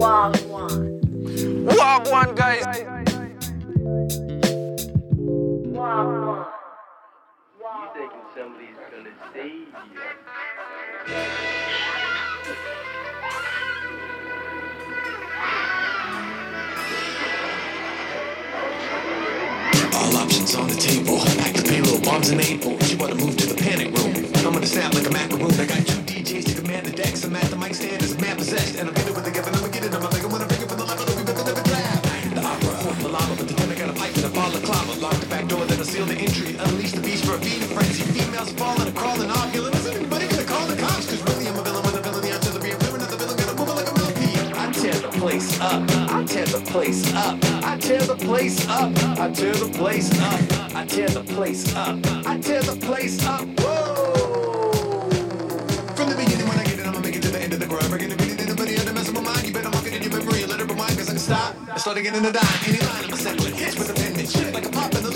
Wagwan. 0.00 0.72
Wagwan, 1.66 2.34
guys. 2.34 2.64
Wagwan. 5.76 6.46
You 7.60 7.88
thinking 7.92 8.26
somebody's 8.34 8.78
gonna 8.90 9.12
save 9.34 9.68
you? 9.92 10.00
All 19.92 20.16
options 20.16 20.54
on 20.54 20.68
the 20.68 20.76
table. 20.76 21.18
Pack 21.38 21.54
the 21.54 21.62
payload, 21.68 22.02
bombs 22.04 22.30
and 22.30 22.40
enabled. 22.40 22.82
You 22.90 22.96
wanna 22.96 23.16
move 23.16 23.36
to 23.36 23.46
the 23.46 23.54
panic 23.62 23.94
room. 23.98 24.14
I'm 24.46 24.54
gonna 24.54 24.66
snap 24.66 24.94
like 24.94 25.06
a 25.06 25.10
macaroon. 25.10 25.52
I 25.60 25.66
got 25.66 25.86
two 25.86 26.00
DJs 26.08 26.46
to 26.46 26.62
command 26.62 26.86
the 26.86 26.92
decks. 26.92 27.22
I'm 27.24 27.36
at 27.36 27.44
the 27.50 27.56
mic 27.56 27.74
stand 27.74 28.02
as 28.02 28.14
a 28.14 28.20
man 28.20 28.36
possessed. 28.36 28.78
And 28.78 28.88
I'm 28.88 28.94
getting 28.94 29.14
with 29.14 29.24
the 29.26 29.30
the 36.10 36.18
entry. 36.18 36.56
Unleash 36.58 36.92
the 36.92 37.00
beast 37.00 37.24
for 37.24 37.34
a 37.34 37.38
feeding 37.38 37.68
frenzy. 37.68 38.02
Females 38.02 38.52
falling 38.54 38.86
and 38.86 38.96
crawling, 38.96 39.30
ovulating. 39.30 39.74
Isn't 39.74 39.96
anybody 39.96 40.26
gonna 40.26 40.44
call 40.44 40.66
the 40.66 40.76
cops? 40.76 41.06
Cause 41.06 41.22
really 41.28 41.46
I'm 41.46 41.58
a 41.58 41.62
villain 41.62 41.82
with 41.86 41.94
a 41.94 42.02
villain. 42.02 42.22
The 42.22 42.30
answer 42.34 42.52
to 42.52 42.60
be 42.60 42.70
a 42.70 42.76
villain. 42.76 43.00
The 43.00 43.16
villain 43.16 43.36
gonna 43.38 43.54
move 43.54 43.68
it 43.70 43.76
like 43.78 43.88
a 43.90 43.94
millipede. 43.94 44.38
I 44.58 44.72
tear 44.72 44.94
the 44.94 45.08
place 45.20 45.60
up. 45.60 45.82
I 46.10 46.24
tear 46.24 46.46
the 46.46 46.62
place 46.72 47.14
up. 47.14 47.38
I 47.62 47.78
tear 47.78 48.02
the 48.02 48.16
place 48.16 48.66
up. 48.68 48.90
I 49.18 49.30
tear 49.30 49.54
the 49.54 49.70
place 49.70 50.10
up. 50.18 50.74
I 50.74 50.84
tear 50.86 51.08
the 51.08 51.22
place 51.22 51.76
up. 51.76 51.98
I 52.26 52.38
tear 52.38 52.62
the 52.62 52.76
place 52.86 53.24
up. 53.26 53.46
Whoa! 53.60 55.06
From 55.94 56.08
the 56.10 56.16
beginning 56.16 56.48
when 56.48 56.58
I 56.58 56.64
get 56.64 56.78
it, 56.80 56.86
I'ma 56.86 57.00
make 57.00 57.16
it 57.16 57.22
to 57.22 57.30
the 57.30 57.40
end 57.40 57.52
of 57.52 57.60
the 57.60 57.66
grind. 57.66 57.88
Breaking 57.88 58.10
the 58.10 58.16
beat, 58.16 58.40
anybody 58.40 58.78
under 58.78 58.92
messing 58.92 59.14
with 59.14 59.24
mine. 59.24 59.44
You 59.44 59.52
better 59.52 59.70
mark 59.70 59.86
it 59.86 59.94
in 59.94 60.02
your 60.02 60.12
memory. 60.18 60.44
Let 60.44 60.58
it 60.60 60.66
rewind, 60.66 60.96
cause 60.98 61.08
I 61.08 61.12
can 61.12 61.22
stop. 61.22 61.54
I 61.70 61.78
start 61.78 61.98
again 61.98 62.14
in 62.16 62.24
the 62.24 62.32
dime. 62.32 62.58
Any 62.66 62.82
line, 62.82 63.04
I'm 63.12 63.18
settling. 63.18 63.54
Hits 63.54 63.78
with 63.78 63.90
a 63.90 63.94
penmanship. 63.94 64.09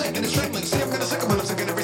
And 0.00 0.16
it's 0.18 0.32
trembling. 0.32 0.64
See, 0.64 0.80
I'm 0.82 0.90
gonna 0.90 1.04
suck 1.04 1.22
'em 1.22 1.28
when 1.30 1.40
I'm 1.40 1.46
singing 1.46 1.68
every 1.68 1.83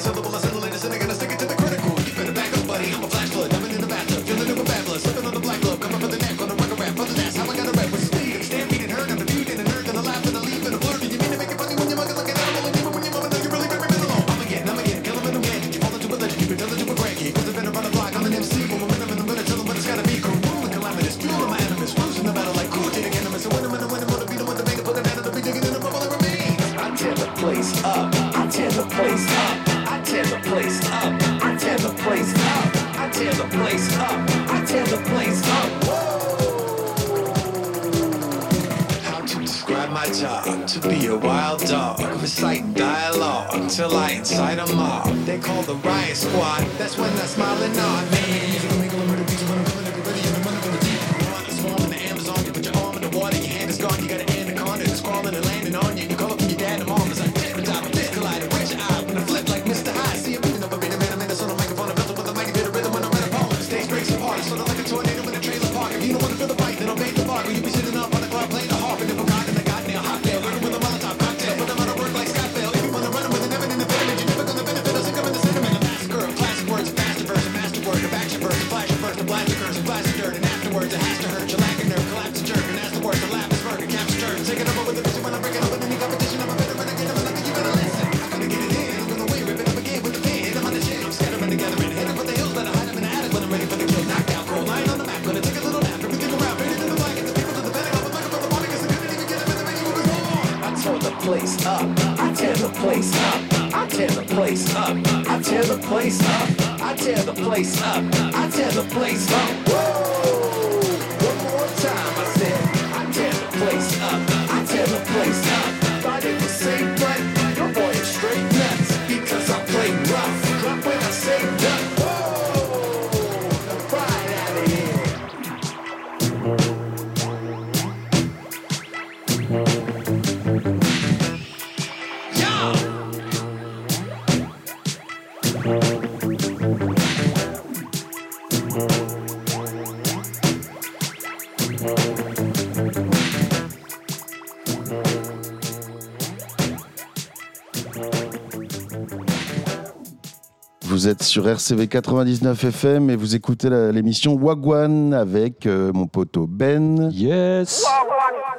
Vous 151.01 151.07
êtes 151.07 151.23
sur 151.23 151.49
RCV 151.49 151.87
99 151.87 152.63
FM 152.63 153.09
et 153.09 153.15
vous 153.15 153.33
écoutez 153.33 153.71
l'émission 153.91 154.35
Wagwan 154.35 155.15
avec 155.15 155.65
euh, 155.65 155.91
mon 155.91 156.05
poteau 156.05 156.45
Ben 156.45 157.09
Yes 157.11 157.83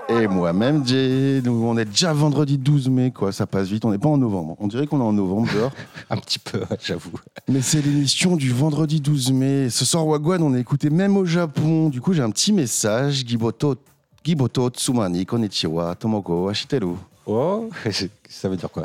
et 0.09 0.27
moi-même 0.27 0.85
Jay. 0.85 1.41
Nous, 1.45 1.65
on 1.65 1.79
est 1.79 1.85
déjà 1.85 2.13
vendredi 2.13 2.59
12 2.59 2.89
mai, 2.89 3.13
quoi. 3.13 3.31
Ça 3.31 3.47
passe 3.47 3.69
vite. 3.69 3.85
On 3.85 3.93
n'est 3.93 3.99
pas 3.99 4.09
en 4.09 4.19
novembre. 4.19 4.57
On 4.59 4.67
dirait 4.67 4.89
qu'on 4.89 4.99
est 4.99 5.05
en 5.05 5.13
novembre 5.13 5.53
dehors. 5.55 5.71
Un 6.11 6.17
petit 6.17 6.41
peu, 6.41 6.59
ouais, 6.59 6.79
j'avoue. 6.83 7.13
Mais 7.49 7.63
c'est 7.63 7.81
l'émission 7.81 8.35
du 8.35 8.51
vendredi 8.51 9.01
12 9.01 9.31
mai. 9.31 9.71
Ce 9.71 9.85
soir, 9.85 10.05
Wagwan, 10.05 10.43
on 10.43 10.53
est 10.57 10.61
écouté 10.61 10.91
même 10.91 11.17
au 11.17 11.25
Japon. 11.25 11.91
Du 11.91 12.01
coup, 12.01 12.13
j'ai 12.13 12.23
un 12.23 12.31
petit 12.31 12.53
message. 12.53 13.23
Giboto, 13.25 13.77
Giboto 14.25 14.69
Tsumani, 14.69 15.25
Konnichiwa, 15.25 15.95
Tomoko, 15.95 16.49
Ashiteru. 16.49 16.97
Oh, 17.27 17.71
ça 18.29 18.49
veut 18.49 18.57
dire 18.57 18.71
quoi? 18.71 18.85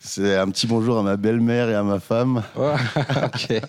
C'est 0.00 0.36
un 0.36 0.48
petit 0.50 0.66
bonjour 0.66 0.98
à 0.98 1.02
ma 1.02 1.16
belle-mère 1.16 1.68
et 1.70 1.74
à 1.74 1.82
ma 1.82 1.98
femme. 2.00 2.42
Oh, 2.58 2.70
Ok. 3.24 3.60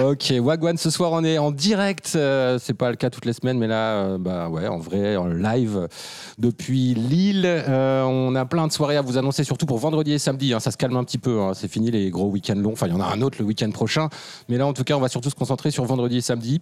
Ok, 0.00 0.32
Wagwan, 0.40 0.76
ce 0.76 0.88
soir 0.88 1.10
on 1.12 1.24
est 1.24 1.36
en 1.38 1.50
direct. 1.50 2.12
euh, 2.14 2.60
c'est 2.60 2.74
pas 2.74 2.90
le 2.90 2.96
cas 2.96 3.10
toutes 3.10 3.24
les 3.24 3.32
semaines, 3.32 3.58
mais 3.58 3.66
là, 3.66 3.94
euh, 3.96 4.18
bah 4.18 4.48
ouais, 4.48 4.68
en 4.68 4.78
vrai, 4.78 5.16
en 5.16 5.26
live 5.26 5.88
depuis 6.38 6.94
Lille. 6.94 7.42
Euh, 7.44 8.04
on 8.04 8.36
a 8.36 8.44
plein 8.44 8.68
de 8.68 8.72
soirées 8.72 8.96
à 8.96 9.00
vous 9.02 9.18
annoncer, 9.18 9.42
surtout 9.42 9.66
pour 9.66 9.78
vendredi 9.78 10.12
et 10.12 10.18
samedi. 10.20 10.54
hein, 10.54 10.60
ça 10.60 10.70
se 10.70 10.76
calme 10.76 10.96
un 10.96 11.02
petit 11.02 11.18
peu. 11.18 11.40
hein, 11.40 11.54
c'est 11.54 11.66
fini 11.68 11.90
les 11.90 12.10
gros 12.10 12.28
week-ends 12.28 12.54
longs. 12.54 12.72
Enfin, 12.74 12.86
il 12.86 12.92
y 12.92 12.96
en 12.96 13.00
a 13.00 13.06
un 13.12 13.20
autre 13.20 13.38
le 13.40 13.44
week-end 13.46 13.70
prochain. 13.72 14.08
Mais 14.48 14.58
là, 14.58 14.66
en 14.66 14.72
tout 14.72 14.84
cas, 14.84 14.94
on 14.96 15.00
va 15.00 15.08
surtout 15.08 15.30
se 15.30 15.34
concentrer 15.34 15.72
sur 15.72 15.84
vendredi 15.86 16.18
et 16.18 16.20
samedi. 16.20 16.60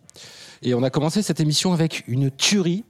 Et 0.63 0.73
on 0.75 0.83
a 0.83 0.89
commencé 0.89 1.21
cette 1.23 1.41
émission 1.41 1.75
avec 1.75 2.05
une 2.09 2.31
tuerie. 2.31 2.85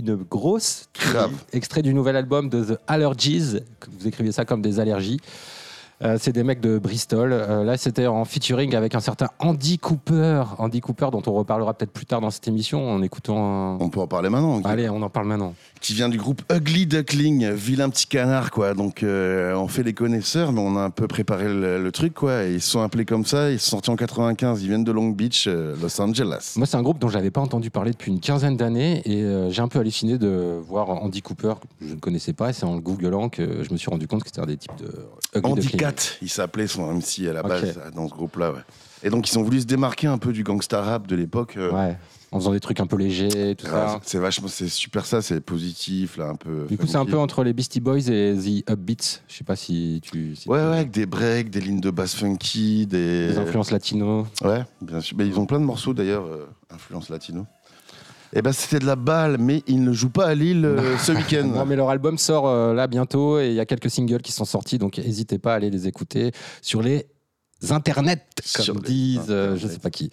Une 0.00 0.16
grosse 0.16 0.88
Grave. 0.94 1.30
extrait 1.52 1.82
du 1.82 1.92
nouvel 1.92 2.16
album 2.16 2.48
de 2.48 2.64
The 2.64 2.78
Allergies. 2.86 3.58
Vous 3.98 4.08
écrivez 4.08 4.32
ça 4.32 4.46
comme 4.46 4.62
des 4.62 4.80
allergies. 4.80 5.20
Euh, 6.02 6.16
c'est 6.18 6.32
des 6.32 6.42
mecs 6.44 6.60
de 6.60 6.78
Bristol. 6.78 7.32
Euh, 7.32 7.62
là, 7.62 7.76
c'était 7.76 8.06
en 8.06 8.24
featuring 8.24 8.74
avec 8.74 8.94
un 8.94 9.00
certain 9.00 9.28
Andy 9.38 9.78
Cooper. 9.78 10.44
Andy 10.58 10.80
Cooper, 10.80 11.08
dont 11.12 11.22
on 11.26 11.32
reparlera 11.32 11.74
peut-être 11.74 11.92
plus 11.92 12.06
tard 12.06 12.22
dans 12.22 12.30
cette 12.30 12.48
émission 12.48 12.90
en 12.90 13.02
écoutant. 13.02 13.36
un- 13.36 13.78
On 13.80 13.90
peut 13.90 14.00
en 14.00 14.06
parler 14.06 14.30
maintenant. 14.30 14.62
Allez, 14.64 14.88
on 14.88 15.02
en 15.02 15.10
parle 15.10 15.26
maintenant. 15.26 15.54
Qui 15.82 15.92
vient 15.94 16.08
du 16.08 16.16
groupe 16.16 16.40
Ugly 16.50 16.86
Duckling, 16.86 17.50
vilain 17.52 17.90
petit 17.90 18.06
canard, 18.06 18.50
quoi. 18.50 18.72
Donc, 18.74 19.02
euh, 19.02 19.54
on 19.54 19.68
fait 19.68 19.82
les 19.82 19.92
connaisseurs, 19.92 20.52
mais 20.52 20.60
on 20.60 20.76
a 20.76 20.80
un 20.80 20.90
peu 20.90 21.06
préparé 21.06 21.44
le, 21.44 21.82
le 21.82 21.92
truc, 21.92 22.14
quoi. 22.14 22.44
Ils 22.44 22.60
sont 22.62 22.80
appelés 22.80 23.04
comme 23.04 23.26
ça. 23.26 23.50
Ils 23.50 23.58
sont 23.60 23.70
sortis 23.76 23.90
en 23.90 23.96
95. 23.96 24.62
Ils 24.62 24.68
viennent 24.68 24.84
de 24.84 24.92
Long 24.92 25.08
Beach, 25.10 25.46
Los 25.48 26.00
Angeles. 26.00 26.54
Moi, 26.56 26.66
c'est 26.66 26.76
un 26.78 26.82
groupe 26.82 26.98
dont 26.98 27.08
j'avais 27.08 27.30
pas 27.30 27.40
entendu 27.42 27.70
parler 27.70 27.90
depuis 27.90 28.10
une 28.10 28.20
quinzaine 28.20 28.56
d'années 28.56 29.02
et 29.04 29.50
j'ai 29.50 29.60
un 29.62 29.68
peu 29.68 29.78
halluciné 29.78 30.16
de 30.16 30.58
voir 30.66 30.88
Andy 30.90 31.20
Cooper, 31.20 31.54
que 31.60 31.86
je 31.86 31.94
ne 31.94 32.00
connaissais 32.00 32.32
pas. 32.32 32.50
Et 32.50 32.52
c'est 32.54 32.64
en 32.64 32.74
le 32.74 32.80
googlant 32.80 33.28
que 33.28 33.62
je 33.62 33.70
me 33.72 33.76
suis 33.76 33.90
rendu 33.90 34.06
compte 34.06 34.22
que 34.22 34.28
c'était 34.28 34.40
un 34.40 34.46
des 34.46 34.56
types 34.56 34.72
de 34.78 34.86
Ugly 35.38 35.50
Andy 35.52 35.60
Duckling. 35.62 35.80
Cat, 35.90 36.02
il 36.22 36.28
s'appelait 36.30 36.66
son 36.66 36.92
MC 36.92 37.26
à 37.28 37.32
la 37.32 37.42
base, 37.42 37.80
dans 37.94 38.08
ce 38.08 38.12
groupe-là, 38.12 38.52
ouais. 38.52 38.60
Et 39.02 39.10
donc, 39.10 39.30
ils 39.32 39.38
ont 39.38 39.42
voulu 39.42 39.60
se 39.60 39.66
démarquer 39.66 40.06
un 40.08 40.18
peu 40.18 40.32
du 40.32 40.42
gangsta 40.44 40.82
rap 40.82 41.06
de 41.06 41.16
l'époque. 41.16 41.54
euh, 41.56 41.70
Ouais, 41.72 41.96
en 42.32 42.38
faisant 42.38 42.52
des 42.52 42.60
trucs 42.60 42.80
un 42.80 42.86
peu 42.86 42.96
légers, 42.96 43.54
tout 43.56 43.66
ça. 43.66 43.98
C'est 44.04 44.18
vachement, 44.18 44.46
c'est 44.48 44.68
super 44.68 45.06
ça, 45.06 45.22
c'est 45.22 45.40
positif, 45.40 46.16
là, 46.18 46.28
un 46.28 46.34
peu. 46.36 46.66
Du 46.68 46.76
coup, 46.76 46.86
c'est 46.86 46.96
un 46.98 47.06
peu 47.06 47.18
entre 47.18 47.42
les 47.42 47.52
Beastie 47.54 47.80
Boys 47.80 48.08
et 48.10 48.34
The 48.36 48.70
Upbeats. 48.70 49.20
Je 49.26 49.36
sais 49.36 49.44
pas 49.44 49.56
si 49.56 50.00
tu. 50.02 50.36
si 50.36 50.48
Ouais, 50.48 50.58
ouais, 50.58 50.62
avec 50.76 50.90
des 50.90 51.06
breaks, 51.06 51.48
des 51.50 51.60
lignes 51.60 51.80
de 51.80 51.90
basse 51.90 52.14
funky, 52.14 52.86
des. 52.86 53.28
Des 53.28 53.38
influences 53.38 53.70
latino. 53.70 54.26
Ouais, 54.44 54.62
bien 54.82 55.00
sûr. 55.00 55.16
Mais 55.16 55.26
ils 55.26 55.38
ont 55.40 55.46
plein 55.46 55.60
de 55.60 55.64
morceaux 55.64 55.94
d'ailleurs, 55.94 56.26
euh, 56.26 56.46
influence 56.70 57.08
latino. 57.08 57.46
Et 58.32 58.42
ben 58.42 58.52
c'était 58.52 58.78
de 58.78 58.86
la 58.86 58.96
balle, 58.96 59.38
mais 59.38 59.62
ils 59.66 59.82
ne 59.82 59.92
jouent 59.92 60.10
pas 60.10 60.26
à 60.26 60.34
Lille 60.34 60.64
euh, 60.64 60.96
ce 60.98 61.12
week-end. 61.12 61.48
Non, 61.54 61.64
mais 61.66 61.74
leur 61.76 61.90
album 61.90 62.16
sort 62.16 62.46
euh, 62.48 62.72
là 62.74 62.86
bientôt 62.86 63.40
et 63.40 63.48
il 63.48 63.54
y 63.54 63.60
a 63.60 63.66
quelques 63.66 63.90
singles 63.90 64.22
qui 64.22 64.30
sont 64.32 64.44
sortis, 64.44 64.78
donc 64.78 64.98
n'hésitez 64.98 65.38
pas 65.38 65.52
à 65.52 65.56
aller 65.56 65.70
les 65.70 65.88
écouter 65.88 66.30
sur 66.62 66.80
les 66.80 67.06
internets, 67.70 68.24
comme 68.54 68.64
Sur 68.64 68.74
les 68.74 68.80
disent 68.82 69.20
euh, 69.30 69.50
je 69.50 69.54
internets. 69.56 69.72
sais 69.74 69.78
pas 69.80 69.90
qui. 69.90 70.10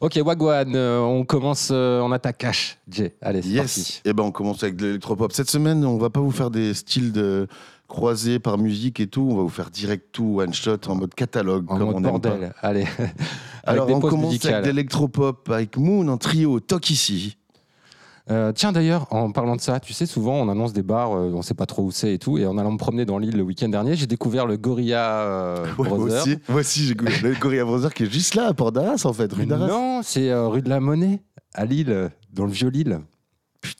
Ok, 0.00 0.18
Wagwan, 0.24 0.74
on 0.76 1.24
commence 1.24 1.70
en 1.70 2.10
attaque 2.10 2.38
cash. 2.38 2.78
Jay, 2.90 3.14
allez, 3.22 3.40
c'est 3.42 3.48
Yes. 3.50 3.76
parti. 3.76 4.02
Et 4.04 4.12
ben 4.12 4.24
on 4.24 4.32
commence 4.32 4.60
avec 4.64 4.74
de 4.74 4.86
l'électropop. 4.86 5.30
Cette 5.32 5.48
semaine, 5.48 5.84
on 5.84 5.96
va 5.98 6.10
pas 6.10 6.18
vous 6.18 6.32
faire 6.32 6.50
des 6.50 6.74
styles 6.74 7.12
de 7.12 7.46
croisés 7.86 8.40
par 8.40 8.58
musique 8.58 8.98
et 8.98 9.06
tout. 9.06 9.28
On 9.30 9.36
va 9.36 9.42
vous 9.42 9.48
faire 9.48 9.70
direct 9.70 10.06
tout 10.10 10.40
one 10.40 10.52
shot 10.52 10.78
en 10.88 10.96
mode 10.96 11.14
catalogue, 11.14 11.66
En 11.68 11.78
comme 11.78 11.86
mode 11.92 11.96
on 11.98 12.00
bordel, 12.00 12.52
allez. 12.62 12.86
Alors 13.64 13.88
on 13.90 14.00
commence 14.00 14.30
musicales. 14.32 14.54
avec 14.54 14.64
de 14.64 14.70
l'électropop 14.70 15.48
avec 15.50 15.76
Moon 15.76 16.08
en 16.08 16.16
trio, 16.18 16.58
Talk 16.58 16.90
ici. 16.90 17.36
Euh, 18.30 18.52
tiens 18.52 18.70
d'ailleurs, 18.70 19.12
en 19.12 19.32
parlant 19.32 19.56
de 19.56 19.60
ça, 19.60 19.80
tu 19.80 19.92
sais, 19.92 20.06
souvent 20.06 20.34
on 20.34 20.48
annonce 20.48 20.72
des 20.72 20.82
bars, 20.84 21.12
euh, 21.12 21.32
on 21.34 21.42
sait 21.42 21.54
pas 21.54 21.66
trop 21.66 21.82
où 21.82 21.90
c'est 21.90 22.14
et 22.14 22.18
tout, 22.18 22.38
et 22.38 22.46
en 22.46 22.56
allant 22.56 22.70
me 22.70 22.78
promener 22.78 23.04
dans 23.04 23.18
l'île 23.18 23.36
le 23.36 23.42
week-end 23.42 23.68
dernier, 23.68 23.96
j'ai 23.96 24.06
découvert 24.06 24.46
le 24.46 24.56
Gorilla 24.56 25.22
euh, 25.22 25.66
Ouais, 25.78 25.88
moi 25.88 25.98
Brother. 25.98 26.22
aussi, 26.22 26.38
moi 26.48 26.60
aussi 26.60 26.84
j'ai 26.84 26.94
goûté 26.94 27.12
le 27.22 27.34
Gorilla 27.40 27.64
Brother 27.64 27.92
qui 27.92 28.04
est 28.04 28.12
juste 28.12 28.36
là 28.36 28.46
à 28.46 28.54
Port 28.54 28.70
d'Arras 28.70 29.02
en 29.04 29.12
fait, 29.12 29.32
rue 29.32 29.46
d'Arras. 29.46 29.66
Non, 29.66 30.00
c'est 30.04 30.30
euh, 30.30 30.46
rue 30.46 30.62
de 30.62 30.68
la 30.68 30.78
Monnaie, 30.78 31.20
à 31.54 31.64
Lille, 31.64 32.10
dans 32.32 32.44
le 32.46 32.52
vieux 32.52 32.68
Lille. 32.68 33.00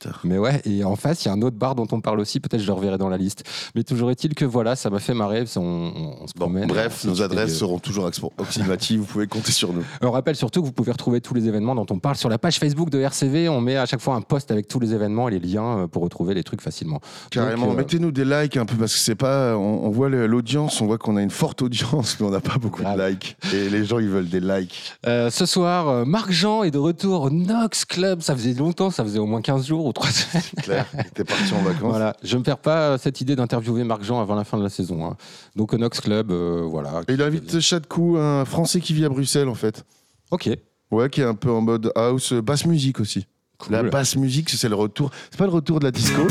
Putain. 0.02 0.14
Mais 0.24 0.38
ouais, 0.38 0.60
et 0.64 0.84
en 0.84 0.96
face, 0.96 1.24
il 1.24 1.28
y 1.28 1.30
a 1.30 1.34
un 1.34 1.42
autre 1.42 1.56
bar 1.56 1.74
dont 1.74 1.86
on 1.92 2.00
parle 2.00 2.20
aussi, 2.20 2.40
peut-être 2.40 2.60
je 2.60 2.66
le 2.66 2.72
reverrai 2.72 2.98
dans 2.98 3.08
la 3.08 3.16
liste. 3.16 3.44
Mais 3.74 3.82
toujours 3.84 4.10
est-il 4.10 4.34
que 4.34 4.44
voilà, 4.44 4.74
ça 4.76 4.90
m'a 4.90 4.98
fait 4.98 5.14
marrer, 5.14 5.44
on, 5.56 5.60
on 5.60 6.26
se 6.26 6.32
Bon, 6.34 6.46
promène. 6.46 6.66
bref, 6.66 7.04
nos 7.04 7.22
adresses 7.22 7.56
seront 7.58 7.78
toujours 7.78 8.06
approximatives, 8.06 9.00
vous 9.00 9.06
pouvez 9.06 9.26
compter 9.26 9.52
sur 9.52 9.72
nous. 9.72 9.84
On 10.02 10.10
rappelle 10.10 10.36
surtout 10.36 10.60
que 10.60 10.66
vous 10.66 10.72
pouvez 10.72 10.92
retrouver 10.92 11.20
tous 11.20 11.34
les 11.34 11.46
événements 11.48 11.74
dont 11.74 11.86
on 11.90 11.98
parle 11.98 12.16
sur 12.16 12.28
la 12.28 12.38
page 12.38 12.58
Facebook 12.58 12.90
de 12.90 12.98
RCV. 13.00 13.48
On 13.48 13.60
met 13.60 13.76
à 13.76 13.86
chaque 13.86 14.00
fois 14.00 14.14
un 14.14 14.20
post 14.20 14.50
avec 14.50 14.68
tous 14.68 14.80
les 14.80 14.92
événements 14.94 15.28
et 15.28 15.32
les 15.32 15.40
liens 15.40 15.78
euh, 15.80 15.86
pour 15.86 16.02
retrouver 16.02 16.34
les 16.34 16.42
trucs 16.42 16.60
facilement. 16.62 17.00
Carrément, 17.30 17.70
euh, 17.70 17.74
mettez-nous 17.74 18.10
des 18.12 18.24
likes 18.24 18.56
un 18.56 18.64
peu 18.66 18.76
parce 18.76 18.92
que 18.94 18.98
c'est 19.00 19.14
pas. 19.14 19.56
On, 19.56 19.84
on 19.84 19.90
voit 19.90 20.08
l'audience, 20.08 20.80
on 20.80 20.86
voit 20.86 20.98
qu'on 20.98 21.16
a 21.16 21.22
une 21.22 21.30
forte 21.30 21.62
audience, 21.62 22.16
mais 22.20 22.26
on 22.26 22.30
n'a 22.30 22.40
pas 22.40 22.58
beaucoup 22.58 22.82
Grave. 22.82 22.98
de 22.98 23.04
likes. 23.08 23.36
Et 23.54 23.68
les 23.68 23.84
gens, 23.84 23.98
ils 23.98 24.08
veulent 24.08 24.28
des 24.28 24.40
likes. 24.40 24.94
Euh, 25.06 25.30
ce 25.30 25.46
soir, 25.46 25.88
euh, 25.88 26.04
Marc 26.04 26.30
Jean 26.30 26.62
est 26.62 26.70
de 26.70 26.78
retour 26.78 27.22
au 27.22 27.30
Nox 27.30 27.84
Club. 27.84 28.20
Ça 28.22 28.34
faisait 28.34 28.54
longtemps, 28.54 28.90
ça 28.90 29.04
faisait 29.04 29.18
au 29.18 29.26
moins 29.26 29.40
15 29.42 29.66
jours 29.66 29.86
ou 29.92 29.94
3 29.94 30.10
semaines. 30.10 30.42
Claire, 30.62 30.86
t'es 31.14 31.24
parti 31.24 31.52
en 31.54 31.62
vacances. 31.62 31.80
Voilà, 31.90 32.16
je 32.22 32.36
me 32.36 32.42
perds 32.42 32.58
pas 32.58 32.78
euh, 32.92 32.98
cette 32.98 33.20
idée 33.20 33.36
d'interviewer 33.36 33.84
Marc 33.84 34.02
Jean 34.02 34.20
avant 34.20 34.34
la 34.34 34.44
fin 34.44 34.56
de 34.58 34.62
la 34.62 34.68
saison. 34.70 35.04
hein. 35.06 35.16
Donc 35.54 35.72
au 35.74 35.78
Nox 35.78 36.00
Club, 36.00 36.30
euh, 36.32 36.62
voilà. 36.68 37.02
Et 37.08 37.12
il 37.12 37.22
invite 37.22 37.60
Chadkou, 37.60 38.16
un 38.18 38.44
Français 38.44 38.80
qui 38.80 38.94
vit 38.94 39.04
à 39.04 39.08
Bruxelles, 39.08 39.48
en 39.48 39.54
fait. 39.54 39.84
Ok. 40.30 40.48
Ouais, 40.90 41.08
qui 41.10 41.20
est 41.20 41.24
un 41.24 41.34
peu 41.34 41.50
en 41.50 41.60
mode 41.60 41.92
house, 41.94 42.32
basse 42.34 42.66
musique 42.66 43.00
aussi. 43.00 43.26
Cool. 43.58 43.72
La 43.72 43.82
basse 43.82 44.16
musique, 44.16 44.50
c'est 44.50 44.68
le 44.68 44.74
retour. 44.74 45.10
C'est 45.30 45.38
pas 45.38 45.44
le 45.46 45.52
retour 45.52 45.78
de 45.78 45.84
la 45.84 45.90
disco, 45.90 46.22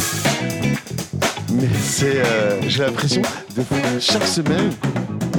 mais 1.53 1.67
c'est. 1.79 2.17
euh, 2.25 2.59
J'ai 2.67 2.83
l'impression, 2.83 3.21
de 3.55 3.99
chaque 3.99 4.27
semaine, 4.27 4.71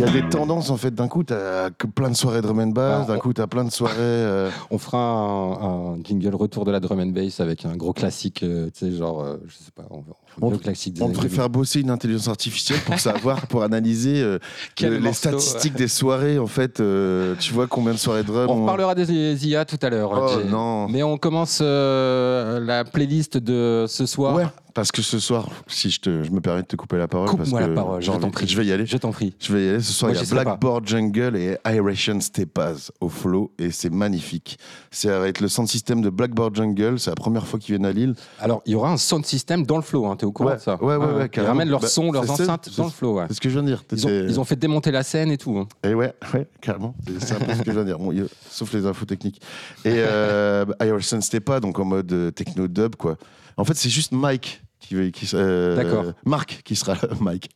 y 0.07 0.09
a 0.09 0.13
des 0.23 0.29
tendances 0.29 0.71
en 0.71 0.77
fait. 0.77 0.95
D'un 0.95 1.09
coup, 1.09 1.23
t'as 1.25 1.71
plein 1.71 2.11
de 2.11 2.17
soirées 2.17 2.41
drum 2.43 2.59
and 2.61 2.67
bass, 2.69 2.95
Alors, 2.95 3.07
d'un 3.07 3.19
coup, 3.19 3.33
t'as 3.33 3.47
plein 3.47 3.65
de 3.65 3.71
soirées. 3.71 3.95
euh, 3.99 4.51
On 4.71 4.79
fera 4.79 4.99
un, 4.99 5.95
un 5.95 6.03
jingle 6.05 6.35
retour 6.35 6.65
de 6.65 6.71
la 6.71 6.81
drum 6.81 7.01
and 7.01 7.07
bass 7.07 7.41
avec 7.41 7.65
un 7.65 7.77
gros 7.77 7.93
classique, 7.93 8.43
euh, 8.43 8.71
tu 8.73 8.87
sais, 8.91 8.93
genre, 8.97 9.23
euh, 9.23 9.37
je 9.47 9.55
sais 9.57 9.71
pas, 9.75 9.85
on, 9.91 10.03
On- 10.41 10.51
le 10.51 10.59
classique 10.59 10.95
des 10.95 11.03
On 11.03 11.07
années 11.07 11.15
préfère 11.15 11.49
bosser 11.51 11.81
une 11.81 11.91
intelligence 11.91 12.29
artificielle 12.29 12.79
pour 12.81 12.99
savoir, 13.01 13.47
pour 13.47 13.63
analyser 13.63 14.21
euh, 14.23 14.39
les 14.81 14.99
morceau, 14.99 15.29
statistiques 15.31 15.73
ouais. 15.75 15.79
des 15.79 15.89
soirées. 15.89 16.39
En 16.39 16.47
fait, 16.47 16.81
euh, 16.81 17.35
tu 17.39 17.53
vois 17.53 17.67
combien 17.67 17.93
de 17.93 17.99
soirées 17.99 18.23
drum 18.23 18.47
2000. 18.47 18.51
On 18.59 18.63
reparlera 18.63 18.95
des 18.95 19.47
IA 19.49 19.65
tout 19.65 19.79
à 19.83 19.91
l'heure. 19.91 20.11
Oh 20.13 20.41
non. 20.49 20.89
Mais 20.89 21.03
on 21.03 21.19
commence 21.19 21.59
euh, 21.61 22.61
la 22.61 22.85
playlist 22.85 23.37
de 23.37 23.87
ce 23.89 24.07
soir. 24.07 24.35
Ouais, 24.35 24.47
parce 24.75 24.91
que 24.91 25.03
ce 25.03 25.19
soir, 25.19 25.49
si 25.67 25.91
je, 25.91 26.01
te, 26.01 26.23
je 26.23 26.31
me 26.31 26.41
permets 26.41 26.63
de 26.63 26.67
te 26.67 26.77
couper 26.77 26.97
la 26.97 27.09
parole, 27.09 27.27
parce 27.27 27.41
Coupe-moi 27.43 27.63
que 27.63 27.69
la 27.69 27.75
parole, 27.75 28.03
je 28.03 28.11
prie. 28.11 28.49
je 28.49 28.57
vais 28.57 28.65
y 28.67 28.73
aller. 28.73 28.87
Je 28.87 28.97
t'en 28.97 29.11
prie. 29.11 29.35
Je 29.39 29.53
vais 29.53 29.65
y 29.65 29.69
aller. 29.69 29.81
Ce 29.81 29.93
soir, 29.93 30.11
Moi, 30.11 30.21
il 30.23 30.27
y 30.29 30.31
a. 30.31 30.35
Blackboard 30.43 30.87
Jungle 30.87 31.37
et 31.37 31.57
Iration 31.67 32.19
Stepas 32.21 32.91
au 33.01 33.09
flow 33.09 33.53
et 33.59 33.71
c'est 33.71 33.91
magnifique. 33.91 34.59
Ça 34.91 35.19
va 35.19 35.29
être 35.29 35.41
le 35.41 35.49
sound 35.49 35.69
system 35.69 36.01
de 36.01 36.09
Blackboard 36.11 36.55
Jungle. 36.57 36.99
C'est 36.99 37.11
la 37.11 37.17
première 37.17 37.47
fois 37.47 37.59
qu'ils 37.59 37.75
viennent 37.75 37.87
à 37.87 37.93
Lille. 37.93 38.15
Alors, 38.41 38.63
il 38.67 38.73
y 38.73 38.75
aura 38.75 38.91
un 38.91 38.97
sound 38.97 39.27
system 39.27 39.67
dans 39.67 39.77
le 39.77 39.83
flow, 39.83 40.07
hein, 40.07 40.17
t'es 40.23 40.27
au 40.27 40.31
courant 40.33 40.51
Ouais, 40.51 40.57
de 40.57 40.61
ça 40.61 40.81
ouais, 40.81 40.95
ouais, 40.95 41.13
ouais, 41.15 41.31
Ils 41.35 41.41
ramènent 41.43 41.69
leurs 41.69 41.81
Bah, 41.81 41.89
sons, 41.89 42.13
leurs 42.13 42.31
enceintes 42.31 42.71
dans 42.77 42.85
le 42.85 42.91
flow. 42.91 43.15
ouais. 43.19 43.25
C'est 43.27 43.35
ce 43.35 43.41
que 43.41 43.49
je 43.49 43.55
viens 43.55 43.63
de 43.65 43.67
dire. 43.69 43.83
Ils 43.91 44.07
ont, 44.07 44.11
ils 44.11 44.39
ont 44.41 44.45
fait 44.45 44.55
démonter 44.55 44.93
la 44.93 45.03
scène 45.03 45.33
et 45.33 45.37
tout. 45.39 45.59
hein. 45.59 45.67
Et 45.83 45.95
ouais, 45.95 46.15
ouais, 46.33 46.47
carrément. 46.61 46.95
C'est- 47.07 47.27
C'est 47.27 47.35
un 47.35 47.41
peu 47.41 47.53
ce 47.55 47.59
que 47.63 47.65
je 47.67 47.71
viens 47.73 47.81
de 47.81 47.87
dire. 47.89 47.99
Bon, 47.99 48.13
il 48.13 48.27
sauf 48.49 48.73
les 48.73 48.87
infos 48.87 49.05
techniques. 49.05 49.41
Et 49.85 49.95
euh, 49.97 50.65
Iverson 50.81 51.21
Stepa, 51.21 51.59
donc 51.59 51.79
en 51.81 51.85
mode 51.85 52.13
euh, 52.13 52.31
techno 52.31 52.69
dub, 52.69 52.95
quoi. 52.95 53.17
En 53.57 53.65
fait, 53.65 53.75
c'est 53.75 53.91
juste 53.91 54.13
Mike 54.13 54.63
qui, 54.83 55.11
qui 55.13 55.31
euh, 55.35 55.77
D'accord. 55.77 56.13
Marc 56.27 56.61
qui 56.65 56.77
sera 56.77 56.95
là. 56.95 57.09
Mike. 57.21 57.51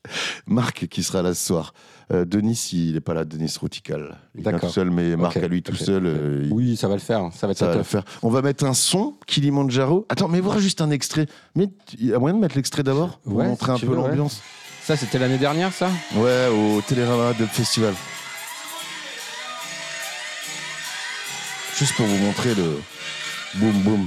Marc 0.46 0.86
qui 0.88 1.02
sera 1.02 1.22
là 1.22 1.34
ce 1.34 1.44
soir. 1.46 1.74
Euh, 2.12 2.24
Denis, 2.24 2.70
il 2.72 2.94
n'est 2.94 3.00
pas 3.00 3.14
là. 3.14 3.24
Denis 3.24 3.52
Routical. 3.60 4.16
Il 4.36 4.42
D'accord. 4.44 4.68
tout 4.68 4.74
seul, 4.74 4.90
mais 4.90 5.16
Marc 5.16 5.36
à 5.38 5.48
lui 5.48 5.62
tout 5.62 5.74
seul. 5.74 6.06
euh, 6.06 6.42
il- 6.46 6.52
Oui, 6.52 6.76
ça 6.76 6.86
va 6.88 6.94
le 6.94 7.00
faire. 7.00 7.28
Ça 7.34 7.46
va 7.46 7.50
être 7.52 7.58
Ça 7.58 7.66
sa 7.66 7.72
va 7.72 7.78
le 7.78 7.82
faire. 7.82 8.04
On 8.22 8.30
va 8.30 8.42
mettre 8.42 8.64
un 8.64 8.74
son 8.74 9.14
Kilimanjaro. 9.26 10.06
Attends, 10.08 10.28
mais 10.28 10.40
voir 10.40 10.58
juste 10.60 10.80
un 10.80 10.90
extrait. 10.90 11.26
Mais 11.56 11.68
il 11.98 12.06
y 12.06 12.14
a 12.14 12.18
moyen 12.18 12.36
de 12.36 12.40
mettre 12.40 12.54
l'extrait 12.56 12.82
d'abord 12.84 13.18
pour 13.18 13.34
Ouais, 13.36 13.46
montrer 13.46 13.76
si 13.76 13.84
un 13.84 13.88
peu 13.88 13.94
ouais. 13.94 14.08
l'ambiance? 14.08 14.40
Ça, 14.84 14.96
c'était 14.96 15.18
l'année 15.18 15.38
dernière, 15.38 15.72
ça? 15.72 15.90
Ouais, 16.14 16.46
au 16.48 16.80
Télérama 16.80 17.32
Dub 17.32 17.48
Festival. 17.48 17.92
Juste 21.76 21.94
pour 21.96 22.06
vous 22.06 22.18
montrer 22.18 22.54
le 22.54 22.80
boum 23.56 23.82
boum. 23.82 24.06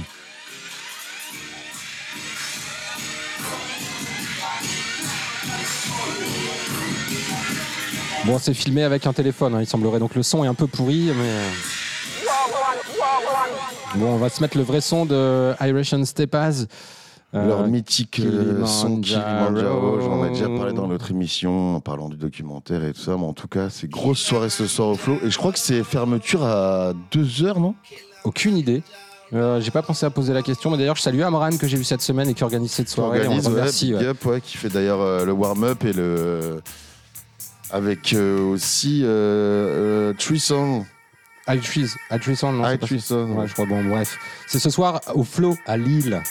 Bon, 8.26 8.38
c'est 8.38 8.54
filmé 8.54 8.82
avec 8.84 9.06
un 9.06 9.12
téléphone, 9.12 9.54
hein, 9.54 9.60
il 9.60 9.66
semblerait. 9.66 9.98
Donc 9.98 10.14
le 10.14 10.22
son 10.22 10.44
est 10.44 10.46
un 10.48 10.54
peu 10.54 10.66
pourri, 10.66 11.10
mais. 11.16 11.28
euh, 11.28 11.48
Bon, 13.96 14.06
on 14.14 14.16
va 14.18 14.28
se 14.28 14.40
mettre 14.40 14.56
le 14.56 14.62
vrai 14.62 14.80
son 14.80 15.04
de 15.04 15.52
Iration 15.60 16.04
Stepas. 16.04 16.64
Euh, 17.32 17.46
Leur 17.46 17.66
mythique 17.66 18.20
euh, 18.20 18.64
son 18.66 19.00
Kilimanjaro. 19.00 20.00
J'en 20.00 20.24
ai 20.24 20.30
déjà 20.30 20.48
parlé 20.48 20.72
dans 20.72 20.86
l'autre 20.86 21.10
émission 21.10 21.76
en 21.76 21.80
parlant 21.80 22.08
du 22.08 22.16
documentaire 22.16 22.84
et 22.84 22.92
tout 22.92 23.00
ça. 23.00 23.16
Mais 23.16 23.24
en 23.24 23.32
tout 23.32 23.48
cas, 23.48 23.68
c'est 23.70 23.88
grosse 23.88 24.18
soirée 24.20 24.50
ce 24.50 24.66
soir 24.66 24.88
au 24.88 24.94
flow. 24.96 25.16
Et 25.24 25.30
je 25.30 25.38
crois 25.38 25.52
que 25.52 25.58
c'est 25.58 25.82
fermeture 25.84 26.44
à 26.44 26.92
2h, 27.12 27.60
non? 27.60 27.74
Aucune 28.24 28.56
idée. 28.56 28.82
Euh, 29.32 29.60
j'ai 29.60 29.70
pas 29.70 29.82
pensé 29.82 30.04
à 30.06 30.10
poser 30.10 30.32
la 30.32 30.42
question, 30.42 30.70
mais 30.70 30.76
d'ailleurs, 30.76 30.96
je 30.96 31.02
salue 31.02 31.20
Amran 31.22 31.50
que 31.56 31.68
j'ai 31.68 31.76
vu 31.76 31.84
cette 31.84 32.02
semaine 32.02 32.28
et 32.28 32.34
qui 32.34 32.42
organise 32.42 32.72
cette 32.72 32.88
soirée. 32.88 33.20
Organise, 33.20 33.46
on 33.46 33.52
ouais, 33.52 33.62
ouais. 33.62 34.04
Up, 34.06 34.24
ouais, 34.26 34.40
qui 34.40 34.56
fait 34.56 34.68
d'ailleurs 34.68 35.00
euh, 35.00 35.24
le 35.24 35.32
warm-up 35.32 35.84
et 35.84 35.92
le. 35.92 36.60
Avec 37.72 38.12
euh, 38.12 38.40
aussi 38.40 39.02
euh, 39.04 39.08
euh, 39.08 40.12
Three 40.14 40.40
Song. 40.40 40.84
Altruis, 41.46 41.88
Altruison, 42.10 42.52
non 42.52 42.58
c'est 42.58 42.78
pas- 42.78 42.84
Altruison, 42.84 43.30
Ouais, 43.32 43.36
ouais. 43.42 43.48
je 43.48 43.52
crois. 43.54 43.66
Bon, 43.66 43.82
bref. 43.82 44.18
C'est 44.46 44.58
ce 44.60 44.70
soir 44.70 45.00
au 45.14 45.24
Flow 45.24 45.56
à 45.66 45.76
Lille. 45.76 46.22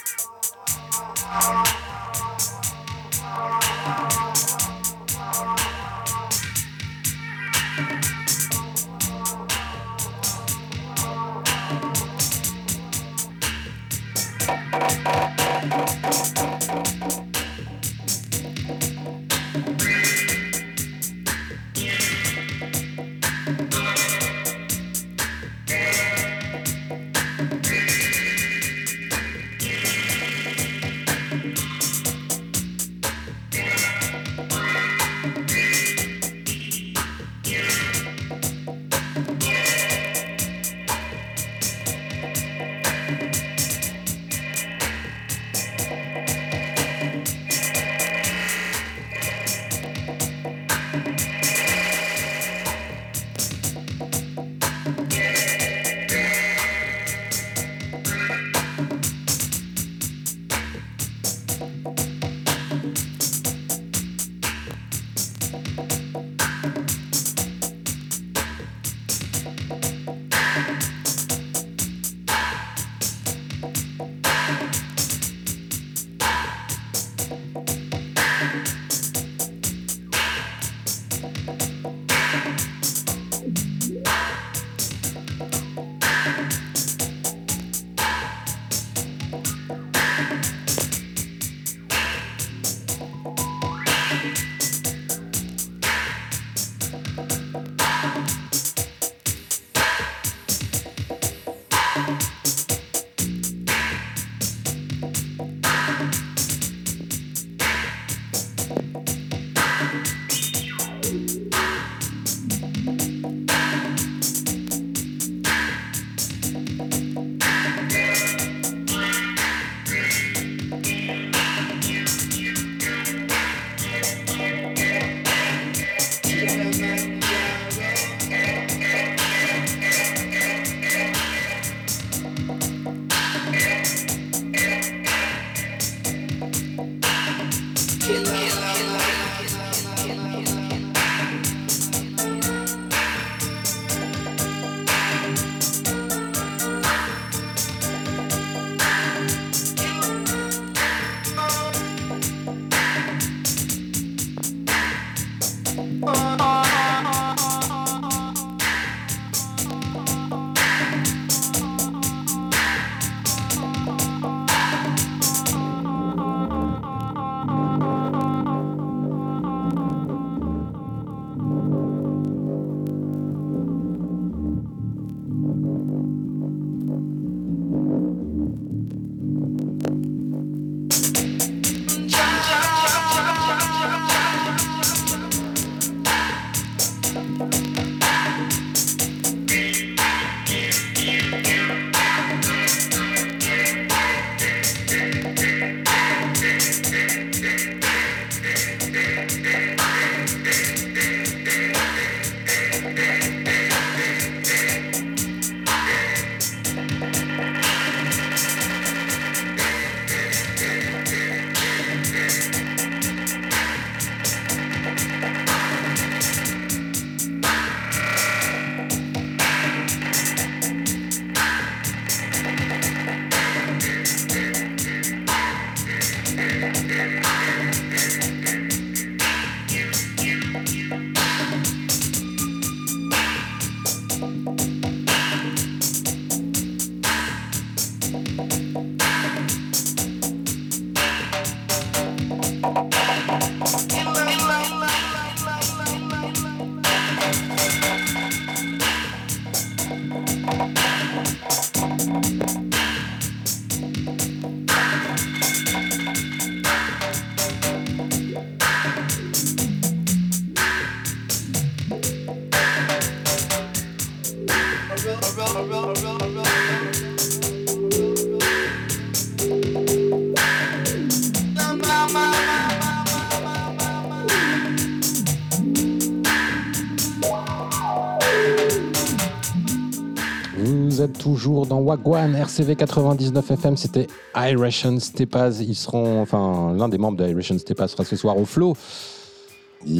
Vous 281.00 281.06
êtes 281.06 281.18
toujours 281.18 281.66
dans 281.66 281.80
Wagwan, 281.80 282.36
RCV 282.36 282.76
99 282.76 283.52
FM, 283.52 283.78
c'était 283.78 284.08
Iration 284.36 285.00
Stepas. 285.00 285.62
Ils 285.62 285.76
seront, 285.76 286.22
enfin, 286.22 286.76
l'un 286.78 286.90
des 286.90 286.98
membres 286.98 287.18
de 287.18 287.26
Iration 287.26 287.58
Stepas 287.58 287.88
sera 287.88 288.04
ce 288.04 288.18
soir 288.18 288.38
au 288.38 288.44
Flow 288.44 288.76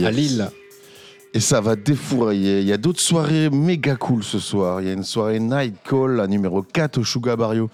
à. 0.04 0.12
Lille. 0.12 0.50
Et 1.34 1.40
ça 1.40 1.62
va 1.62 1.78
défourailler. 1.78 2.60
Il 2.60 2.68
y 2.68 2.74
a 2.74 2.78
d'autres 2.78 3.00
soirées 3.00 3.50
méga 3.50 3.96
cool 3.96 4.26
ce 4.26 4.40
soir. 4.40 4.82
Il 4.82 4.88
y 4.88 4.90
a 4.90 4.94
une 4.94 5.06
soirée 5.06 5.40
Night 5.40 5.76
Call, 5.90 6.18
la 6.18 6.28
numéro 6.28 6.64
4 6.64 6.98
au 6.98 7.06
Sugar 7.06 7.38
Barrio. 7.38 7.70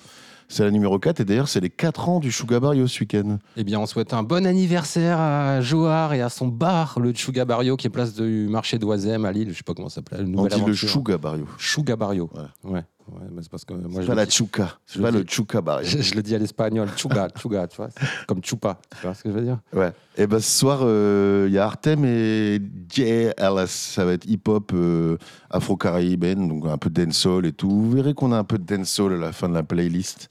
C'est 0.48 0.64
la 0.64 0.70
numéro 0.70 1.00
4 1.00 1.22
et 1.22 1.26
d'ailleurs, 1.26 1.48
c'est 1.48 1.62
les 1.62 1.72
4 1.72 2.10
ans 2.10 2.20
du 2.20 2.32
Sugar 2.32 2.62
Barrio 2.62 2.86
ce 2.88 3.00
week-end. 3.00 3.40
Eh 3.58 3.64
bien, 3.64 3.80
on 3.80 3.88
souhaite 3.88 4.14
un 4.14 4.22
bon 4.22 4.46
anniversaire 4.46 5.20
à 5.20 5.62
Johar 5.62 6.14
et 6.14 6.22
à 6.22 6.30
son 6.30 6.48
bar, 6.48 7.00
le 7.00 7.12
Chuga 7.12 7.44
Barrio, 7.44 7.76
qui 7.76 7.88
est 7.88 7.90
place 7.90 8.14
du 8.14 8.48
marché 8.48 8.78
d'Oisem 8.78 9.26
à 9.26 9.32
Lille. 9.32 9.50
Je 9.50 9.58
sais 9.58 9.64
pas 9.64 9.74
comment 9.74 9.90
ça 9.90 9.96
s'appelle. 9.96 10.32
On 10.38 10.46
dit 10.46 10.62
le. 10.64 10.76
Sugar 10.76 11.18
Barrio. 11.18 11.48
Chuga 11.58 11.96
Barrio. 11.96 12.30
Ouais. 12.36 12.72
Ouais. 12.72 12.84
Ouais, 13.12 13.28
mais 13.32 13.42
c'est 13.44 13.52
parce 13.52 13.64
que 13.66 13.74
moi, 13.76 14.02
je, 14.02 14.08
pas 14.08 14.16
la 14.16 14.26
je 14.26 14.32
C'est 14.32 14.96
le 14.98 15.02
pas 15.04 15.12
dis- 15.12 15.18
le 15.20 15.26
Chuka 15.28 15.62
Barrio. 15.62 15.88
je, 15.88 15.98
je 16.02 16.16
le 16.16 16.24
dis 16.24 16.34
à 16.34 16.40
l'espagnol. 16.40 16.90
Chuga, 16.98 17.28
Chuga, 17.40 17.68
tu 17.68 17.78
vois. 17.78 17.90
Comme 18.28 18.44
chupa. 18.44 18.80
Tu 19.00 19.06
vois 19.06 19.14
ce 19.14 19.22
que 19.24 19.30
je 19.30 19.36
veux 19.36 19.44
dire? 19.44 19.60
Ouais. 19.74 19.92
Et 20.18 20.26
ben 20.26 20.40
ce 20.40 20.50
soir, 20.60 20.80
euh, 20.82 21.46
il 21.48 21.54
y 21.54 21.60
a 21.60 21.66
Artem 21.66 22.04
et 22.04 22.60
Jay 22.90 23.32
Ellis. 23.38 23.68
Ça 23.68 24.06
va 24.06 24.14
être 24.14 24.26
hip-hop 24.26 24.72
euh, 24.74 25.18
afro-caribéenne, 25.52 26.48
donc 26.48 26.66
un 26.66 26.78
peu 26.78 26.90
de 26.90 27.04
dancehall 27.06 27.46
et 27.46 27.54
tout. 27.54 27.70
Vous 27.70 27.92
verrez 27.92 28.14
qu'on 28.14 28.32
a 28.32 28.38
un 28.38 28.44
peu 28.44 28.58
de 28.58 28.64
dancehall 28.64 29.14
à 29.14 29.18
la 29.18 29.32
fin 29.32 29.50
de 29.50 29.54
la 29.54 29.64
playlist 29.64 30.30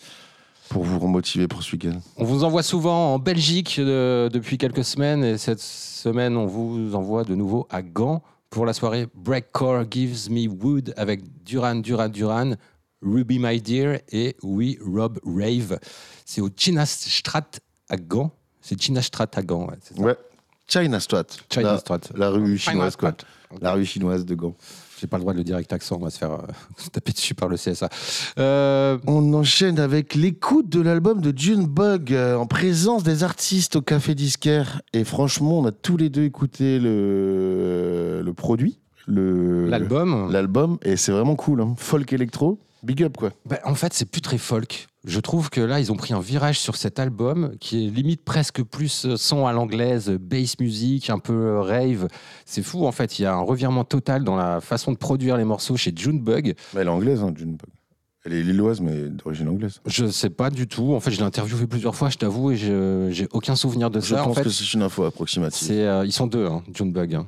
pour 0.69 0.83
vous 0.83 0.99
remotiver 0.99 1.47
pour 1.47 1.63
ce 1.63 1.73
week-end. 1.73 1.99
On 2.17 2.25
vous 2.25 2.43
envoie 2.43 2.63
souvent 2.63 3.15
en 3.15 3.19
Belgique 3.19 3.77
euh, 3.79 4.29
depuis 4.31 4.59
quelques 4.59 4.85
semaines 4.85 5.23
et 5.23 5.39
cette 5.39 5.61
semaine, 5.61 6.37
on 6.37 6.47
vous 6.47 6.95
envoie 6.95 7.23
de 7.25 7.35
nouveau 7.35 7.67
à 7.71 7.83
Gand 7.83 8.23
pour 8.55 8.67
la 8.67 8.73
soirée 8.73 9.09
Breakcore 9.15 9.85
Gives 9.91 10.31
Me 10.31 10.47
Wood 10.47 10.95
avec 10.97 11.43
Duran 11.43 11.75
Duran 11.75 12.09
Duran, 12.09 12.53
Ruby 13.03 13.41
My 13.41 13.61
Dear 13.61 13.99
et 14.13 14.37
We 14.45 14.77
Rob 14.81 15.19
Rave. 15.25 15.81
C'est 16.25 16.41
au 16.41 16.49
Chinastrat 16.57 17.51
à 17.91 17.97
Gand. 17.97 18.31
C'est 18.61 18.81
Chinastrat 18.81 19.27
à 19.35 19.43
Gand, 19.43 19.67
ouais, 19.67 19.75
ça. 19.83 20.01
Ouais. 20.01 20.17
China 20.69 21.01
Strat. 21.01 21.25
China 21.53 21.73
la, 21.73 21.79
Strat. 21.79 22.01
la 22.15 22.31
rue 22.31 22.57
chinoise, 22.57 22.95
quoi. 22.95 23.11
Strat. 23.11 23.61
La 23.61 23.73
rue 23.73 23.85
chinoise 23.85 24.25
de 24.25 24.37
Gand. 24.37 24.55
J'ai 25.01 25.07
pas 25.09 25.17
le 25.17 25.23
droit 25.23 25.33
de 25.33 25.39
le 25.39 25.45
dire 25.45 25.57
avec 25.57 25.73
accent, 25.73 25.97
on 26.01 26.05
va 26.05 26.11
se 26.11 26.19
faire 26.19 26.33
euh, 26.33 26.39
taper 26.93 27.13
dessus 27.13 27.35
par 27.35 27.49
le 27.49 27.57
CSA. 27.57 27.89
Euh, 28.39 28.97
On 29.07 29.35
enchaîne 29.35 29.79
avec 29.79 30.15
l'écoute 30.15 30.69
de 30.69 30.81
l'album 30.81 31.21
de 31.21 31.37
Junebug 31.37 32.13
euh, 32.13 32.37
en 32.37 32.47
présence 32.47 33.03
des 33.03 33.25
artistes 33.25 33.77
au 33.77 33.83
Café 33.83 34.15
Disquaire. 34.15 34.81
Et 34.93 35.05
franchement, 35.05 35.59
on 35.61 35.67
a 35.67 35.73
tous 35.73 35.97
les 35.97 36.11
deux 36.11 36.23
écouté 36.25 36.79
le, 36.79 38.23
le 38.25 38.33
produit, 38.35 38.79
le- 39.07 39.67
L'album, 39.69 40.31
l'album, 40.33 40.79
et 40.83 40.97
c'est 40.97 41.13
vraiment 41.13 41.35
cool. 41.37 41.61
hein. 41.61 41.75
Folk 41.77 42.13
électro, 42.13 42.59
big 42.85 43.03
up 43.03 43.17
quoi. 43.17 43.33
Ben, 43.47 43.59
en 43.65 43.75
fait, 43.75 43.93
c'est 43.93 44.05
plus 44.11 44.21
très 44.21 44.39
folk. 44.39 44.87
Je 45.07 45.21
trouve 45.21 45.51
que 45.51 45.61
là, 45.61 45.81
ils 45.81 45.93
ont 45.93 45.97
pris 45.97 46.15
un 46.15 46.21
virage 46.21 46.59
sur 46.61 46.77
cet 46.77 46.99
album 46.99 47.55
qui 47.61 47.87
est 47.87 47.91
limite 47.91 48.25
presque 48.25 48.63
plus 48.63 49.05
euh, 49.05 49.17
son 49.17 49.47
à 49.47 49.53
l'anglaise, 49.53 50.09
euh, 50.09 50.19
bass 50.19 50.59
music, 50.61 51.11
un 51.11 51.19
peu 51.19 51.33
euh, 51.35 51.61
rave. 51.61 52.09
C'est 52.47 52.63
fou, 52.63 52.87
en 52.87 52.93
fait. 52.93 53.19
Il 53.19 53.23
y 53.23 53.27
a 53.27 53.35
un 53.35 53.41
revirement 53.43 53.85
total 53.85 54.25
dans 54.25 54.37
la 54.37 54.61
façon 54.63 54.93
de 54.93 54.97
produire 54.97 55.37
les 55.37 55.45
morceaux 55.45 55.77
chez 55.77 55.93
Junebug. 55.95 56.55
Bah, 56.73 56.81
elle 56.81 56.87
est 56.87 56.91
anglaise, 56.91 57.23
hein, 57.23 57.35
Junebug. 57.37 57.69
Elle 58.27 58.33
est 58.33 58.43
lilloise, 58.43 58.81
mais 58.81 59.11
d'origine 59.11 59.49
anglaise. 59.51 59.81
Je 59.85 60.07
sais 60.07 60.31
pas 60.31 60.49
du 60.49 60.67
tout. 60.67 60.95
En 60.95 61.01
fait, 61.01 61.11
je 61.11 61.19
l'ai 61.19 61.25
interviewé 61.25 61.67
plusieurs 61.67 61.95
fois, 61.95 62.09
je 62.09 62.17
t'avoue, 62.17 62.53
et 62.53 62.57
je- 62.57 63.09
j'ai 63.11 63.29
aucun 63.33 63.55
souvenir 63.57 63.91
de 63.91 64.01
Je 64.01 64.15
ça. 64.15 64.23
En 64.23 64.29
pense 64.29 64.37
fait, 64.39 64.45
que 64.45 64.49
c'est 64.49 64.73
une 64.73 64.81
info 64.81 65.05
approximative. 65.05 65.71
euh, 65.73 66.05
ils 66.07 66.13
sont 66.13 66.27
deux, 66.27 66.47
hein, 66.47 66.63
Junebug. 66.75 67.15
hein. 67.17 67.27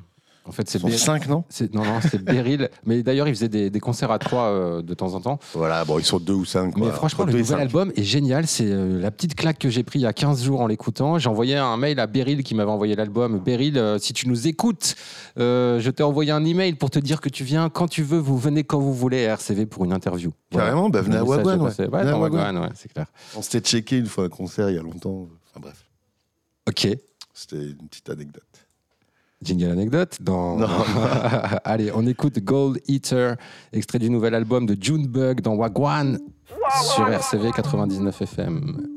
En 0.48 0.52
fait, 0.52 0.68
c'est 0.70 0.80
Beryl- 0.80 0.96
cinq, 0.98 1.28
non 1.28 1.42
c'est- 1.48 1.74
Non, 1.74 1.84
non, 1.84 1.98
c'est 2.00 2.22
Beryl. 2.22 2.70
Mais 2.86 3.02
d'ailleurs, 3.02 3.26
ils 3.26 3.34
faisaient 3.34 3.48
des, 3.48 3.68
des 3.68 3.80
concerts 3.80 4.12
à 4.12 4.18
trois 4.20 4.44
euh, 4.44 4.80
de 4.80 4.94
temps 4.94 5.14
en 5.14 5.20
temps. 5.20 5.40
Voilà, 5.54 5.84
bon, 5.84 5.98
ils 5.98 6.04
sont 6.04 6.20
deux 6.20 6.34
ou 6.34 6.44
cinq. 6.44 6.76
Mais 6.76 6.90
franchement, 6.90 7.24
Entre 7.24 7.32
le 7.32 7.32
deux 7.32 7.38
et 7.38 7.42
nouvel 7.42 7.56
cinq. 7.58 7.62
album 7.62 7.92
est 7.96 8.04
génial. 8.04 8.46
C'est 8.46 8.70
euh, 8.70 9.00
la 9.00 9.10
petite 9.10 9.34
claque 9.34 9.58
que 9.58 9.68
j'ai 9.68 9.82
pris 9.82 9.98
il 9.98 10.02
y 10.02 10.06
a 10.06 10.12
15 10.12 10.44
jours 10.44 10.60
en 10.60 10.66
l'écoutant. 10.68 11.18
J'ai 11.18 11.28
envoyé 11.28 11.56
un 11.56 11.76
mail 11.76 11.98
à 11.98 12.06
Beryl 12.06 12.44
qui 12.44 12.54
m'avait 12.54 12.70
envoyé 12.70 12.94
l'album. 12.94 13.40
Beryl, 13.40 13.76
euh, 13.76 13.98
si 13.98 14.12
tu 14.12 14.28
nous 14.28 14.46
écoutes, 14.46 14.94
euh, 15.38 15.80
je 15.80 15.90
t'ai 15.90 16.04
envoyé 16.04 16.30
un 16.30 16.44
email 16.44 16.74
pour 16.74 16.90
te 16.90 16.98
dire 17.00 17.20
que 17.20 17.28
tu 17.28 17.42
viens 17.42 17.68
quand 17.68 17.88
tu 17.88 18.02
veux. 18.04 18.18
Vous 18.18 18.38
venez 18.38 18.62
quand 18.62 18.78
vous 18.78 18.94
voulez 18.94 19.26
à 19.26 19.32
RCV 19.32 19.66
pour 19.66 19.84
une 19.84 19.92
interview. 19.92 20.32
Carrément, 20.50 20.88
bah, 20.90 21.00
venez 21.02 21.16
à 21.16 21.20
Le 21.20 21.24
message 21.24 21.38
Wagwan, 21.44 21.58
est 21.58 21.62
ouais. 21.62 21.68
passé. 21.68 21.82
Ouais, 21.82 21.88
Venez 21.98 22.08
à 22.08 22.12
dans 22.12 22.20
Wagwan. 22.20 22.44
Wagwan, 22.44 22.64
ouais, 22.64 22.74
c'est 22.76 22.92
clair. 22.92 23.06
On 23.36 23.42
s'était 23.42 23.60
checké 23.68 23.98
une 23.98 24.06
fois 24.06 24.24
un 24.24 24.28
concert 24.28 24.70
il 24.70 24.76
y 24.76 24.78
a 24.78 24.82
longtemps. 24.82 25.26
Enfin 25.50 25.60
bref, 25.60 25.84
Ok. 26.68 26.88
c'était 27.34 27.56
une 27.56 27.88
petite 27.88 28.08
anecdote. 28.10 28.42
Jingle 29.42 29.70
anecdote 29.70 30.16
dans... 30.20 30.56
Non. 30.56 30.68
Allez, 31.64 31.90
on 31.94 32.06
écoute 32.06 32.38
Gold 32.38 32.80
Eater, 32.88 33.36
extrait 33.72 33.98
du 33.98 34.10
nouvel 34.10 34.34
album 34.34 34.66
de 34.66 34.76
Junebug 34.80 35.40
dans 35.40 35.56
Wagwan 35.56 36.18
sur 36.94 37.08
RCV 37.08 37.50
99 37.54 38.22
FM. 38.22 38.95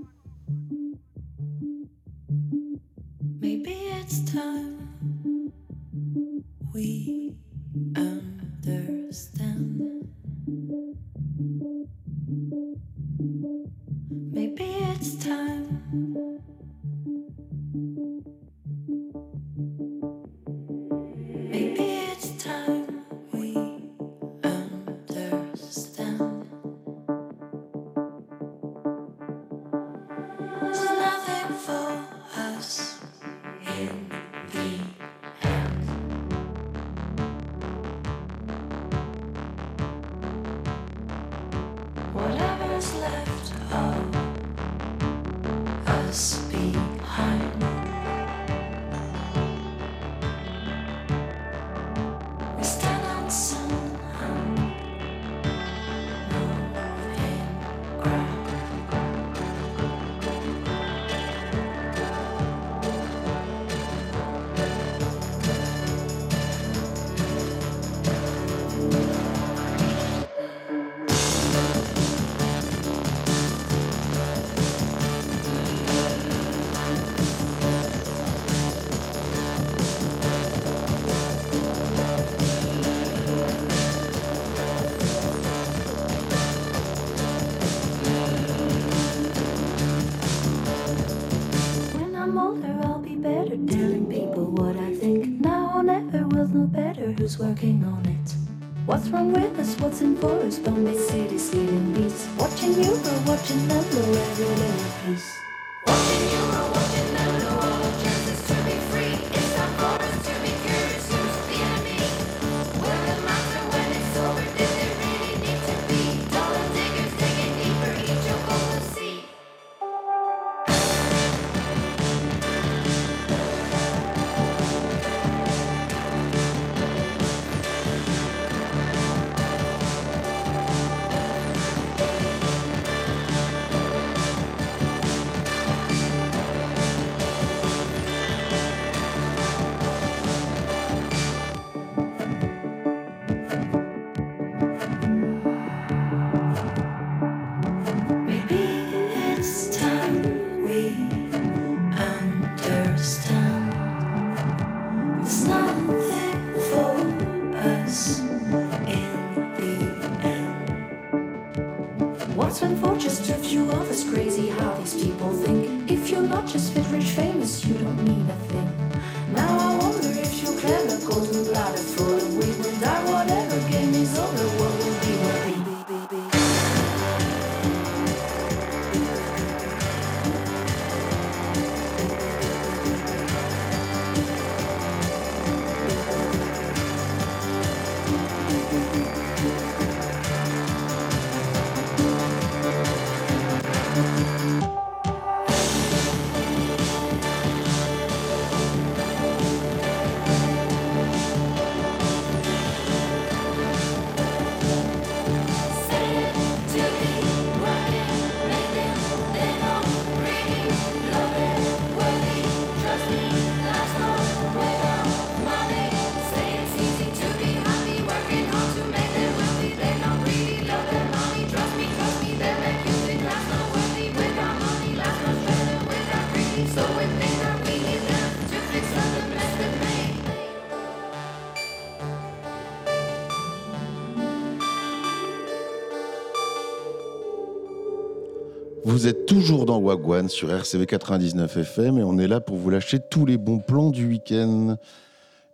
Toujours 239.40 239.66
dans 239.66 239.78
Wagwan 239.80 240.28
sur 240.28 240.52
RCV 240.52 240.86
99 240.86 241.56
FM 241.56 241.98
et 241.98 242.04
on 242.04 242.18
est 242.18 242.28
là 242.28 242.42
pour 242.42 242.58
vous 242.58 242.70
lâcher 242.70 243.00
tous 243.00 243.26
les 243.26 243.38
bons 243.38 243.60
plans 243.60 243.90
du 243.90 244.06
week-end. 244.06 244.76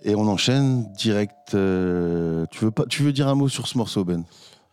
Et 0.03 0.15
on 0.15 0.27
enchaîne 0.27 0.91
direct. 0.93 1.53
euh, 1.53 2.47
tu, 2.49 2.65
veux 2.65 2.71
pas, 2.71 2.85
tu 2.89 3.03
veux 3.03 3.13
dire 3.13 3.27
un 3.27 3.35
mot 3.35 3.47
sur 3.47 3.67
ce 3.67 3.77
morceau, 3.77 4.03
Ben? 4.03 4.23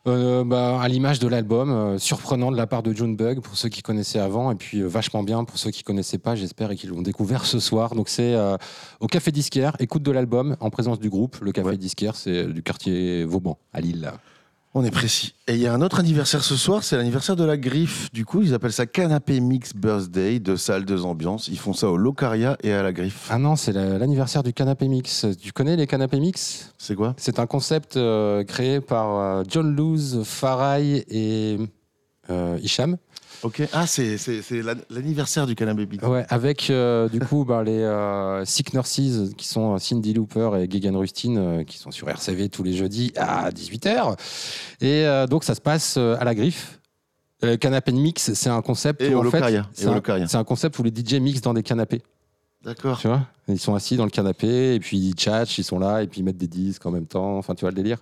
Euh, 0.09 0.44
bah, 0.44 0.81
à 0.81 0.88
l'image 0.88 1.18
de 1.18 1.29
l'album, 1.29 1.70
euh, 1.70 1.98
surprenant 1.98 2.51
de 2.51 2.57
la 2.57 2.66
part 2.66 2.83
de 2.83 2.92
Junebug 2.94 3.40
pour 3.40 3.55
ceux 3.57 3.68
qui 3.68 3.83
connaissaient 3.83 4.18
avant, 4.18 4.51
et 4.51 4.55
puis 4.55 4.81
euh, 4.81 4.87
vachement 4.87 5.22
bien 5.22 5.44
pour 5.44 5.59
ceux 5.59 5.70
qui 5.70 5.83
connaissaient 5.83 6.16
pas, 6.18 6.35
j'espère, 6.35 6.70
et 6.70 6.77
qui 6.77 6.87
l'ont 6.87 7.03
découvert 7.03 7.44
ce 7.44 7.61
soir. 7.61 7.94
Donc 7.94 8.09
c'est 8.09 8.35
au 9.01 9.07
Café 9.09 9.31
Disquaire, 9.31 9.77
écoute 9.79 10.03
de 10.03 10.11
l'album 10.11 10.57
en 10.61 10.70
présence 10.70 10.98
du 10.98 11.11
groupe. 11.11 11.37
Le 11.42 11.53
Café 11.53 11.68
Ouais. 11.68 11.77
Disquaire, 11.77 12.16
c'est 12.16 12.46
du 12.46 12.62
quartier 12.62 13.25
Vauban, 13.25 13.59
à 13.75 13.83
Lille. 13.83 14.11
On 14.75 14.85
est 14.87 14.91
précis. 14.91 15.35
Et 15.49 15.53
il 15.55 15.61
y 15.61 15.67
a 15.67 15.75
un 15.75 15.83
autre 15.83 16.01
anniversaire 16.01 16.43
ce 16.43 16.57
soir, 16.57 16.83
c'est 16.83 16.97
l'anniversaire 16.97 17.37
de 17.37 17.45
la 17.45 17.59
Griffe. 17.59 18.11
Du 18.13 18.25
coup, 18.25 18.41
ils 18.41 18.55
appellent 18.55 18.73
ça 18.73 18.87
Canapé 18.87 19.39
Mix 19.41 19.75
Birthday, 19.75 20.39
de 20.41 20.57
salles, 20.57 20.87
deux 20.87 21.05
ambiances. 21.05 21.49
Ils 21.49 21.59
font 21.59 21.75
ça 21.75 21.91
au 21.91 21.99
Locaria 21.99 22.57
et 22.63 22.73
à 22.73 22.83
la 22.83 22.91
Griffe. 22.93 23.29
Ah 23.31 23.37
non, 23.39 23.55
c'est 23.55 23.73
la- 23.73 23.99
l'anniversaire 23.99 24.43
du 24.43 24.55
Canapé 24.55 24.89
Mix. 24.89 25.27
Tu 25.39 25.53
connais 25.53 25.77
les 25.77 25.87
Canapé 25.87 26.19
Mix? 26.21 26.73
C'est 26.79 26.95
quoi? 26.95 27.15
C'est 27.19 27.39
un 27.39 27.47
concept 27.47 27.99
euh, 27.99 28.45
créé 28.45 28.81
par 28.81 29.19
euh, 29.19 29.45
John 29.47 29.77
Luz, 29.77 30.23
Farai 30.25 31.05
et 31.07 31.59
euh, 32.31 32.59
Hicham. 32.63 32.97
Ok. 33.43 33.63
Ah, 33.73 33.87
c'est 33.87 34.19
c'est- 34.19 34.41
c'est 34.43 34.63
l'an- 34.63 34.75
l'anniversaire 34.91 35.47
du 35.47 35.55
Canapé 35.55 35.87
Mix. 35.87 36.07
Ouais, 36.07 36.25
avec 36.29 36.71
euh, 36.71 37.09
du 37.09 37.19
coup 37.19 37.45
bah, 37.45 37.63
les 37.65 37.73
euh, 37.83 38.45
Sick 38.45 38.73
Nurses 38.73 39.01
qui 39.37 39.47
sont 39.49 39.77
Cindy 39.79 40.15
Looper 40.15 40.51
et 40.61 40.71
Gigan 40.71 40.97
Rustin 40.99 41.37
euh, 41.37 41.65
qui 41.65 41.77
sont 41.79 41.91
sur 41.91 42.09
RCV 42.09 42.49
tous 42.49 42.63
les 42.63 42.73
jeudis 42.75 43.13
à 43.17 43.51
18h. 43.51 44.17
Et 44.81 45.05
euh, 45.07 45.27
donc 45.27 45.43
ça 45.45 45.55
se 45.57 45.61
passe 45.61 45.97
euh, 45.99 46.17
à 46.21 46.25
la 46.25 46.35
griffe. 46.35 46.79
Euh, 47.45 47.57
canapé 47.57 47.91
Mix, 47.91 48.35
c'est 48.35 48.51
un 48.51 48.63
concept 48.63 49.03
Et 49.03 49.13
où 49.13 49.19
en 49.19 49.23
fait, 49.33 49.39
un, 49.89 49.97
c'est 50.29 50.37
un 50.37 50.45
concept 50.45 50.79
où 50.79 50.85
les 50.85 50.93
DJ 50.95 51.15
mixent 51.15 51.41
dans 51.41 51.55
des 51.55 51.65
canapés. 51.65 52.03
D'accord. 52.65 53.01
Tu 53.01 53.09
vois 53.09 53.27
Ils 53.49 53.59
sont 53.59 53.75
assis 53.75 53.97
dans 53.97 54.05
le 54.05 54.11
canapé 54.13 54.75
et 54.77 54.79
puis 54.79 54.97
ils 54.97 55.15
tchatchent, 55.15 55.59
ils 55.59 55.65
sont 55.65 55.81
là 55.81 56.05
et 56.05 56.07
puis 56.07 56.21
ils 56.21 56.23
mettent 56.23 56.37
des 56.39 56.47
disques 56.47 56.87
en 56.87 56.93
même 56.93 57.07
temps. 57.07 57.39
Enfin, 57.39 57.57
tu 57.57 57.63
vois 57.63 57.71
le 57.71 57.75
délire? 57.75 57.99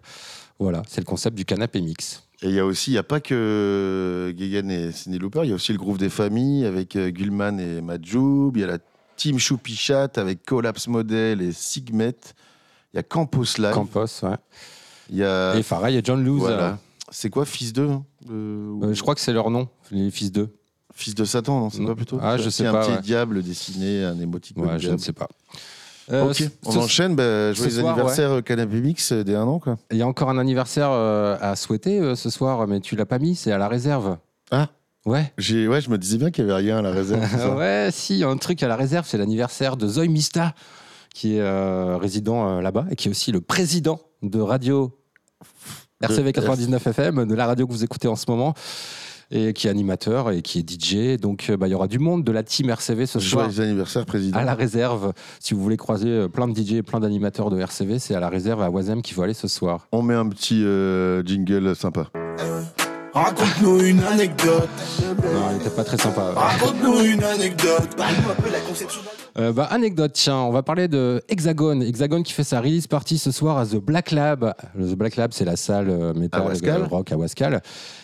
Voilà, 0.59 0.83
c'est 0.87 1.01
le 1.01 1.07
concept 1.07 1.35
du 1.35 1.47
canapé 1.47 1.81
mix. 1.81 2.23
Et 2.43 2.49
il 2.49 2.55
y 2.55 2.59
a 2.59 2.65
aussi, 2.65 2.91
il 2.91 2.95
n'y 2.95 2.99
a 2.99 3.03
pas 3.03 3.21
que 3.21 4.33
Gigan 4.37 4.69
et 4.71 4.93
Cindy 4.93 5.19
Looper, 5.19 5.41
il 5.45 5.51
y 5.51 5.53
a 5.53 5.55
aussi 5.55 5.73
le 5.73 5.79
groupe 5.79 5.99
des 5.99 6.09
familles 6.09 6.65
avec 6.65 6.97
euh, 6.97 7.11
Gulman 7.11 7.59
et 7.61 7.83
Majoub. 7.83 8.53
Il 8.57 8.61
y 8.61 8.65
a 8.65 8.67
la 8.67 8.79
Team 9.17 9.39
Choupichat 9.39 10.09
avec 10.17 10.45
Collapse 10.45 10.89
Model 10.89 11.43
et 11.43 11.53
Sigmet. 11.53 12.17
Il 12.93 12.97
y 12.97 12.99
a 12.99 13.03
Campos 13.03 13.45
Live. 13.59 13.73
Campos, 13.75 14.07
ouais. 14.23 14.37
Il 15.11 15.17
y 15.17 15.25
a. 15.25 15.55
Et 15.57 15.63
Farai 15.63 15.95
et 15.97 16.01
John 16.03 16.25
Luz. 16.25 16.39
Voilà. 16.39 16.79
C'est 17.11 17.29
quoi, 17.29 17.45
Fils 17.45 17.73
2 17.73 17.91
euh, 18.31 18.95
je 18.95 19.01
crois 19.03 19.15
que 19.15 19.21
c'est 19.21 19.33
leur 19.33 19.51
nom, 19.51 19.69
les 19.91 20.11
fils 20.11 20.31
d'eux. 20.31 20.49
Fils 20.95 21.15
de 21.15 21.25
Satan, 21.25 21.59
non 21.61 21.71
C'est 21.71 21.85
pas 21.85 21.95
plutôt 21.95 22.19
Ah, 22.23 22.37
je 22.37 22.45
C'est 22.45 22.63
sais 22.63 22.67
un 22.67 22.73
pas, 22.73 22.83
petit 22.85 22.93
ouais. 22.93 23.01
diable 23.01 23.43
dessiné, 23.43 24.05
un 24.05 24.19
émoticône 24.21 24.67
Ouais, 24.67 24.79
je 24.79 24.91
ne 24.91 24.99
sais 24.99 25.13
pas. 25.13 25.29
Euh, 26.13 26.31
ok, 26.31 26.43
on 26.67 26.77
enchaîne. 26.77 27.15
Bah, 27.15 27.53
joyeux 27.53 27.81
soir, 27.81 27.93
anniversaire 27.93 28.31
euh, 28.31 28.41
Canapé 28.41 28.81
Mix 28.81 29.13
euh, 29.13 29.23
des 29.23 29.35
1 29.35 29.43
an, 29.43 29.59
quoi. 29.59 29.77
Il 29.91 29.97
y 29.97 30.03
a 30.03 30.07
encore 30.07 30.31
un 30.31 30.39
anniversaire 30.39 30.91
euh, 30.91 31.37
à 31.41 31.57
souhaiter 31.57 32.01
euh, 32.01 32.15
ce 32.15 32.31
soir, 32.31 32.67
mais 32.67 32.81
tu 32.81 32.97
l'as 32.97 33.07
pas 33.07 33.19
mis, 33.19 33.35
c'est 33.35 33.53
à 33.53 33.59
la 33.59 33.69
réserve. 33.69 34.17
Ah. 34.51 34.69
Ouais. 35.07 35.33
J'ai, 35.39 35.67
ouais, 35.67 35.81
je 35.81 35.89
me 35.89 35.99
disais 35.99 36.19
bien 36.19 36.31
qu'il 36.31 36.45
n'y 36.45 36.51
avait 36.51 36.61
rien 36.61 36.79
à 36.79 36.83
la 36.83 36.91
réserve. 36.91 37.27
ça 37.39 37.55
ouais, 37.55 37.89
si, 37.91 38.15
il 38.15 38.19
y 38.19 38.25
a 38.25 38.29
un 38.29 38.37
truc 38.37 38.63
à 38.63 38.69
la 38.69 38.77
réserve, 38.77 39.07
c'est 39.07 39.19
l'anniversaire 39.19 39.77
de 39.77 39.87
Zoe 39.87 40.09
Mista, 40.09 40.55
qui 41.15 41.37
est 41.37 41.97
résident 41.97 42.61
là-bas 42.61 42.87
et 42.91 42.97
qui 42.97 43.09
est 43.09 43.11
aussi 43.11 43.33
le 43.33 43.41
président 43.41 44.01
de 44.23 44.41
Radio 44.41 44.97
RCV 46.03 46.33
99 46.33 46.87
FM, 46.87 47.27
de 47.27 47.35
la 47.35 47.47
radio 47.47 47.67
que 47.67 47.73
vous 47.73 47.85
écoutez 47.85 48.09
en 48.09 48.17
ce 48.17 48.25
moment, 48.29 48.55
et 49.31 49.53
qui 49.53 49.67
est 49.67 49.71
animateur 49.71 50.31
et 50.31 50.43
qui 50.43 50.59
est 50.59 50.69
DJ. 50.69 51.19
Donc, 51.21 51.47
euh, 51.51 51.57
bah, 51.57 51.69
il 51.69 51.71
y 51.71 51.75
aura 51.75 51.89
du 51.89 51.99
monde 51.99 52.25
de 52.25 52.33
la 52.33 52.43
team 52.43 52.71
RCV 52.71 53.07
ce 53.07 53.21
soir. 53.21 53.51
Joyeux 53.51 53.69
anniversaire, 53.69 54.05
président. 54.07 54.39
À 54.39 54.45
la 54.45 54.55
réserve, 54.55 55.13
si 55.39 55.55
vous 55.55 55.63
voulez 55.63 55.77
croiser 55.77 56.09
euh, 56.09 56.29
plein 56.29 56.49
de 56.49 56.59
DJ 56.59 56.75
et 56.75 56.83
plein 56.83 57.01
d'animateurs 57.01 57.51
de 57.51 57.59
RCV, 57.59 57.99
c'est 57.99 58.15
à 58.15 58.21
la 58.21 58.29
réserve 58.29 58.63
à 58.63 58.71
Oisem 58.71 59.03
qu'il 59.03 59.15
faut 59.15 59.23
aller 59.23 59.35
ce 59.35 59.49
soir. 59.49 59.87
On 59.93 60.03
met 60.03 60.15
un 60.15 60.29
petit 60.29 60.65
euh, 60.65 61.25
jingle 61.25 61.75
sympa. 61.77 62.09
Raconte-nous 63.13 63.81
une 63.85 64.03
anecdote. 64.05 64.69
Non, 65.03 65.51
il 65.53 65.61
était 65.61 65.75
pas 65.75 65.85
très 65.85 65.99
sympa. 65.99 66.33
Raconte-nous 66.35 67.05
une 67.05 67.25
anecdote. 67.25 67.97
Parle-nous 67.97 68.31
un 68.31 68.35
peu 68.35 68.49
de 68.49 68.53
la 68.53 68.61
conception. 68.61 69.01
Euh, 69.39 69.53
bah, 69.53 69.65
anecdote, 69.71 70.13
tiens, 70.15 70.39
on 70.39 70.51
va 70.51 70.63
parler 70.63 70.89
de 70.89 71.23
Hexagone. 71.29 71.83
Hexagone 71.83 72.23
qui 72.23 72.33
fait 72.33 72.45
sa 72.45 72.61
release 72.61 72.87
party 72.87 73.19
ce 73.19 73.31
soir 73.31 73.59
à 73.59 73.67
The 73.67 73.77
Black 73.77 74.11
Lab. 74.11 74.55
The 74.77 74.95
Black 74.95 75.17
Lab, 75.17 75.33
c'est 75.33 75.45
la 75.45 75.57
salle 75.57 75.89
euh, 75.91 76.15
métal 76.15 76.43
rock 76.91 77.13
à 77.13 77.17
Wascal. 77.17 77.63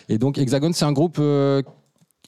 Et 0.09 0.17
donc 0.17 0.37
Hexagone, 0.37 0.73
c'est 0.73 0.85
un 0.85 0.93
groupe 0.93 1.17
euh, 1.19 1.61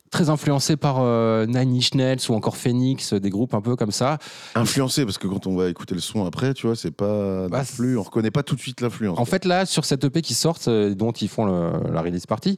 très 0.10 0.30
influencé 0.30 0.76
par 0.78 0.98
euh, 1.00 1.46
Nine 1.46 1.76
Inch 1.78 1.94
Nails 1.94 2.20
ou 2.30 2.34
encore 2.34 2.58
Phoenix, 2.58 3.14
des 3.14 3.30
groupes 3.30 3.54
un 3.54 3.62
peu 3.62 3.76
comme 3.76 3.92
ça. 3.92 4.18
Influencé, 4.56 5.06
parce 5.06 5.18
que 5.18 5.28
quand 5.28 5.48
on 5.48 5.56
va 5.56 5.70
écouter 5.70 5.96
le 5.96 6.02
son 6.02 6.26
après, 6.26 6.54
tu 6.54 6.68
vois, 6.68 6.76
c'est 6.76 6.92
pas 6.92 7.48
Bah, 7.48 7.60
non 7.60 7.66
plus, 7.76 7.98
on 7.98 8.04
reconnaît 8.04 8.32
pas 8.32 8.44
tout 8.44 8.56
de 8.56 8.60
suite 8.62 8.82
l'influence. 8.82 9.18
En 9.20 9.26
fait, 9.26 9.46
là, 9.46 9.66
sur 9.66 9.86
cette 9.86 10.04
EP 10.04 10.22
qui 10.22 10.34
sort, 10.34 10.58
euh, 10.68 10.94
dont 10.96 11.12
ils 11.12 11.28
font 11.30 11.46
le- 11.46 11.92
la 11.94 12.02
release 12.02 12.26
party, 12.26 12.58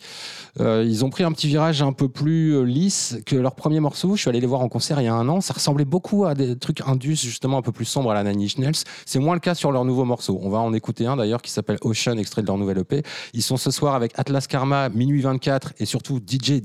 euh, 0.60 0.84
ils 0.88 1.04
ont 1.06 1.10
pris 1.10 1.24
un 1.24 1.32
petit 1.32 1.48
virage 1.48 1.82
un 1.82 1.94
peu 1.94 2.10
plus 2.10 2.56
euh, 2.56 2.64
lisse 2.64 3.18
que 3.26 3.36
leur 3.36 3.56
premier 3.56 3.80
morceau. 3.80 4.16
Je 4.16 4.22
suis 4.22 4.30
allé 4.30 4.40
les 4.40 4.48
voir 4.48 4.62
en 4.62 4.70
concert 4.70 5.02
il 5.02 5.06
y 5.06 5.08
a 5.08 5.14
un 5.14 5.28
an. 5.30 5.42
Ça 5.42 5.54
ressemblait 5.54 5.86
beaucoup 5.86 6.26
à 6.26 6.34
des 6.36 6.58
trucs 6.58 6.82
indus, 6.88 7.16
justement 7.22 7.58
un 7.58 7.62
peu 7.62 7.72
plus 7.72 7.86
sombres 7.86 8.12
à 8.12 8.14
la 8.14 8.24
Nine 8.24 8.42
Inch 8.44 8.58
Nails. 8.58 8.76
C'est 9.06 9.20
moins 9.20 9.34
le 9.34 9.40
cas 9.40 9.56
sur 9.56 9.72
leur 9.72 9.86
nouveau 9.86 10.06
morceau. 10.06 10.40
On 10.42 10.50
va 10.50 10.60
en 10.60 10.74
écouter 10.74 11.06
un 11.06 11.16
d'ailleurs 11.18 11.42
qui 11.42 11.52
s'appelle 11.52 11.78
Ocean, 11.82 12.18
extrait 12.18 12.42
de 12.42 12.48
leur 12.48 12.58
nouvelle 12.58 12.80
EP. 12.80 13.04
Ils 13.34 13.44
sont 13.44 13.58
ce 13.58 13.72
soir 13.72 13.96
avec 13.96 14.14
Atlas 14.18 14.48
Karma, 14.48 14.90
Minuit 14.90 15.22
24 15.22 15.74
et 15.80 15.86
surtout 15.86 16.20
DJ 16.20 16.62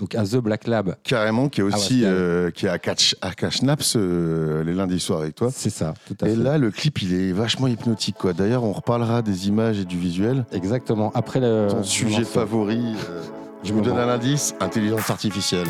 Donc 0.00 0.14
à 0.14 0.24
The 0.24 0.36
Black 0.36 0.66
Lab. 0.66 0.96
Carrément, 1.04 1.48
qui 1.48 1.60
est 1.60 1.64
Ah, 1.64 1.76
aussi 1.76 2.02
euh, 2.04 2.50
qui 2.50 2.66
est 2.66 2.68
à 2.68 2.78
Catch, 2.78 3.14
à 3.20 3.32
Catch 3.32 3.62
Naps 3.62 3.94
euh, 3.96 4.64
les 4.64 4.72
lundis 4.72 4.98
soirs 4.98 5.20
avec 5.20 5.34
toi. 5.34 5.50
C'est 5.54 5.70
ça, 5.70 5.94
tout 6.06 6.16
à 6.22 6.28
Et 6.28 6.34
fait. 6.34 6.42
là, 6.42 6.58
le 6.58 6.70
clip, 6.70 7.02
il 7.02 7.12
est 7.14 7.32
vachement 7.32 7.66
hypnotique, 7.68 8.16
quoi. 8.18 8.32
D'ailleurs, 8.32 8.64
on 8.64 8.72
reparlera 8.72 9.22
des 9.22 9.48
images 9.48 9.78
et 9.78 9.84
du 9.84 9.98
visuel. 9.98 10.44
Exactement. 10.52 11.12
Après 11.14 11.40
le. 11.40 11.68
Ton 11.70 11.82
sujet 11.82 12.24
favori, 12.24 12.78
euh, 13.10 13.22
je 13.62 13.68
Je 13.68 13.72
vous 13.74 13.80
me 13.80 13.84
donne 13.84 13.98
un 13.98 14.08
indice 14.08 14.54
intelligence 14.60 15.08
artificielle. 15.10 15.68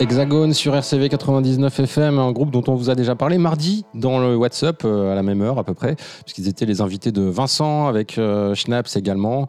Hexagone 0.00 0.54
sur 0.54 0.76
RCV 0.76 1.08
99 1.08 1.80
FM, 1.80 2.20
un 2.20 2.30
groupe 2.30 2.52
dont 2.52 2.62
on 2.68 2.76
vous 2.76 2.88
a 2.88 2.94
déjà 2.94 3.16
parlé 3.16 3.36
mardi 3.36 3.84
dans 3.94 4.20
le 4.20 4.36
WhatsApp 4.36 4.84
euh, 4.84 5.10
à 5.10 5.16
la 5.16 5.24
même 5.24 5.42
heure 5.42 5.58
à 5.58 5.64
peu 5.64 5.74
près, 5.74 5.96
puisqu'ils 6.22 6.46
étaient 6.46 6.66
les 6.66 6.80
invités 6.80 7.10
de 7.10 7.22
Vincent 7.22 7.88
avec 7.88 8.16
euh, 8.16 8.54
Schnaps 8.54 8.94
également. 8.96 9.48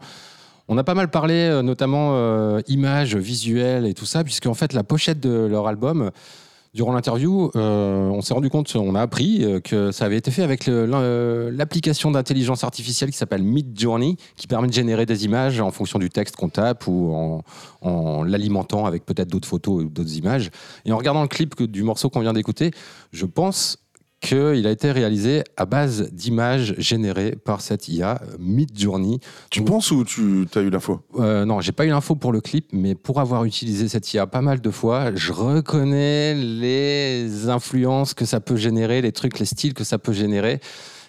On 0.66 0.76
a 0.76 0.82
pas 0.82 0.94
mal 0.94 1.08
parlé, 1.08 1.34
euh, 1.34 1.62
notamment 1.62 2.58
images, 2.66 3.14
visuels 3.14 3.86
et 3.86 3.94
tout 3.94 4.06
ça, 4.06 4.24
puisqu'en 4.24 4.54
fait 4.54 4.72
la 4.72 4.82
pochette 4.82 5.20
de 5.20 5.46
leur 5.46 5.68
album, 5.68 6.10
durant 6.72 6.92
l'interview, 6.92 7.50
euh, 7.56 8.08
on 8.08 8.20
s'est 8.20 8.32
rendu 8.32 8.48
compte, 8.48 8.74
on 8.76 8.94
a 8.94 9.00
appris 9.00 9.44
euh, 9.44 9.58
que 9.58 9.90
ça 9.90 10.04
avait 10.04 10.16
été 10.16 10.30
fait 10.30 10.44
avec 10.44 10.66
l'un- 10.66 11.50
l'application 11.50 12.12
d'intelligence 12.12 12.62
artificielle 12.62 13.10
qui 13.10 13.16
s'appelle 13.16 13.42
Midjourney, 13.42 14.16
qui 14.36 14.46
permet 14.46 14.68
de 14.68 14.72
générer 14.72 15.04
des 15.04 15.24
images 15.24 15.60
en 15.60 15.72
fonction 15.72 15.98
du 15.98 16.10
texte 16.10 16.36
qu'on 16.36 16.48
tape 16.48 16.86
ou 16.86 17.12
en, 17.12 17.42
en 17.80 18.22
l'alimentant 18.22 18.86
avec 18.86 19.04
peut-être 19.04 19.28
d'autres 19.28 19.48
photos 19.48 19.82
ou 19.82 19.88
d'autres 19.88 20.16
images. 20.16 20.50
Et 20.84 20.92
en 20.92 20.96
regardant 20.96 21.22
le 21.22 21.28
clip 21.28 21.60
du 21.60 21.82
morceau 21.82 22.08
qu'on 22.08 22.20
vient 22.20 22.32
d'écouter, 22.32 22.70
je 23.12 23.26
pense 23.26 23.78
qu'il 24.20 24.66
a 24.66 24.70
été 24.70 24.92
réalisé 24.92 25.44
à 25.56 25.64
base 25.64 26.10
d'images 26.12 26.74
générées 26.78 27.36
par 27.42 27.60
cette 27.62 27.88
IA 27.88 28.20
euh, 28.22 28.36
Midjourney. 28.38 29.18
Tu 29.50 29.62
penses 29.62 29.90
ou 29.90 30.04
tu 30.04 30.46
as 30.54 30.60
eu 30.60 30.70
l'info? 30.70 31.00
Euh, 31.18 31.44
non, 31.44 31.60
j'ai 31.60 31.72
pas 31.72 31.86
eu 31.86 31.88
l'info 31.88 32.14
pour 32.14 32.32
le 32.32 32.40
clip, 32.40 32.66
mais 32.72 32.94
pour 32.94 33.18
avoir 33.20 33.44
utilisé 33.44 33.88
cette 33.88 34.12
IA 34.12 34.26
pas 34.26 34.42
mal 34.42 34.60
de 34.60 34.70
fois, 34.70 35.14
je 35.14 35.32
reconnais 35.32 36.34
les 36.34 37.48
influences 37.48 38.12
que 38.14 38.24
ça 38.26 38.40
peut 38.40 38.56
générer, 38.56 39.00
les 39.00 39.12
trucs, 39.12 39.38
les 39.38 39.46
styles 39.46 39.74
que 39.74 39.84
ça 39.84 39.98
peut 39.98 40.12
générer. 40.12 40.60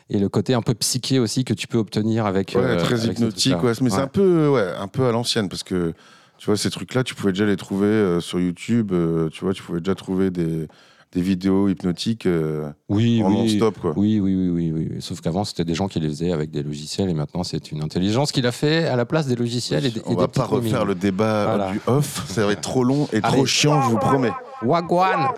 Et 0.10 0.19
le 0.19 0.28
côté 0.28 0.54
un 0.54 0.62
peu 0.62 0.74
psyché 0.74 1.19
aussi 1.19 1.45
que 1.45 1.54
tu 1.54 1.67
peux 1.67 1.78
obtenir 1.78 2.26
avec. 2.26 2.54
Ouais, 2.56 2.62
euh, 2.62 2.78
très 2.78 2.95
avec 2.95 3.17
ce 3.17 3.21
hypnotique. 3.24 3.63
Ouais. 3.63 3.71
Mais 3.82 3.89
c'est 3.89 4.02
un 4.02 4.08
peu, 4.08 4.50
ouais, 4.50 4.67
un 4.78 4.88
peu 4.89 5.06
à 5.08 5.12
l'ancienne 5.12 5.47
parce 5.47 5.63
que 5.63 5.93
tu 6.38 6.47
vois, 6.47 6.58
ces 6.58 6.71
trucs-là, 6.71 7.04
tu 7.04 7.13
pouvais 7.13 7.34
déjà 7.34 7.45
les 7.45 7.56
trouver 7.56 7.86
euh, 7.86 8.19
sur 8.19 8.39
YouTube. 8.39 8.93
euh, 8.93 9.30
tu 9.30 9.45
vois, 9.45 9.54
tu 9.54 9.62
pouvais 9.62 9.80
déjà 9.80 9.93
trouver 9.93 10.32
des, 10.32 10.67
des 11.13 11.21
vidéos 11.21 11.67
hypnotiques 11.67 12.26
euh, 12.26 12.69
Oui, 12.88 13.21
en 13.24 13.30
oui. 13.30 13.38
non-stop. 13.38 13.80
Quoi. 13.80 13.93
Oui, 13.97 14.19
oui, 14.21 14.34
oui, 14.36 14.71
oui, 14.71 14.88
oui. 14.91 15.02
Sauf 15.02 15.19
qu'avant, 15.21 15.43
c'était 15.43 15.65
des 15.65 15.76
gens 15.76 15.88
qui 15.89 16.00
les 16.00 16.08
faisaient 16.08 16.32
avec 16.32 16.52
des 16.52 16.63
logiciels 16.63 17.10
et 17.10 17.13
maintenant, 17.13 17.43
c'est 17.43 17.71
une 17.71 17.84
intelligence 17.84 18.32
qui 18.32 18.41
l'a 18.41 18.52
fait 18.54 18.86
à 18.88 18.95
la 18.95 19.06
place 19.06 19.28
des 19.28 19.36
logiciels 19.36 19.86
et, 19.86 19.91
des- 19.91 20.02
On 20.06 20.13
et 20.13 20.15
va 20.15 20.28
des 20.28 20.32
pas 20.32 20.45
refaire 20.45 20.86
le 20.86 20.95
débat 20.95 21.45
Voilà. 21.56 21.71
du 21.74 21.82
off. 21.88 22.26
Ça 22.30 22.45
va 22.45 22.54
être 22.54 22.62
trop 22.62 22.84
long 22.86 23.08
et 23.12 23.17
Allez. 23.24 23.36
trop 23.36 23.45
chiant, 23.45 23.82
je 23.84 23.89
vous 23.89 23.97
promets. 23.97 24.32
Wagwan 24.63 25.30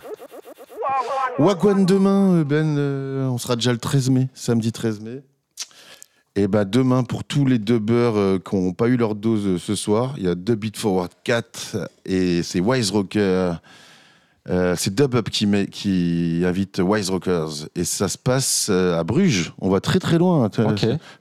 Wagwan 1.39 1.85
demain, 1.85 2.33
euh, 2.35 2.43
Ben, 2.43 2.77
euh, 2.77 3.27
on 3.27 3.37
sera 3.37 3.55
déjà 3.55 3.71
le 3.71 3.77
13 3.79 4.09
mai, 4.09 4.29
samedi 4.33 4.71
13 4.71 4.99
mai. 5.01 5.23
Et 6.35 6.47
bah 6.47 6.65
demain, 6.65 7.03
pour 7.03 7.23
tous 7.23 7.45
les 7.45 7.59
dubbers 7.59 8.15
euh, 8.17 8.39
qui 8.39 8.55
n'ont 8.55 8.73
pas 8.73 8.87
eu 8.87 8.97
leur 8.97 9.13
dose 9.15 9.45
euh, 9.45 9.57
ce 9.59 9.75
soir, 9.75 10.15
il 10.17 10.23
y 10.23 10.27
a 10.27 10.33
Dub 10.35 10.59
Beat 10.59 10.77
Forward 10.77 11.11
4 11.23 11.89
et 12.05 12.41
c'est 12.43 12.59
Wise 12.59 12.89
Rocker. 12.91 13.53
Euh, 14.49 14.75
c'est 14.77 14.93
Dub 14.93 15.15
Up 15.15 15.29
qui, 15.29 15.45
met- 15.45 15.67
qui 15.67 16.43
invite 16.45 16.79
Wise 16.83 17.09
Rockers. 17.09 17.67
Et 17.75 17.85
ça 17.85 18.09
se 18.09 18.17
passe 18.17 18.67
euh, 18.69 18.99
à 18.99 19.03
Bruges. 19.05 19.53
On 19.59 19.69
va 19.69 19.79
très 19.79 19.99
très 19.99 20.17
loin. 20.17 20.49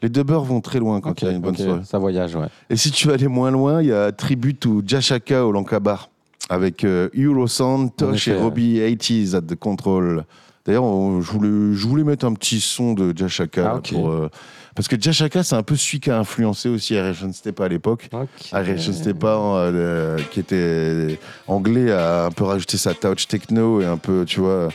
Les 0.02 0.08
dubbers 0.08 0.42
vont 0.42 0.60
très 0.60 0.80
loin 0.80 1.00
quand 1.00 1.10
Ok, 1.10 1.22
il 1.22 1.26
y 1.26 1.28
a 1.28 1.34
une 1.34 1.40
bonne 1.40 1.56
soirée. 1.56 1.82
ça 1.84 1.98
voyage, 1.98 2.34
ouais. 2.34 2.46
Et 2.68 2.76
si 2.76 2.90
tu 2.90 3.06
veux 3.06 3.14
aller 3.14 3.28
moins 3.28 3.50
loin, 3.52 3.80
il 3.80 3.88
y 3.88 3.92
a 3.92 4.10
Tribute 4.10 4.66
ou 4.66 4.82
Jashaka 4.84 5.46
au 5.46 5.52
Lankabar 5.52 6.08
avec 6.48 6.82
euh, 6.82 7.08
Eurosound, 7.16 7.94
Tosh 7.96 8.26
et 8.26 8.34
Robbie 8.36 8.78
80s 8.80 9.36
at 9.36 9.42
the 9.42 9.54
Control. 9.54 10.24
D'ailleurs, 10.66 10.84
je 11.20 11.30
voulais, 11.30 11.74
je 11.76 11.86
voulais 11.86 12.04
mettre 12.04 12.24
un 12.26 12.34
petit 12.34 12.60
son 12.60 12.92
de 12.94 13.16
Jashaka. 13.16 13.74
Ah, 13.76 13.80
pour, 13.88 14.10
euh, 14.10 14.28
parce 14.74 14.88
que 14.88 15.00
Jashaka, 15.00 15.42
c'est 15.42 15.54
un 15.54 15.62
peu 15.62 15.76
celui 15.76 16.00
qui 16.00 16.10
a 16.10 16.18
influencé 16.18 16.68
aussi 16.68 16.94
Erection 16.94 17.32
Stepa 17.32 17.64
à 17.64 17.68
l'époque. 17.68 18.08
Erection 18.52 18.92
Stepa, 18.92 19.28
euh, 19.28 20.18
qui 20.30 20.40
était 20.40 21.18
anglais, 21.46 21.92
a 21.92 22.26
un 22.26 22.30
peu 22.30 22.44
rajouté 22.44 22.76
sa 22.78 22.94
touch 22.94 23.26
techno 23.26 23.80
et 23.80 23.86
un 23.86 23.98
peu, 23.98 24.24
tu 24.26 24.40
vois. 24.40 24.68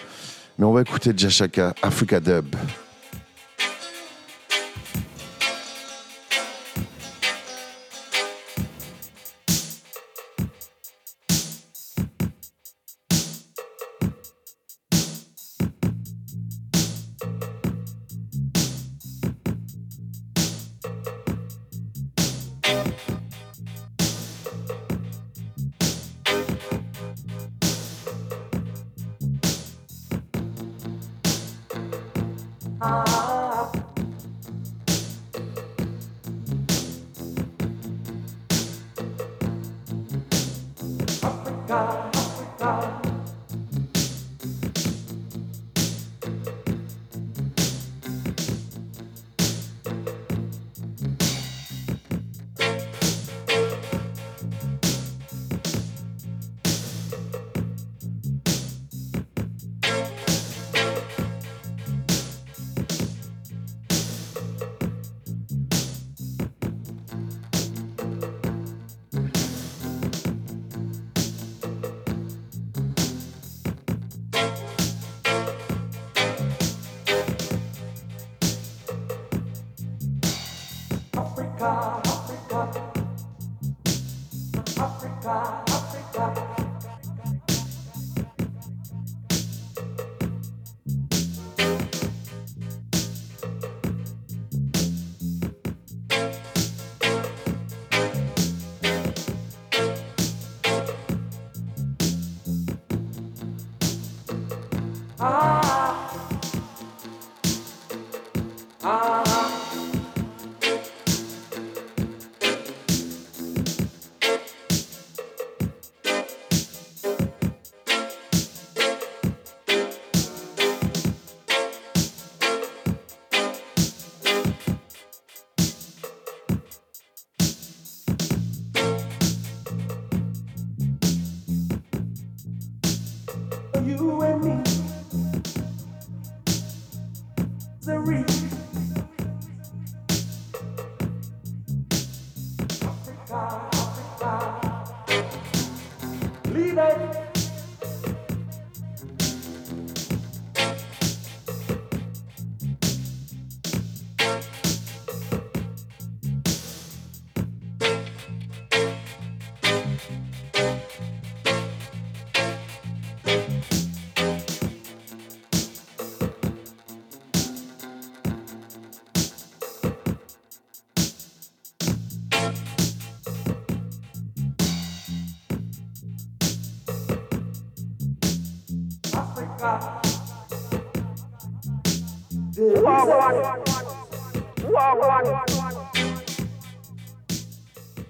Mais 0.58 0.66
on 0.66 0.74
va 0.74 0.82
écouter 0.82 1.14
Jashaka, 1.16 1.74
Africa 1.82 2.20
Dub. 2.20 2.56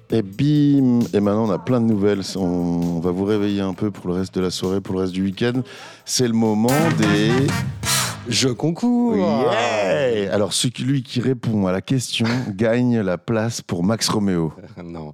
Et 0.10 0.22
bim 0.22 1.02
Et 1.14 1.20
maintenant, 1.20 1.48
on 1.48 1.52
a 1.52 1.60
plein 1.60 1.82
de 1.82 1.86
nouvelles. 1.86 2.22
On, 2.36 3.00
va 3.00 3.12
vous 3.12 3.26
réveiller 3.26 3.62
un 3.62 3.74
peu 3.74 3.92
pour 3.92 4.08
le 4.08 4.14
reste 4.14 4.34
de 4.36 4.42
la 4.42 4.52
soirée, 4.52 4.82
pour 4.82 4.96
le 4.96 5.02
reste 5.02 5.14
du 5.14 5.24
week-end. 5.24 5.62
C'est 6.06 6.28
le 6.28 6.34
moment 6.34 6.70
des... 6.98 7.48
Je 8.30 8.50
concours 8.50 9.16
Yeah 9.16 10.34
Alors, 10.34 10.54
celui 10.54 11.04
qui 11.04 11.22
répond 11.22 11.68
à 11.68 11.72
la 11.72 11.82
question 11.82 12.26
gagne 12.56 13.00
la 13.00 13.18
place 13.18 13.62
pour 13.62 13.84
Max 13.84 14.10
Romeo. 14.10 14.54
Non, 14.84 15.14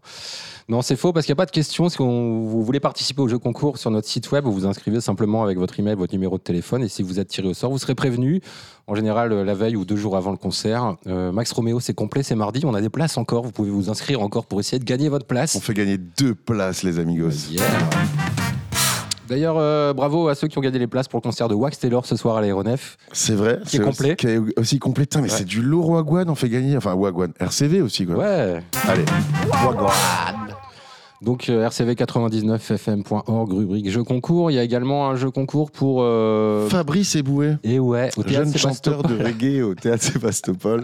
non 0.70 0.82
c'est 0.82 0.96
faux 0.96 1.14
parce 1.14 1.26
qu'il 1.26 1.32
n'y 1.32 1.38
a 1.38 1.42
pas 1.42 1.46
de 1.46 1.52
question. 1.52 1.90
Si 1.90 2.00
on- 2.02 2.42
vous 2.46 2.64
voulez 2.64 2.80
participer 2.80 3.22
au 3.22 3.28
jeu 3.28 3.38
concours 3.40 3.78
sur 3.78 3.92
notre 3.92 4.08
site 4.08 4.32
web, 4.32 4.44
vous 4.46 4.52
vous 4.52 4.66
inscrivez 4.66 5.02
simplement 5.02 5.44
avec 5.44 5.58
votre 5.58 5.80
email, 5.80 5.96
votre 5.96 6.14
numéro 6.14 6.38
de 6.38 6.44
téléphone 6.44 6.84
et 6.84 6.90
si 6.90 7.02
vous 7.04 7.20
êtes 7.20 7.28
tiré 7.30 7.48
au 7.48 7.54
sort, 7.54 7.72
vous 7.72 7.78
serez 7.78 7.96
prévenu. 7.96 8.42
En 8.88 8.96
général, 8.96 9.32
euh, 9.32 9.44
la 9.44 9.54
veille 9.54 9.76
ou 9.76 9.86
deux 9.86 9.96
jours 9.96 10.18
avant 10.18 10.32
le 10.32 10.38
concert. 10.38 10.98
Euh, 11.08 11.32
Max 11.32 11.52
Romeo, 11.54 11.80
c'est 11.80 11.94
complet, 11.94 12.24
c'est 12.24 12.36
mardi. 12.36 12.62
On 12.66 12.74
a 12.74 12.82
des 12.82 12.90
places 12.90 13.18
encore. 13.18 13.44
Vous 13.44 13.52
pouvez 13.52 13.72
vous 13.72 13.90
inscrire 13.90 14.22
encore 14.22 14.46
pour 14.46 14.60
essayer 14.60 14.80
de 14.80 14.86
gagner 14.86 15.10
votre 15.10 15.26
place. 15.26 15.56
On 15.56 15.60
fait 15.62 15.74
gagner 15.74 15.98
deux 15.98 16.36
places, 16.36 16.84
les 16.84 17.00
amigos. 17.00 17.50
Yeah. 17.52 17.64
D'ailleurs, 19.34 19.56
euh, 19.58 19.94
bravo 19.94 20.28
à 20.28 20.36
ceux 20.36 20.48
qui 20.48 20.58
ont 20.60 20.62
gagné 20.62 20.78
les 20.78 20.86
places 20.88 21.08
pour 21.08 21.18
le 21.18 21.24
concert 21.24 21.48
de 21.48 21.56
Wax 21.56 21.80
Taylor 21.80 22.06
ce 22.06 22.16
soir 22.16 22.38
à 22.38 22.42
l'aéronef. 22.42 22.98
C'est 23.14 23.34
vrai. 23.34 23.60
Qui 23.66 23.78
est 23.78 23.80
complet. 23.80 24.10
aussi- 24.10 24.16
Qui 24.18 24.28
est 24.28 24.60
aussi 24.60 24.78
complet. 24.80 25.04
Putain, 25.06 25.22
mais 25.22 25.32
Ouais. 25.32 25.38
c'est 25.38 25.44
du 25.46 25.62
lourd 25.64 25.90
Wagwan, 25.90 26.30
on 26.30 26.36
fait 26.36 26.50
gagner. 26.50 26.78
Enfin, 26.78 26.94
Wagwan. 26.94 27.34
RCV 27.40 27.82
aussi, 27.82 28.06
quoi. 28.06 28.16
Ouais. 28.16 28.64
Allez. 28.88 29.06
Wagwan. 29.66 29.90
Donc 31.22 31.48
euh, 31.50 31.66
rcv99fm.org, 31.68 33.52
rubrique 33.54 33.90
jeu 33.90 34.04
concours. 34.04 34.52
Il 34.52 34.56
y 34.56 34.60
a 34.60 34.64
également 34.64 35.10
un 35.10 35.16
jeu 35.16 35.32
concours 35.32 35.72
pour. 35.72 36.02
euh, 36.02 36.68
Fabrice 36.70 37.16
Eboué. 37.16 37.56
Et 37.64 37.80
ouais, 37.80 38.10
au 38.18 38.24
théâtre 38.24 38.50
Jeune 38.52 38.58
chanteur 38.58 39.04
de 39.04 39.24
reggae 39.24 39.64
au 39.64 39.74
théâtre 39.74 40.04
Sébastopol. 40.04 40.84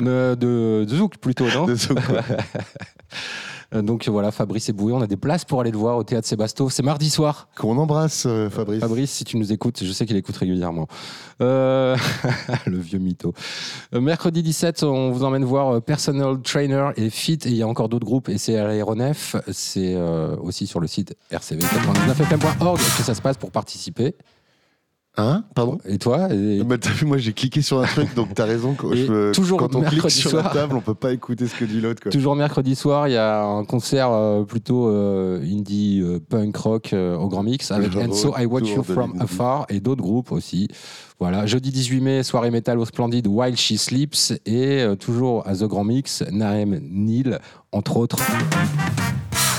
de, 0.00 0.34
de, 0.40 0.84
de 0.84 0.96
Zouk 0.96 1.16
plutôt, 1.18 1.46
non 1.54 1.64
De 1.66 1.74
Zouk, 1.76 1.96
ouais. 1.96 2.20
Euh, 3.74 3.82
Donc 3.82 4.08
voilà, 4.08 4.30
Fabrice 4.30 4.68
Eboué, 4.68 4.92
on 4.92 5.00
a 5.00 5.06
des 5.06 5.16
places 5.16 5.44
pour 5.44 5.60
aller 5.60 5.70
le 5.70 5.78
voir 5.78 5.96
au 5.96 6.04
théâtre 6.04 6.26
Sébasto. 6.26 6.70
C'est 6.70 6.82
mardi 6.82 7.10
soir. 7.10 7.48
Qu'on 7.56 7.76
embrasse, 7.78 8.24
euh, 8.26 8.50
Fabrice. 8.50 8.80
Fabrice, 8.80 9.10
si 9.10 9.24
tu 9.24 9.36
nous 9.36 9.52
écoutes, 9.52 9.82
je 9.82 9.92
sais 9.92 10.06
qu'il 10.06 10.16
écoute 10.16 10.36
régulièrement. 10.36 10.86
Euh, 11.40 11.96
le 12.66 12.78
vieux 12.78 12.98
mytho. 12.98 13.34
Mercredi 13.92 14.42
17, 14.42 14.82
on 14.82 15.10
vous 15.10 15.24
emmène 15.24 15.44
voir 15.44 15.82
Personal 15.82 16.40
Trainer 16.42 16.90
et 16.96 17.10
Fit. 17.10 17.38
Et 17.44 17.50
il 17.50 17.56
y 17.56 17.62
a 17.62 17.68
encore 17.68 17.88
d'autres 17.88 18.06
groupes. 18.06 18.28
Et 18.28 18.38
c'est 18.38 18.56
à 18.56 18.66
l'aéronef. 18.66 19.36
C'est 19.50 19.96
aussi 20.40 20.66
sur 20.66 20.80
le 20.80 20.86
site 20.86 21.16
rcv99fm.org 21.32 22.78
que 22.78 23.02
ça 23.02 23.14
se 23.14 23.22
passe 23.22 23.36
pour 23.36 23.50
participer. 23.50 24.14
Hein 25.18 25.44
Pardon 25.54 25.78
Et 25.86 25.96
toi 25.98 26.28
et- 26.32 26.62
Bah, 26.62 26.76
T'as 26.78 26.90
vu, 26.90 27.06
moi 27.06 27.16
j'ai 27.16 27.32
cliqué 27.32 27.62
sur 27.62 27.80
un 27.80 27.86
truc, 27.86 28.14
donc 28.14 28.34
t'as 28.34 28.44
raison. 28.44 28.74
Quand, 28.74 28.94
je- 28.94 29.32
toujours 29.32 29.58
quand 29.58 29.74
on 29.74 29.80
clique 29.80 29.92
mercredi 29.92 30.14
sur 30.14 30.30
soir. 30.30 30.44
la 30.44 30.50
table, 30.50 30.76
on 30.76 30.80
peut 30.82 30.94
pas 30.94 31.12
écouter 31.12 31.46
ce 31.46 31.54
que 31.54 31.64
dit 31.64 31.80
l'autre. 31.80 32.08
Toujours 32.10 32.36
mercredi 32.36 32.74
soir, 32.76 33.08
il 33.08 33.12
y 33.12 33.16
a 33.16 33.42
un 33.42 33.64
concert 33.64 34.10
euh, 34.12 34.44
plutôt 34.44 34.88
euh, 34.88 35.40
indie 35.42 36.02
euh, 36.04 36.18
punk 36.20 36.56
rock 36.56 36.92
au 36.94 37.28
Grand 37.28 37.42
Mix 37.42 37.70
avec 37.70 37.94
Le 37.94 38.02
Enso 38.02 38.34
I 38.38 38.44
Watch 38.44 38.70
You 38.70 38.82
From. 38.82 39.14
Afar 39.20 39.66
et 39.70 39.80
d'autres 39.80 40.02
groupes 40.02 40.32
aussi. 40.32 40.68
Voilà, 41.18 41.46
jeudi 41.46 41.70
18 41.70 42.00
mai, 42.02 42.22
soirée 42.22 42.50
métal 42.50 42.78
au 42.78 42.84
Splendide 42.84 43.26
While 43.26 43.56
She 43.56 43.76
Sleeps 43.76 44.34
et 44.44 44.84
toujours 45.00 45.46
à 45.48 45.54
The 45.54 45.64
Grand 45.64 45.84
Mix, 45.84 46.22
Naem 46.30 46.78
Neil, 46.82 47.38
entre 47.72 47.96
autres. 47.96 48.18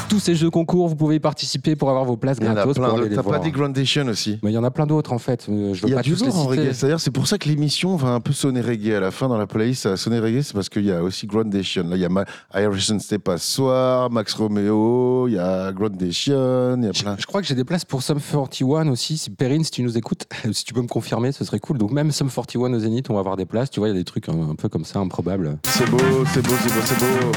Tous 0.09 0.19
ces 0.21 0.35
jeux 0.35 0.49
concours, 0.49 0.87
vous 0.87 0.95
pouvez 0.95 1.15
y 1.15 1.19
participer 1.19 1.75
pour 1.75 1.89
avoir 1.89 2.05
vos 2.05 2.15
places 2.15 2.39
gratos 2.39 2.75
T'as 2.75 3.23
pas 3.23 3.39
dit 3.39 3.51
Grandation 3.51 4.07
aussi 4.07 4.39
Mais 4.41 4.51
il 4.51 4.53
y 4.53 4.57
en 4.57 4.63
a 4.63 4.71
plein 4.71 4.85
d'autres 4.87 5.11
en 5.11 5.19
fait. 5.19 5.45
euh, 5.49 5.73
Je 5.73 5.81
veux 5.81 5.87
Il 5.87 5.91
y 5.91 5.93
a 5.93 5.97
pas 5.97 6.01
du 6.01 6.13
tous 6.13 6.21
les 6.21 6.27
lourd 6.27 6.37
en 6.39 6.45
reggae. 6.45 6.71
C'est-à-dire, 6.73 6.99
c'est 7.01 7.11
pour 7.11 7.27
ça 7.27 7.37
que 7.37 7.49
l'émission 7.49 7.95
va 7.97 8.09
un 8.09 8.21
peu 8.21 8.31
sonner 8.31 8.61
reggae 8.61 8.93
à 8.95 8.99
la 9.01 9.11
fin 9.11 9.27
dans 9.27 9.37
la 9.37 9.47
playlist. 9.47 9.83
Ça 9.83 9.89
va 9.89 9.97
sonner 9.97 10.19
reggae, 10.19 10.41
c'est 10.43 10.53
parce 10.53 10.69
qu'il 10.69 10.85
y 10.85 10.91
a 10.93 11.03
aussi 11.03 11.27
Grandation. 11.27 11.83
Là, 11.89 11.97
il 11.97 12.01
y 12.01 12.05
a 12.05 12.09
Ma- 12.09 12.23
à 12.51 13.37
soir, 13.37 14.09
Max 14.09 14.33
Romeo, 14.33 15.27
il 15.27 15.33
y 15.33 15.39
a 15.39 15.71
Grandation, 15.73 16.77
il 16.77 16.85
y 16.85 16.87
a 16.87 16.93
plein. 16.93 17.15
Je 17.19 17.25
crois 17.25 17.41
que 17.41 17.47
j'ai 17.47 17.55
des 17.55 17.65
places 17.65 17.83
pour 17.83 18.01
Sum 18.01 18.19
41 18.21 18.87
aussi. 18.87 19.17
Si 19.17 19.29
Perrine, 19.29 19.63
si 19.65 19.71
tu 19.71 19.83
nous 19.83 19.97
écoutes, 19.97 20.25
si 20.53 20.63
tu 20.63 20.73
peux 20.73 20.81
me 20.81 20.87
confirmer, 20.87 21.33
ce 21.33 21.43
serait 21.43 21.59
cool. 21.59 21.77
Donc 21.77 21.91
même 21.91 22.11
Sum 22.11 22.29
41 22.29 22.73
au 22.73 22.79
Zénith, 22.79 23.09
on 23.09 23.13
va 23.15 23.19
avoir 23.19 23.35
des 23.35 23.45
places. 23.45 23.69
Tu 23.71 23.81
vois, 23.81 23.89
il 23.89 23.91
y 23.91 23.95
a 23.95 23.99
des 23.99 24.05
trucs 24.05 24.29
un, 24.29 24.51
un 24.51 24.55
peu 24.55 24.69
comme 24.69 24.85
ça, 24.85 24.99
improbables. 24.99 25.57
C'est 25.65 25.89
beau, 25.89 25.97
c'est 26.33 26.41
beau, 26.47 26.53
c'est 26.63 26.73
beau, 26.73 26.81
c'est 26.85 26.99
beau. 26.99 27.31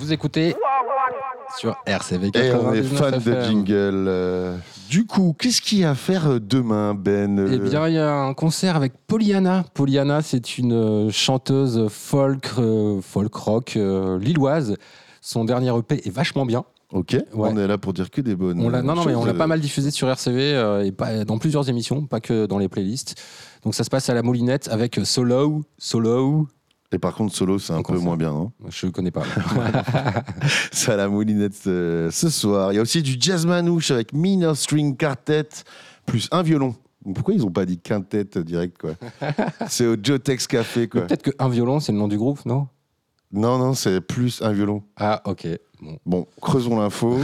Vous 0.00 0.12
écoutez 0.12 0.54
sur 1.58 1.76
RCV 1.86 2.30
Et 2.34 2.52
on 2.52 2.72
est 2.72 2.82
99 2.82 2.98
fan 2.98 3.18
de 3.18 3.42
jingle. 3.42 4.04
euh. 4.08 4.56
Du 4.90 5.06
coup, 5.06 5.34
qu'est-ce 5.38 5.60
qu'il 5.62 5.78
y 5.78 5.84
a 5.84 5.90
à 5.90 5.94
faire 5.94 6.26
euh, 6.28 6.40
demain, 6.40 6.94
Ben 6.94 7.38
Eh 7.50 7.54
Euh, 7.54 7.58
bien, 7.58 7.88
il 7.88 7.94
y 7.94 7.98
a 7.98 8.12
un 8.14 8.34
concert 8.34 8.76
avec 8.76 8.92
Pollyanna. 9.06 9.64
Pollyanna, 9.74 10.22
c'est 10.22 10.58
une 10.58 10.72
euh, 10.72 11.10
chanteuse 11.10 11.88
folk, 11.88 12.50
euh, 12.58 13.00
folk 13.00 13.34
rock 13.34 13.74
euh, 13.76 14.18
lilloise. 14.18 14.76
Son 15.20 15.44
dernier 15.44 15.72
EP 15.76 16.06
est 16.06 16.10
vachement 16.10 16.44
bien. 16.44 16.64
Ok, 16.92 17.16
on 17.32 17.56
est 17.56 17.66
là 17.66 17.76
pour 17.76 17.92
dire 17.92 18.08
que 18.10 18.20
des 18.20 18.36
bonnes. 18.36 18.60
On 18.60 18.68
l'a, 18.68 18.82
non, 18.82 18.94
non, 18.94 19.04
mais 19.04 19.14
on 19.16 19.24
l'a 19.24 19.34
pas 19.34 19.48
mal 19.48 19.58
diffusé 19.60 19.90
sur 19.90 20.08
RCV 20.08 20.54
euh, 20.54 20.84
et 20.84 20.92
pas, 20.92 21.24
dans 21.24 21.38
plusieurs 21.38 21.68
émissions, 21.68 22.06
pas 22.06 22.20
que 22.20 22.46
dans 22.46 22.58
les 22.58 22.68
playlists. 22.68 23.20
Donc 23.64 23.74
ça 23.74 23.82
se 23.82 23.90
passe 23.90 24.08
à 24.10 24.14
la 24.14 24.22
Moulinette 24.22 24.68
avec 24.70 25.00
Solo, 25.02 25.62
Solo. 25.78 26.46
Et 26.94 26.98
par 26.98 27.14
contre, 27.14 27.34
solo, 27.34 27.58
c'est 27.58 27.72
un 27.72 27.82
peu 27.82 27.98
moins 27.98 28.16
bien, 28.16 28.30
non 28.30 28.52
Je 28.68 28.86
connais 28.86 29.10
pas. 29.10 29.24
c'est 30.72 30.92
à 30.92 30.96
la 30.96 31.08
moulinette 31.08 31.66
euh, 31.66 32.08
ce 32.12 32.28
soir. 32.28 32.72
Il 32.72 32.76
y 32.76 32.78
a 32.78 32.82
aussi 32.82 33.02
du 33.02 33.16
jazz 33.18 33.46
manouche 33.46 33.90
avec 33.90 34.12
Minor 34.12 34.56
String 34.56 34.96
Quartet 34.96 35.48
plus 36.06 36.28
un 36.30 36.42
violon. 36.42 36.76
Pourquoi 37.12 37.34
ils 37.34 37.44
ont 37.44 37.50
pas 37.50 37.66
dit 37.66 37.78
quintet 37.78 38.24
direct 38.44 38.78
quoi 38.78 38.92
C'est 39.68 39.86
au 39.86 39.96
Jotex 40.00 40.46
Café 40.46 40.88
quoi. 40.88 41.02
Peut-être 41.02 41.34
qu'un 41.36 41.48
violon, 41.48 41.80
c'est 41.80 41.90
le 41.90 41.98
nom 41.98 42.06
du 42.06 42.16
groupe, 42.16 42.46
non? 42.46 42.68
Non 43.32 43.58
non, 43.58 43.74
c'est 43.74 44.00
plus 44.00 44.40
un 44.40 44.52
violon. 44.52 44.84
Ah 44.96 45.20
ok. 45.24 45.48
Bon. 45.82 45.98
Bon, 46.06 46.26
creusons 46.40 46.78
l'info. 46.78 47.18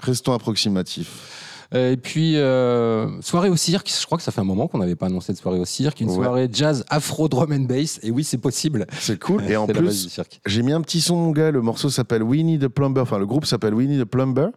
Restons 0.00 0.34
approximatifs. 0.34 1.59
Euh, 1.72 1.92
Et 1.92 1.96
puis, 1.96 2.36
euh, 2.36 3.20
soirée 3.20 3.48
au 3.48 3.56
cirque. 3.56 3.90
Je 4.00 4.04
crois 4.06 4.18
que 4.18 4.24
ça 4.24 4.32
fait 4.32 4.40
un 4.40 4.44
moment 4.44 4.66
qu'on 4.66 4.78
n'avait 4.78 4.96
pas 4.96 5.06
annoncé 5.06 5.32
de 5.32 5.38
soirée 5.38 5.58
au 5.60 5.64
cirque. 5.64 6.00
Une 6.00 6.08
Ouais. 6.08 6.14
soirée 6.16 6.48
jazz 6.52 6.84
afro 6.88 7.28
drum 7.28 7.52
and 7.52 7.60
bass. 7.66 8.00
Et 8.02 8.10
oui, 8.10 8.24
c'est 8.24 8.38
possible. 8.38 8.86
C'est 8.98 9.18
cool. 9.20 9.44
Et 9.48 9.56
en 9.56 9.66
plus, 9.66 10.20
j'ai 10.46 10.62
mis 10.62 10.72
un 10.72 10.80
petit 10.80 11.00
son, 11.00 11.16
mon 11.16 11.30
gars. 11.30 11.50
Le 11.50 11.62
morceau 11.62 11.88
s'appelle 11.90 12.22
Winnie 12.24 12.58
the 12.58 12.68
Plumber. 12.68 13.00
Enfin, 13.02 13.18
le 13.18 13.26
groupe 13.26 13.44
s'appelle 13.46 13.74
Winnie 13.74 13.98
the 14.00 14.04
Plumber. 14.04 14.48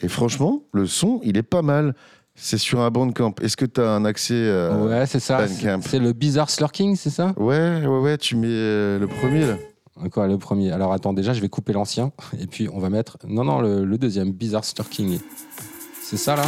Et 0.00 0.08
franchement, 0.08 0.62
le 0.72 0.86
son, 0.86 1.20
il 1.22 1.36
est 1.36 1.42
pas 1.42 1.62
mal. 1.62 1.94
C'est 2.34 2.58
sur 2.58 2.80
un 2.80 2.90
bandcamp. 2.90 3.34
Est-ce 3.42 3.56
que 3.56 3.64
tu 3.66 3.80
as 3.80 3.90
un 3.90 4.04
accès 4.04 4.50
à 4.50 4.76
ouais, 4.76 5.06
c'est 5.06 5.20
ça. 5.20 5.46
C'est 5.46 5.98
le 6.00 6.12
Bizarre 6.12 6.50
Slurking, 6.50 6.96
c'est 6.96 7.10
ça? 7.10 7.32
Ouais, 7.36 7.80
ouais, 7.86 7.98
ouais. 8.00 8.18
Tu 8.18 8.34
mets 8.36 8.48
euh, 8.50 8.98
le 8.98 9.06
premier 9.06 9.46
là. 9.46 9.56
Quoi, 10.10 10.26
le 10.26 10.36
premier? 10.38 10.72
Alors 10.72 10.92
attends, 10.92 11.12
déjà, 11.12 11.32
je 11.32 11.40
vais 11.40 11.48
couper 11.48 11.72
l'ancien. 11.72 12.10
Et 12.40 12.48
puis, 12.48 12.68
on 12.72 12.80
va 12.80 12.90
mettre. 12.90 13.18
Non, 13.28 13.44
non, 13.44 13.60
le, 13.60 13.84
le 13.84 13.98
deuxième, 13.98 14.32
Bizarre 14.32 14.64
Slurking. 14.64 15.20
C'est 16.06 16.18
ça, 16.18 16.36
là 16.36 16.44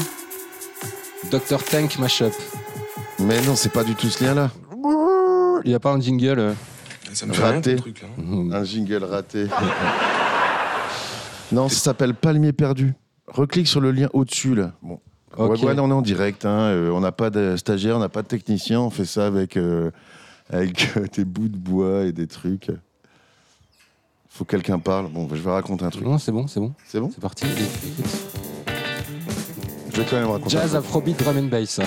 Dr. 1.31 1.63
Tank 1.65 1.99
Mashup. 1.99 2.33
Mais 3.19 3.41
non, 3.43 3.57
c'est 3.57 3.73
pas 3.73 3.83
du 3.85 3.95
tout 3.95 4.09
ce 4.09 4.23
lien-là. 4.23 4.51
Il 5.65 5.69
n'y 5.71 5.75
a 5.75 5.81
pas 5.81 5.93
un 5.93 6.01
jingle 6.01 6.39
euh, 6.39 6.53
Ça 7.15 7.27
me 7.27 7.33
fait 7.33 7.43
rien, 7.43 7.55
Raté. 7.55 7.77
truc, 7.77 8.03
là. 8.03 8.09
Mhm. 8.19 8.53
Un 8.53 8.65
jingle 8.65 9.03
raté. 9.05 9.47
non, 11.53 11.69
ça 11.69 11.79
s'appelle 11.81 12.15
Palmier 12.15 12.53
perdu. 12.53 12.95
Reclique 13.27 13.67
sur 13.67 13.81
le 13.81 13.91
lien 13.91 14.09
au-dessus 14.13 14.55
là. 14.55 14.73
Bon. 14.83 15.01
Ok. 15.37 15.63
Ouais, 15.63 15.65
ouais, 15.65 15.79
on 15.81 15.91
est 15.91 15.95
en 15.95 16.03
direct. 16.03 16.45
hein, 16.45 16.61
euh, 16.71 16.91
on 16.91 17.01
n'a 17.01 17.13
pas 17.13 17.31
de 17.31 17.57
stagiaire, 17.57 17.97
on 17.97 18.01
n'a 18.01 18.09
pas 18.09 18.23
de 18.23 18.29
technicien. 18.29 18.81
On 18.81 18.91
fait 18.91 19.05
ça 19.05 19.27
avec, 19.27 19.57
euh, 19.57 19.91
avec 20.51 20.89
des 21.15 21.25
bouts 21.25 21.49
de 21.49 21.57
bois 21.57 22.05
et 22.05 22.13
des 22.13 22.27
trucs. 22.27 22.71
Faut 24.29 24.45
que 24.45 24.51
quelqu'un 24.51 24.79
parle. 24.79 25.09
Bon, 25.09 25.27
je 25.33 25.41
vais 25.41 25.51
raconter 25.51 25.85
un 25.85 25.91
truc. 25.91 26.05
Non, 26.05 26.19
c'est 26.19 26.33
bon, 26.33 26.47
c'est 26.47 26.61
bon. 26.61 26.75
C'est 26.87 27.01
bon? 27.01 27.11
C'est 27.13 27.21
parti. 27.21 27.47
Écoute. 29.97 29.97
Je 29.97 30.01
vais 30.03 30.07
quand 30.11 30.17
même 30.17 30.31
raconter. 30.31 30.57
un 30.57 30.61
Jazz. 30.61 30.77
Afrobeat 30.77 31.19
Drum 31.19 31.39
and 31.39 31.43
Bass. 31.45 31.81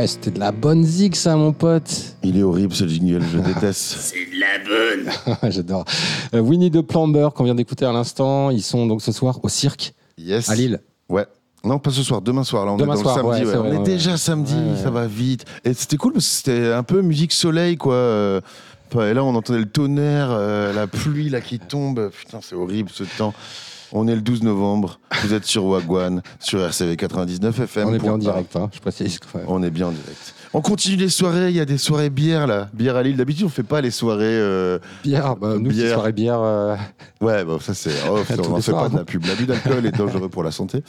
Ouais, 0.00 0.06
c'était 0.06 0.30
de 0.30 0.38
la 0.40 0.52
bonne 0.52 0.84
zig, 0.84 1.14
ça, 1.14 1.36
mon 1.36 1.52
pote. 1.52 2.16
Il 2.22 2.38
est 2.38 2.42
horrible 2.42 2.74
ce 2.74 2.86
jingle, 2.86 3.22
je 3.32 3.38
déteste. 3.38 3.96
C'est 3.98 4.26
de 4.26 4.40
la 4.40 5.34
bonne. 5.36 5.50
J'adore. 5.50 5.84
Euh, 6.34 6.40
Winnie 6.40 6.70
the 6.70 6.80
Plumber, 6.82 7.28
qu'on 7.34 7.44
vient 7.44 7.54
d'écouter 7.54 7.84
à 7.84 7.92
l'instant, 7.92 8.50
ils 8.50 8.62
sont 8.62 8.86
donc 8.86 9.02
ce 9.02 9.12
soir 9.12 9.38
au 9.42 9.48
cirque 9.48 9.94
Yes. 10.18 10.48
à 10.50 10.54
Lille. 10.54 10.80
Ouais. 11.08 11.26
Non, 11.64 11.78
pas 11.78 11.90
ce 11.90 12.02
soir, 12.02 12.22
demain 12.22 12.42
soir. 12.44 12.64
Là, 12.64 12.72
on 12.72 12.76
Demain 12.76 12.94
est 12.94 12.96
dans 12.96 13.02
soir, 13.02 13.16
le 13.18 13.22
samedi. 13.34 13.40
ouais, 13.50 13.56
ouais. 13.58 13.68
c'est 13.70 13.78
On 13.78 13.82
est 13.82 13.86
déjà 13.86 14.16
samedi, 14.16 14.54
Ouais, 14.54 14.72
ouais. 14.72 14.82
ça 14.82 14.90
va 14.90 15.06
vite. 15.06 15.44
Et 15.64 15.74
c'était 15.74 15.96
cool 15.98 16.14
parce 16.14 16.26
que 16.26 16.32
c'était 16.32 16.72
un 16.72 16.82
peu 16.82 17.02
musique 17.02 17.32
soleil, 17.32 17.76
quoi. 17.76 17.94
Euh, 17.94 18.40
Et 18.94 19.12
là, 19.14 19.22
on 19.24 19.34
entendait 19.34 19.58
le 19.60 19.68
tonnerre, 19.68 20.28
euh, 20.30 20.72
la 20.72 20.86
pluie 20.86 21.28
là 21.28 21.40
qui 21.42 21.58
tombe. 21.58 22.10
Putain, 22.10 22.38
c'est 22.42 22.54
horrible 22.54 22.88
ce 22.92 23.04
temps. 23.04 23.34
On 23.92 24.06
est 24.06 24.14
le 24.14 24.20
12 24.20 24.42
novembre. 24.44 25.00
Vous 25.22 25.34
êtes 25.34 25.44
sur 25.44 25.64
Wagwan, 25.64 26.22
sur 26.38 26.60
RCV 26.60 26.96
99 26.96 27.58
FM. 27.60 27.88
On 27.88 27.94
est 27.94 27.98
bien 27.98 28.12
en 28.12 28.18
direct, 28.18 28.54
hein, 28.56 28.70
je 28.72 28.78
précise. 28.78 29.18
Ouais. 29.34 29.42
On 29.48 29.62
est 29.62 29.70
bien 29.70 29.88
en 29.88 29.90
direct. 29.92 30.34
On 30.52 30.60
continue 30.62 30.96
les 30.96 31.08
soirées. 31.08 31.50
Il 31.50 31.56
y 31.56 31.60
a 31.60 31.64
des 31.64 31.78
soirées 31.78 32.10
bière 32.10 32.46
là, 32.46 32.68
bière 32.72 32.96
à 32.96 33.02
Lille. 33.02 33.16
D'habitude, 33.16 33.46
on 33.46 33.48
fait 33.48 33.62
pas 33.62 33.80
les 33.80 33.90
soirées. 33.90 34.24
euh, 34.26 34.78
Bière, 35.04 35.36
bah, 35.36 35.54
nous, 35.58 35.70
Bière. 35.70 35.94
soirée 35.94 36.12
bière. 36.12 36.40
euh, 36.40 36.76
Ouais, 37.20 37.44
bah, 37.44 37.58
ça 37.60 37.74
c'est. 37.74 37.90
oh, 38.08 38.18
on 38.30 38.42
les 38.48 38.54
ne 38.56 38.60
fait 38.60 38.72
pas 38.72 38.88
de 38.88 38.96
la 38.96 39.04
pub. 39.04 39.24
L'abus 39.26 39.46
d'alcool 39.46 39.84
est 39.86 39.96
dangereux 39.96 40.28
pour 40.28 40.42
la 40.44 40.50
santé. 40.52 40.82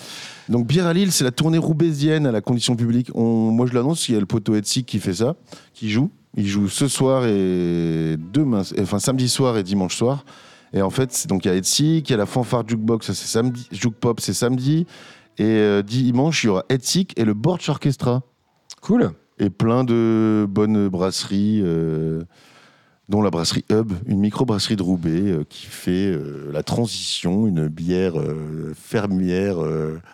Donc, 0.49 0.68
Bière 0.68 0.88
à 0.88 0.93
Lille, 0.93 1.12
c'est 1.12 1.24
la 1.24 1.32
tournée 1.32 1.58
roubaisienne 1.60 2.26
à 2.28 2.32
la 2.32 2.41
condition 2.41 2.76
publique. 2.76 3.10
On, 3.16 3.24
moi, 3.52 3.66
je 3.68 3.74
l'annonce, 3.74 4.10
il 4.10 4.14
y 4.14 4.18
a 4.18 4.20
le 4.20 4.26
poteau 4.28 4.56
Etsy 4.56 4.84
qui 4.84 4.99
fait 4.99 5.14
ça, 5.16 5.36
qui 5.74 5.89
joue. 5.91 6.10
Il 6.38 6.47
joue 6.47 6.70
ce 6.70 6.88
soir 6.88 7.26
et 7.26 8.16
demain, 8.34 8.62
enfin 8.80 8.99
samedi 8.99 9.28
soir 9.28 9.58
et 9.58 9.64
dimanche 9.64 9.97
soir. 9.97 10.24
Et 10.74 10.82
en 10.82 10.89
fait, 10.89 11.11
c'est- 11.11 11.28
donc 11.28 11.45
il 11.45 11.49
y 11.49 11.51
a 11.51 11.55
Etsy, 11.55 11.99
il 11.99 12.09
y 12.09 12.13
a 12.13 12.17
la 12.17 12.26
fanfare 12.26 12.63
jukebox, 12.67 13.07
c'est 13.07 13.13
samedi, 13.13 13.67
jukepop 13.72 14.19
c'est 14.19 14.34
samedi. 14.34 14.86
Et 15.38 15.43
euh, 15.43 15.82
dimanche, 15.82 16.43
il 16.43 16.47
y 16.47 16.49
aura 16.49 16.65
Etsy 16.69 17.07
et 17.15 17.26
le 17.26 17.34
Borch 17.34 17.67
Orchestra. 17.69 18.22
Cool. 18.82 19.11
Et 19.39 19.49
plein 19.49 19.84
de 19.84 20.45
bonnes 20.49 20.88
brasseries, 20.88 21.61
euh, 21.63 22.24
dont 23.12 23.22
la 23.22 23.30
brasserie 23.30 23.66
Hub, 23.70 23.91
une 24.07 24.20
micro-brasserie 24.20 24.78
de 24.78 24.82
Roubaix 24.82 25.09
euh, 25.12 25.43
qui 25.47 25.68
fait 25.68 26.07
euh, 26.07 26.49
la 26.51 26.64
transition, 26.64 27.45
une 27.45 27.68
bière 27.68 28.18
euh, 28.18 28.74
fermière, 28.74 29.57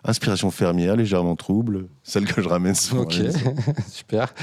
inspiration 0.03 0.51
fermière, 0.51 0.95
légèrement 0.95 1.35
trouble, 1.35 1.85
celle 2.03 2.25
que 2.25 2.41
je 2.41 2.49
ramène 2.49 2.75
souvent. 2.75 3.03
Ok, 3.03 3.13
super. 3.89 4.33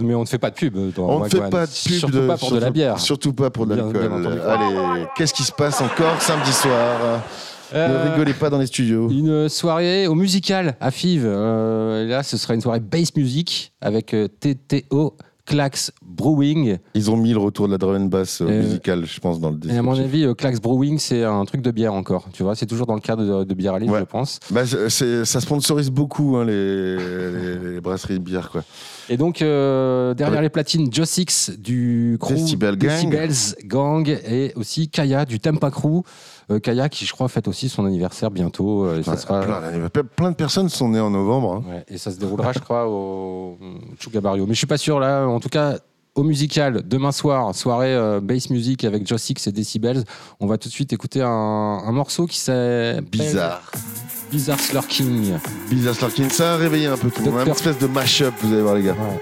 Mais 0.00 0.14
on 0.14 0.22
ne 0.22 0.26
fait 0.26 0.38
pas 0.38 0.50
de 0.50 0.56
pub 0.56 0.76
dans 0.94 1.08
On 1.08 1.24
ne 1.24 1.28
fait 1.28 1.50
pas 1.50 1.66
de 1.66 1.70
pub 1.70 1.98
Surtout 1.98 2.16
de, 2.16 2.26
pas 2.26 2.38
pour 2.38 2.50
de 2.50 2.58
la 2.58 2.70
bière. 2.70 2.98
Surtout 2.98 3.32
pas 3.34 3.50
pour 3.50 3.66
de 3.66 3.74
l'alcool. 3.74 4.40
Allez, 4.48 5.06
qu'est-ce 5.14 5.34
qui 5.34 5.44
se 5.44 5.52
passe 5.52 5.80
encore 5.80 6.20
samedi 6.20 6.52
soir? 6.52 7.22
Euh, 7.74 8.04
Ne 8.06 8.10
rigolez 8.10 8.34
pas 8.34 8.50
dans 8.50 8.58
les 8.58 8.66
studios. 8.66 9.10
Une 9.10 9.48
soirée 9.48 10.06
au 10.06 10.14
musical 10.14 10.76
à 10.80 10.90
Fives. 10.90 11.26
Euh, 11.26 12.06
là, 12.06 12.22
ce 12.22 12.36
sera 12.36 12.54
une 12.54 12.60
soirée 12.60 12.80
bass 12.80 13.14
music 13.16 13.72
avec 13.80 14.14
TTO 14.40 15.16
Clax 15.46 15.92
Brewing. 16.02 16.78
Ils 16.94 17.10
ont 17.10 17.16
mis 17.16 17.32
le 17.32 17.38
retour 17.38 17.66
de 17.66 17.72
la 17.72 17.78
drum 17.78 17.96
and 17.96 18.06
bass 18.06 18.40
euh, 18.40 18.46
Euh, 18.48 18.62
musicale, 18.62 19.04
je 19.04 19.20
pense, 19.20 19.40
dans 19.40 19.50
le 19.50 19.58
Et 19.70 19.76
à 19.76 19.82
mon 19.82 19.92
avis, 19.98 20.24
euh, 20.24 20.34
Clax 20.34 20.60
Brewing, 20.60 20.98
c'est 20.98 21.22
un 21.22 21.44
truc 21.44 21.60
de 21.60 21.70
bière 21.70 21.92
encore. 21.92 22.28
Tu 22.32 22.42
vois, 22.42 22.54
c'est 22.54 22.66
toujours 22.66 22.86
dans 22.86 22.94
le 22.94 23.00
cadre 23.00 23.22
de, 23.40 23.44
de 23.44 23.54
bière 23.54 23.74
à 23.74 23.78
Ouais. 23.78 24.00
je 24.00 24.04
pense. 24.04 24.40
Bah, 24.50 24.62
ça 24.66 25.40
sponsorise 25.40 25.90
beaucoup 25.90 26.36
hein, 26.36 26.44
les, 26.46 26.96
les- 26.96 27.74
les 27.74 27.80
brasseries 27.80 28.18
de 28.18 28.24
bière. 28.24 28.50
Quoi. 28.50 28.64
Et 29.10 29.16
donc, 29.18 29.42
euh, 29.42 30.14
derrière 30.14 30.36
Ouais. 30.38 30.42
les 30.44 30.48
platines, 30.48 30.88
Joe 30.90 31.06
Six 31.08 31.52
du 31.58 32.16
crew 32.20 32.32
Decibel 32.34 32.76
Gang. 32.76 32.90
Decibels 32.90 33.54
Gang 33.66 34.08
et 34.08 34.52
aussi 34.56 34.88
Kaya 34.88 35.24
du 35.26 35.40
Tempa 35.40 35.70
Crew. 35.70 36.02
Euh, 36.50 36.58
Kaya 36.58 36.88
qui, 36.88 37.06
je 37.06 37.12
crois, 37.12 37.28
fête 37.28 37.48
aussi 37.48 37.68
son 37.68 37.86
anniversaire 37.86 38.30
bientôt. 38.30 38.84
euh, 38.84 39.00
et, 39.00 39.02
ça 39.02 39.16
sera... 39.16 39.40
plein, 39.88 40.04
plein 40.04 40.30
de 40.30 40.36
personnes 40.36 40.68
sont 40.68 40.88
nées 40.88 41.00
en 41.00 41.10
novembre. 41.10 41.62
hein. 41.66 41.70
Ouais, 41.70 41.84
et 41.88 41.98
ça 41.98 42.10
se 42.10 42.18
déroulera, 42.18 42.52
je 42.52 42.58
crois, 42.58 42.86
au 42.88 43.56
Chuga 43.98 44.20
Barrio. 44.20 44.44
Mais 44.46 44.54
je 44.54 44.58
suis 44.58 44.66
pas 44.66 44.76
sûr 44.78 45.00
là. 45.00 45.26
En 45.26 45.40
tout 45.40 45.48
cas, 45.48 45.78
au 46.14 46.22
musical, 46.22 46.82
demain 46.86 47.12
soir, 47.12 47.54
soirée 47.54 47.94
euh, 47.94 48.20
bass 48.20 48.50
music 48.50 48.84
avec 48.84 49.06
Joe 49.06 49.20
Six 49.20 49.46
et 49.46 49.52
Decibels. 49.52 50.04
On 50.38 50.46
va 50.46 50.58
tout 50.58 50.68
de 50.68 50.72
suite 50.74 50.92
écouter 50.92 51.22
un, 51.22 51.28
un 51.28 51.92
morceau 51.92 52.26
qui 52.26 52.38
s'appelle 52.38 53.04
Bizarre. 53.10 53.62
Bizarre 54.30 54.60
Slurking. 54.60 55.32
Bizarre 55.70 55.94
Slurking, 55.94 56.28
ça 56.28 56.54
a 56.54 56.56
réveillé 56.56 56.86
un 56.88 56.96
peu 56.96 57.10
tout 57.10 57.24
le 57.24 57.30
monde. 57.30 57.46
Une 57.46 57.52
espèce 57.52 57.78
de 57.78 57.86
mash-up, 57.86 58.34
vous 58.42 58.52
allez 58.52 58.62
voir 58.62 58.74
les 58.74 58.82
gars. 58.82 58.92
Ouais. 58.92 59.20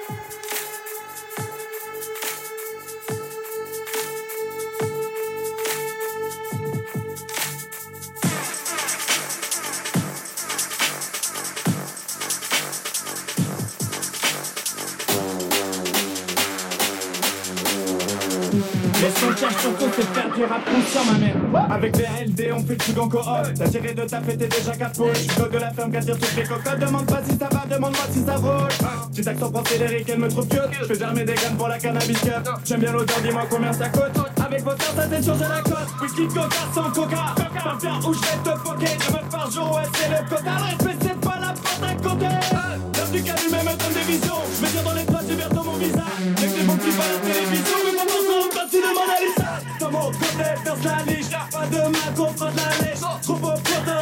On 22.54 22.62
fait 22.62 22.72
le 22.72 22.78
truc 22.78 22.98
en 22.98 23.08
coop. 23.08 23.22
T'as 23.56 23.68
tiré 23.68 23.94
de 23.94 24.02
ta 24.02 24.20
fête 24.20 24.38
t'es 24.38 24.48
déjà 24.48 24.72
capot 24.72 25.08
Je 25.14 25.48
de 25.48 25.58
la 25.58 25.70
ferme 25.72 25.90
qui 25.90 25.96
attire 25.96 26.18
toutes 26.18 26.36
les 26.36 26.42
cocottes 26.42 26.78
Demande 26.78 27.06
pas 27.06 27.20
si 27.28 27.36
ça 27.38 27.48
va, 27.50 27.64
demande-moi 27.74 28.04
si 28.12 28.24
ça 28.24 28.36
roule. 28.36 28.68
Petit 29.14 29.28
accent 29.28 29.50
français 29.50 30.04
qu'elle 30.06 30.18
me 30.18 30.28
trouve 30.28 30.48
cute. 30.48 30.60
Je 30.80 30.86
fais 30.86 30.94
germer 30.94 31.24
des 31.24 31.34
graines 31.34 31.56
pour 31.56 31.68
la 31.68 31.78
cannabis 31.78 32.20
cup. 32.20 32.48
J'aime 32.64 32.80
bien 32.80 32.92
l'odeur, 32.92 33.20
dis-moi 33.22 33.42
combien 33.50 33.72
ça 33.72 33.88
coûte. 33.88 34.24
Avec 34.44 34.60
ça 34.60 35.06
t'est 35.08 35.22
sûr, 35.22 35.34
j'ai 35.34 35.48
la 35.48 35.62
cote. 35.62 36.02
Whisky 36.02 36.28
coca 36.28 36.56
sans 36.74 36.90
coca. 36.90 37.34
Pas 37.36 37.76
bien 37.80 38.00
où 38.06 38.12
je 38.12 38.20
vais 38.20 38.36
te 38.42 38.58
poker 38.62 38.76
Deux 38.78 39.12
meufs 39.12 39.28
par 39.30 39.50
jour, 39.50 39.76
ouais 39.76 39.82
c'est 39.94 40.08
le 40.08 40.28
quota. 40.28 40.50
Le 40.50 40.64
respect 40.64 40.98
c'est 41.00 41.20
pas 41.20 41.38
la 41.40 41.48
porte 41.48 41.82
à 41.82 41.94
côté. 41.94 42.26
L'heure 42.26 43.08
du 43.12 43.22
calme 43.22 43.50
même 43.50 43.64
me 43.64 43.78
donne 43.78 43.94
des 43.94 44.12
visions. 44.12 44.42
Je 44.56 44.66
vais 44.66 44.72
dire 44.72 44.82
dans 44.82 44.94
les 44.94 45.04
traces, 45.04 45.24
j'ai 45.28 45.54
dans 45.54 45.64
mon 45.64 45.76
visage. 45.76 46.02
Que 46.36 46.58
les 46.58 46.64
bons 46.64 46.72
à 46.72 46.76
la 46.76 47.32
télévision. 47.32 47.76
Mais 47.84 47.92
pour 47.92 48.06
m'entendre 48.06 48.48
quand 48.52 48.68
tu 48.70 48.76
demandes 48.76 49.10
à 49.10 49.71
Verse 49.90 50.84
la 50.84 51.12
niche. 51.12 51.30
Pas 51.50 51.66
de 51.66 51.78
mal 51.78 51.92
fera 52.14 52.50
de 52.50 52.56
la 52.56 52.86
lèche 52.86 53.00
Trop 53.22 53.34
beau 53.34 53.52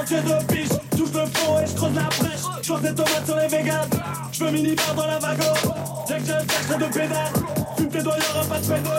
tu 0.06 0.14
es 0.14 0.20
de 0.20 0.52
biche. 0.52 0.68
Touche 0.96 1.12
le 1.14 1.26
fond 1.26 1.58
et 1.58 1.66
je 1.66 1.74
creuse 1.74 1.94
la 1.94 2.02
brèche. 2.02 2.62
Je 2.62 2.72
des 2.74 2.94
tomates 2.94 3.26
sur 3.26 3.36
les 3.36 3.48
véganes 3.48 3.88
Je 4.32 4.44
veux 4.44 4.50
mini 4.50 4.74
bar 4.74 4.94
dans 4.94 5.06
la 5.06 5.18
wagon 5.18 5.54
Dès 6.06 6.18
que 6.18 6.24
je 6.24 6.26
cherche 6.26 6.78
de 6.78 6.84
pédale. 6.86 7.32
Fume 7.76 7.88
tes 7.88 8.02
doigts, 8.02 8.16
y'aura 8.16 8.46
pas 8.46 8.58
de 8.58 8.66
pédo 8.66 8.90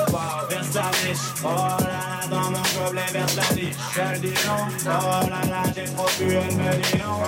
Verse 0.50 0.74
la 0.74 0.82
niche. 0.82 1.18
Oh 1.44 1.48
là 1.48 1.78
là, 1.80 2.28
dans 2.30 2.52
mon 2.52 2.86
gobelet, 2.86 3.12
verse 3.14 3.36
la 3.36 3.56
niche. 3.56 3.76
Je 3.96 4.02
le 4.02 4.20
dis 4.20 4.34
non. 4.46 4.66
Oh 4.86 5.30
là 5.30 5.42
là, 5.50 5.64
j'ai 5.76 5.86
trop 5.86 6.10
bu, 6.20 6.34
elle 6.34 6.56
me 6.56 6.82
dit 6.82 6.98
non. 6.98 7.22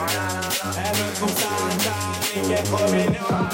Elle 0.78 0.98
me 0.98 1.16
trouve 1.16 1.36
ça, 1.38 1.48
est 2.52 2.64
trop 2.64 2.92
mignon 2.92 3.54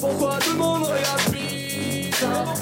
pourquoi 0.00 0.38
tout 0.40 0.52
le 0.52 0.58
monde 0.58 0.84
regarde 0.84 1.30
bizarre 1.30 2.54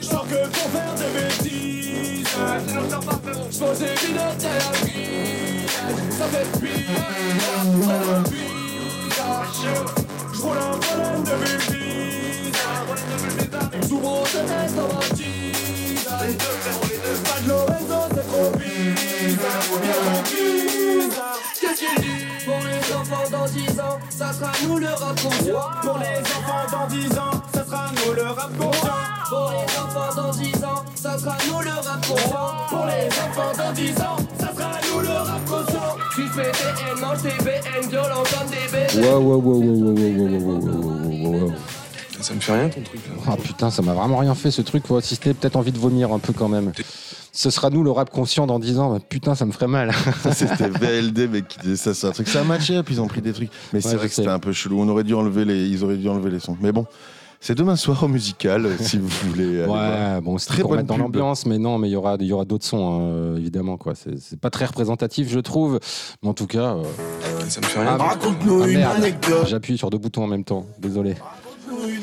Je 0.00 0.04
sens 0.06 0.26
que 0.28 0.46
pour 0.46 0.70
faire 0.70 0.94
des 0.94 1.10
bêtises 1.18 2.28
Je 3.50 3.58
pose 3.58 3.78
des 3.78 3.94
lunettes 4.06 4.44
à 4.44 4.54
la 4.58 4.70
vie 4.86 5.66
Ça 6.10 6.26
fait 6.26 6.48
bizarre, 6.60 7.64
ça 7.82 7.96
fait 8.04 8.30
bizarre 8.30 9.50
Je 10.32 10.40
roule 10.40 10.58
un 10.58 10.78
pollen 10.78 11.18
de 11.24 11.34
bizarre 11.72 12.86
Souvent 13.88 14.20
je 14.24 14.38
reste 14.38 14.76
dans 14.76 14.88
ma 14.88 15.00
ça 24.08 24.32
sera 24.32 24.52
nous 24.66 24.78
le 24.78 24.88
rap. 24.88 25.16
Pour 25.82 25.98
les 25.98 26.20
enfants 26.20 26.66
dans 26.72 26.86
10 26.88 27.18
ans, 27.18 27.42
ça 27.52 27.64
sera 27.64 27.86
nous 28.06 28.12
le 28.14 28.22
rap 28.22 28.56
conscient. 28.58 29.02
Pour 29.28 29.50
les 29.50 29.66
enfants 29.78 30.14
dans 30.16 30.32
10 30.32 30.64
ans, 30.64 30.84
ça 30.94 31.18
sera 31.18 31.36
nous 31.48 31.60
le 31.60 31.70
rap 31.70 32.06
conscient. 32.06 32.50
Pour 32.68 32.86
les 32.86 33.06
enfants 33.06 33.52
dans 33.56 33.72
10 33.72 34.00
ans, 34.00 34.16
ça 34.38 34.48
sera 34.54 34.70
nous 34.92 35.00
le 35.00 35.08
rap 35.08 35.44
conscient. 35.44 35.96
Mange 37.00 37.22
TBN, 37.22 37.88
violent 37.90 38.24
comme 38.32 38.48
des 38.48 38.66
bébés. 38.72 39.00
Ça 42.26 42.34
me 42.34 42.40
fait 42.40 42.52
rien 42.52 42.68
ton 42.68 42.80
truc 42.80 43.00
là. 43.06 43.22
Ah 43.28 43.36
putain, 43.36 43.70
ça 43.70 43.82
m'a 43.82 43.92
vraiment 43.92 44.16
rien 44.16 44.34
fait 44.34 44.50
ce 44.50 44.60
truc. 44.60 44.84
Faut 44.86 44.96
assister, 44.96 45.32
peut-être 45.32 45.54
envie 45.54 45.70
de 45.70 45.78
vomir 45.78 46.12
un 46.12 46.18
peu 46.18 46.32
quand 46.32 46.48
même. 46.48 46.72
Ce 47.32 47.50
sera 47.50 47.70
nous 47.70 47.84
le 47.84 47.90
rap 47.92 48.10
conscient 48.10 48.48
dans 48.48 48.58
10 48.58 48.78
ans. 48.80 48.94
Bah, 48.94 48.98
putain, 49.08 49.36
ça 49.36 49.44
me 49.46 49.52
ferait 49.52 49.68
mal. 49.68 49.92
Ça, 50.22 50.32
C'était 50.32 50.68
VLD, 50.68 51.28
mais 51.30 51.42
qui 51.42 51.58
disait 51.60 51.76
ça, 51.76 51.94
c'est 51.94 52.06
un 52.08 52.10
truc. 52.10 52.26
Ça 52.26 52.40
a 52.40 52.44
matché, 52.44 52.82
puis 52.82 52.96
ils 52.96 53.00
ont 53.00 53.06
pris 53.06 53.20
des 53.22 53.32
trucs. 53.32 53.50
Mais 53.72 53.80
c'est 53.80 53.90
Ouais, 53.90 53.94
vrai 53.96 54.08
que 54.08 54.14
c'était 54.14 54.26
un 54.28 54.40
peu 54.40 54.52
chelou. 54.52 54.80
On 54.80 54.88
aurait 54.88 55.04
dû 55.04 55.14
enlever 55.14 55.44
les, 55.44 55.68
ils 55.68 55.84
auraient 55.84 55.96
dû 55.98 56.08
enlever 56.08 56.30
les 56.30 56.40
sons. 56.40 56.56
Mais 56.60 56.72
bon, 56.72 56.84
c'est 57.38 57.54
demain 57.54 57.76
soir 57.76 58.02
au 58.02 58.08
musical, 58.08 58.66
euh, 58.66 58.74
si 58.80 58.98
vous 58.98 59.06
voulez. 59.28 59.58
aller 59.60 59.66
voir. 59.66 60.14
Ouais, 60.16 60.20
bon, 60.20 60.36
c'était 60.38 60.54
Très 60.54 60.62
pour 60.62 60.70
bonne 60.70 60.78
mettre 60.78 60.88
dans 60.88 60.96
l'ambiance, 60.96 61.46
mais 61.46 61.58
non, 61.58 61.78
mais 61.78 61.88
il 61.88 61.92
y 61.92 61.96
aura, 61.96 62.16
il 62.18 62.26
y 62.26 62.32
aura 62.32 62.44
d'autres 62.44 62.64
sons, 62.64 62.88
hein, 62.88 63.36
évidemment, 63.36 63.76
quoi. 63.76 63.94
C'est 63.94 64.18
c'est 64.18 64.40
pas 64.40 64.50
très 64.50 64.64
représentatif, 64.64 65.28
je 65.30 65.38
trouve. 65.38 65.78
Mais 66.24 66.28
en 66.30 66.34
tout 66.34 66.46
cas. 66.48 66.74
euh, 66.74 66.82
Ça 67.48 67.60
me 67.60 67.66
fait 67.66 67.78
rien. 67.80 67.98
ah, 68.00 68.14
ah, 68.20 68.66
merde, 68.66 69.14
J'appuie 69.46 69.78
sur 69.78 69.90
deux 69.90 69.98
boutons 69.98 70.24
en 70.24 70.28
même 70.28 70.42
temps, 70.44 70.66
désolé. 70.80 71.14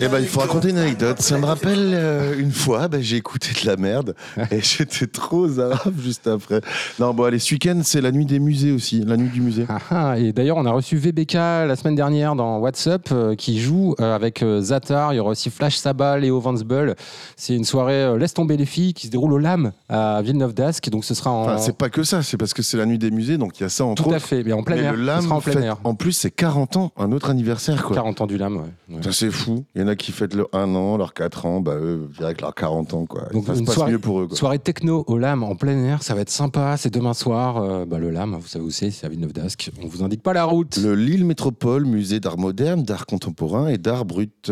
Eh 0.02 0.08
ben, 0.08 0.20
il 0.20 0.28
faut 0.28 0.40
raconter 0.42 0.70
une 0.70 0.78
anecdote. 0.78 1.22
Ça 1.22 1.38
me 1.38 1.46
rappelle 1.46 1.92
euh, 1.94 2.38
une 2.38 2.52
fois, 2.52 2.88
ben, 2.88 3.02
j'ai 3.02 3.18
écouté 3.18 3.50
de 3.62 3.68
la 3.68 3.78
merde 3.78 4.16
et 4.52 4.60
j'étais 4.62 5.08
trop 5.08 5.48
zarab 5.48 5.94
juste 6.00 6.28
après. 6.28 6.62
Non, 7.00 7.14
bon, 7.14 7.24
allez, 7.24 7.40
ce 7.40 7.54
week-end, 7.54 7.80
c'est 7.84 8.02
la 8.02 8.12
nuit 8.12 8.26
des 8.26 8.40
musées 8.40 8.72
aussi, 8.72 9.04
la 9.06 9.18
nuit 9.18 9.30
du 9.30 9.42
musée. 9.42 9.66
Ah, 9.70 9.80
ah, 9.92 10.20
et 10.20 10.34
d'ailleurs, 10.34 10.58
on 10.58 10.66
a 10.66 10.72
reçu 10.72 10.98
VBK 10.98 11.34
la 11.34 11.76
semaine 11.76 11.96
dernière 11.96 12.36
dans 12.36 12.58
WhatsApp 12.60 13.10
euh, 13.12 13.36
qui 13.36 13.60
joue 13.62 13.96
euh, 14.00 14.16
avec 14.16 14.44
Zatar. 14.60 15.14
Il 15.14 15.18
y 15.18 15.20
aura 15.20 15.32
aussi 15.32 15.50
Flash 15.50 15.78
Sabah, 15.78 16.18
Léo 16.18 16.40
Vansbull. 16.40 16.96
C'est 17.38 17.56
une 17.56 17.66
soirée 17.66 18.18
Laisse 18.18 18.34
tomber 18.34 18.58
les 18.58 18.66
filles 18.66 18.94
qui 18.94 19.08
se 19.08 19.12
déroule 19.12 19.34
au 19.34 19.38
LAM 19.38 19.72
à 19.90 20.22
Villeneuve 20.22 20.54
d'Ascq. 20.54 20.90
Donc 20.90 21.06
ce 21.06 21.14
sera 21.14 21.32
en. 21.32 21.44
Enfin, 21.44 21.58
c'est 21.58 21.78
pas 21.78 21.90
que 21.90 22.04
ça, 22.04 22.24
c'est 22.24 22.38
parce 22.38 22.54
que 22.54 22.62
c'est 22.62 22.78
la 22.78 22.86
nuit 22.86 22.98
des 22.98 23.12
musées, 23.12 23.38
donc 23.38 23.60
il 23.60 23.64
y 23.64 23.66
a 23.66 23.70
ça 23.70 23.86
entre 23.86 24.04
Tout 24.04 24.14
à 24.14 24.20
fait, 24.20 24.44
mais 24.44 24.54
en 24.54 24.64
plein 24.64 24.76
Mais 24.76 24.82
air. 24.84 24.94
le 24.94 25.04
LAM, 25.04 25.22
sera 25.22 25.36
en 25.36 25.42
plein 25.42 25.62
air. 25.62 25.78
en 25.84 25.96
plus, 25.96 26.12
c'est 26.12 26.32
40 26.32 26.78
ans, 26.78 26.92
un 26.98 27.12
autre 27.12 27.30
anniversaire, 27.30 27.84
quoi. 27.84 27.96
40 27.96 28.22
ans 28.22 28.28
du 28.28 28.38
LAM, 28.38 28.58
ouais. 28.58 29.02
C'est 29.12 29.32
fou. 29.32 29.53
Il 29.76 29.82
y 29.82 29.84
en 29.84 29.88
a 29.88 29.96
qui 29.96 30.12
fêtent 30.12 30.34
leur 30.34 30.48
1 30.54 30.76
an, 30.76 30.98
leurs 30.98 31.14
4 31.14 31.46
ans, 31.46 31.62
bah 31.62 31.76
eux, 31.76 32.10
direct 32.18 32.42
leurs 32.42 32.54
40 32.56 32.94
ans, 32.94 33.06
quoi. 33.06 33.24
Donc, 33.34 33.46
ça 33.46 33.56
se 33.56 33.62
passe 33.64 33.76
soirée- 33.76 33.92
mieux 33.92 34.00
pour 34.00 34.22
eux, 34.22 34.28
quoi. 34.28 34.38
Soirée 34.38 34.60
techno 34.60 35.04
au 35.08 35.18
LAM 35.18 35.44
en 35.44 35.56
plein 35.56 35.78
air, 35.84 36.04
ça 36.04 36.16
va 36.16 36.22
être 36.22 36.30
sympa. 36.30 36.76
C'est 36.78 36.94
demain 36.94 37.14
soir. 37.14 37.58
Euh, 37.58 37.86
bah, 37.86 38.00
le 38.00 38.10
LAM, 38.10 38.36
vous 38.36 38.48
savez 38.48 38.66
où 38.66 38.72
c'est, 38.72 38.92
c'est 38.92 39.06
à 39.06 39.10
Villeneuve 39.10 39.34
d'Ascq. 39.34 39.72
On 39.82 39.88
vous 39.88 40.04
indique 40.04 40.24
pas 40.24 40.34
la 40.34 40.46
route. 40.46 40.78
Le 40.78 40.96
Lille 40.96 41.26
Métropole, 41.26 41.86
musée 41.86 42.20
d'art 42.20 42.38
moderne, 42.38 42.84
d'art 42.84 43.06
contemporain 43.06 43.68
et 43.68 43.78
d'art 43.78 44.06
brut. 44.06 44.52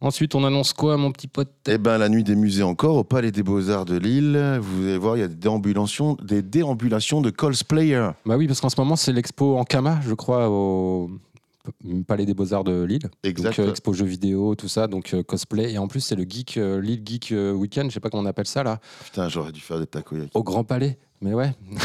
Ensuite, 0.00 0.36
on 0.36 0.44
annonce 0.44 0.72
quoi, 0.72 0.96
mon 0.96 1.10
petit 1.10 1.26
pote? 1.26 1.48
Eh 1.66 1.76
ben, 1.76 1.98
la 1.98 2.08
nuit 2.08 2.22
des 2.22 2.36
musées 2.36 2.62
encore, 2.62 2.94
au 2.96 3.02
Palais 3.02 3.32
des 3.32 3.42
Beaux-Arts 3.42 3.84
de 3.84 3.96
Lille. 3.96 4.58
Vous 4.62 4.84
allez 4.84 4.96
voir, 4.96 5.16
il 5.16 5.20
y 5.20 5.22
a 5.24 5.28
des 5.28 5.34
déambulations, 5.34 6.16
des 6.22 6.40
déambulations 6.40 7.20
de 7.20 7.30
cosplayer. 7.30 8.10
Bah 8.24 8.36
oui, 8.36 8.46
parce 8.46 8.60
qu'en 8.60 8.68
ce 8.68 8.80
moment, 8.80 8.94
c'est 8.94 9.12
l'expo 9.12 9.56
en 9.58 9.64
Kama, 9.64 9.98
je 10.06 10.14
crois, 10.14 10.48
au 10.50 11.10
Palais 12.06 12.26
des 12.26 12.34
Beaux-Arts 12.34 12.64
de 12.64 12.82
Lille. 12.82 13.08
Exact. 13.22 13.58
Donc, 13.58 13.66
euh, 13.66 13.70
expo 13.70 13.92
jeux 13.92 14.04
vidéo, 14.04 14.54
tout 14.54 14.68
ça, 14.68 14.86
donc 14.86 15.14
euh, 15.14 15.22
cosplay. 15.22 15.72
Et 15.72 15.78
en 15.78 15.88
plus, 15.88 16.00
c'est 16.00 16.16
le 16.16 16.24
Geek, 16.28 16.56
euh, 16.56 16.80
Lille 16.80 17.02
Geek 17.04 17.32
Weekend, 17.32 17.90
je 17.90 17.94
sais 17.94 18.00
pas 18.00 18.10
comment 18.10 18.22
on 18.22 18.26
appelle 18.26 18.46
ça 18.46 18.62
là, 18.62 18.80
Putain, 19.04 19.28
j'aurais 19.28 19.52
dû 19.52 19.60
faire 19.60 19.78
des 19.78 19.86
takoyaki. 19.86 20.30
au 20.34 20.42
Grand 20.42 20.64
Palais. 20.64 20.98
Mais 21.20 21.34
ouais. 21.34 21.52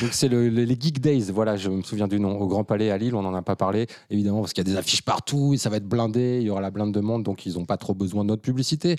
donc, 0.00 0.10
c'est 0.12 0.28
le- 0.28 0.48
les, 0.48 0.64
les 0.66 0.76
Geek 0.80 1.00
Days, 1.00 1.30
voilà, 1.32 1.56
je 1.56 1.68
me 1.68 1.82
souviens 1.82 2.08
du 2.08 2.18
nom. 2.18 2.38
Au 2.40 2.46
Grand 2.46 2.64
Palais 2.64 2.90
à 2.90 2.96
Lille, 2.98 3.14
on 3.14 3.22
n'en 3.22 3.34
a 3.34 3.42
pas 3.42 3.56
parlé, 3.56 3.86
évidemment, 4.10 4.40
parce 4.40 4.52
qu'il 4.52 4.66
y 4.66 4.70
a 4.70 4.72
des 4.72 4.78
affiches 4.78 5.02
partout, 5.02 5.52
et 5.54 5.58
ça 5.58 5.68
va 5.70 5.76
être 5.76 5.86
blindé, 5.86 6.38
il 6.40 6.46
y 6.46 6.50
aura 6.50 6.60
la 6.60 6.70
blinde 6.70 6.92
de 6.92 7.00
monde, 7.00 7.22
donc 7.22 7.44
ils 7.46 7.54
n'ont 7.54 7.64
pas 7.66 7.76
trop 7.76 7.94
besoin 7.94 8.24
de 8.24 8.28
notre 8.28 8.42
publicité. 8.42 8.96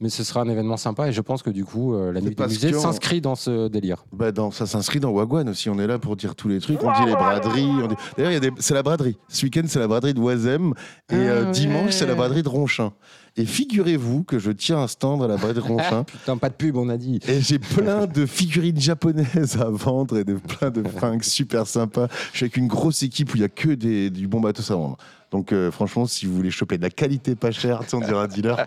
Mais 0.00 0.08
ce 0.08 0.22
sera 0.24 0.40
un 0.42 0.48
événement 0.48 0.76
sympa, 0.76 1.08
et 1.08 1.12
je 1.12 1.20
pense 1.20 1.42
que 1.42 1.50
du 1.50 1.64
coup, 1.64 1.94
euh, 1.94 2.12
la 2.12 2.20
nuit 2.20 2.30
des 2.30 2.34
parce 2.36 2.52
musées 2.52 2.72
qu'on- 2.72 2.80
s'inscrit 2.80 3.20
dans 3.20 3.34
ce 3.34 3.68
délire. 3.68 4.04
Bah 4.12 4.30
dans, 4.32 4.50
ça 4.50 4.66
s'inscrit 4.66 5.00
dans 5.00 5.10
Wagwan 5.10 5.48
aussi. 5.48 5.68
On 5.68 5.78
est 5.78 5.86
là 5.86 5.98
pour 5.98 6.16
dire 6.16 6.34
tous 6.36 6.48
les 6.48 6.60
trucs. 6.60 6.82
On 6.82 6.92
dit 6.92 7.06
les 7.06 7.12
braderies. 7.12 7.64
on 7.66 7.86
dit- 7.88 7.94
D'ailleurs, 8.16 8.40
c'est 8.60 8.74
la 8.74 8.82
braderie. 8.82 9.16
Ce 9.28 9.44
week-end, 9.44 9.62
c'est 9.66 9.78
la 9.80 9.88
braderie 9.88 10.14
de 10.14 10.20
Oisem. 10.20 10.72
Et 11.10 11.14
euh, 11.16 11.44
Ah 11.48 11.50
dimanche, 11.50 11.92
c'est 11.92 12.06
la 12.06 12.14
braderie 12.14 12.42
de 12.42 12.48
Ronchin. 12.48 12.92
Et 13.38 13.44
figurez-vous 13.44 14.24
que 14.24 14.38
je 14.38 14.50
tiens 14.50 14.78
un 14.78 14.86
stand 14.86 15.22
à 15.22 15.26
la 15.26 15.36
braderie 15.36 15.68
de 15.68 15.72
Ronchin. 15.74 16.04
Putain, 16.04 16.36
pas 16.38 16.48
de 16.48 16.54
pub, 16.54 16.76
on 16.76 16.88
a 16.88 16.96
dit. 16.96 17.20
Et 17.28 17.40
j'ai 17.40 17.58
plein 17.58 18.06
de 18.06 18.24
figurines 18.24 18.80
japonaises 18.80 19.58
à 19.60 19.68
vendre 19.68 20.18
et 20.18 20.24
de, 20.24 20.34
plein 20.34 20.70
de 20.70 20.86
fringues 20.88 21.22
super 21.22 21.66
sympas. 21.66 22.08
Je 22.32 22.38
suis 22.38 22.44
avec 22.44 22.56
une 22.56 22.68
grosse 22.68 23.02
équipe 23.02 23.34
où 23.34 23.36
il 23.36 23.40
n'y 23.40 23.46
a 23.46 23.50
que 23.50 23.68
des, 23.70 24.08
du 24.10 24.26
bon 24.26 24.40
bateau 24.40 24.62
à 24.72 24.76
vendre. 24.76 24.96
Donc 25.32 25.52
euh, 25.52 25.70
franchement, 25.70 26.06
si 26.06 26.24
vous 26.24 26.34
voulez 26.34 26.50
choper 26.50 26.78
de 26.78 26.82
la 26.82 26.90
qualité 26.90 27.34
pas 27.34 27.50
chère, 27.50 27.82
on 27.92 28.00
dirait 28.00 28.16
un 28.16 28.28
dealer. 28.28 28.56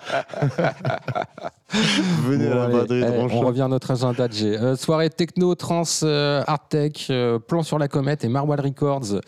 Venez 2.25 2.47
Bon, 2.47 2.51
à 2.51 2.67
la 2.67 2.79
allez, 2.81 3.03
allez, 3.03 3.17
on 3.17 3.39
revient 3.39 3.61
à 3.61 3.67
notre 3.67 3.91
agenda 3.91 4.27
de 4.27 4.33
G. 4.33 4.57
Euh, 4.57 4.75
soirée 4.75 5.09
techno, 5.09 5.55
trans, 5.55 5.83
euh, 6.03 6.43
art 6.45 6.67
tech, 6.67 7.07
euh, 7.09 7.39
plan 7.39 7.63
sur 7.63 7.79
la 7.79 7.87
comète 7.87 8.25
et 8.25 8.27
Marwal 8.27 8.59
Records 8.59 9.21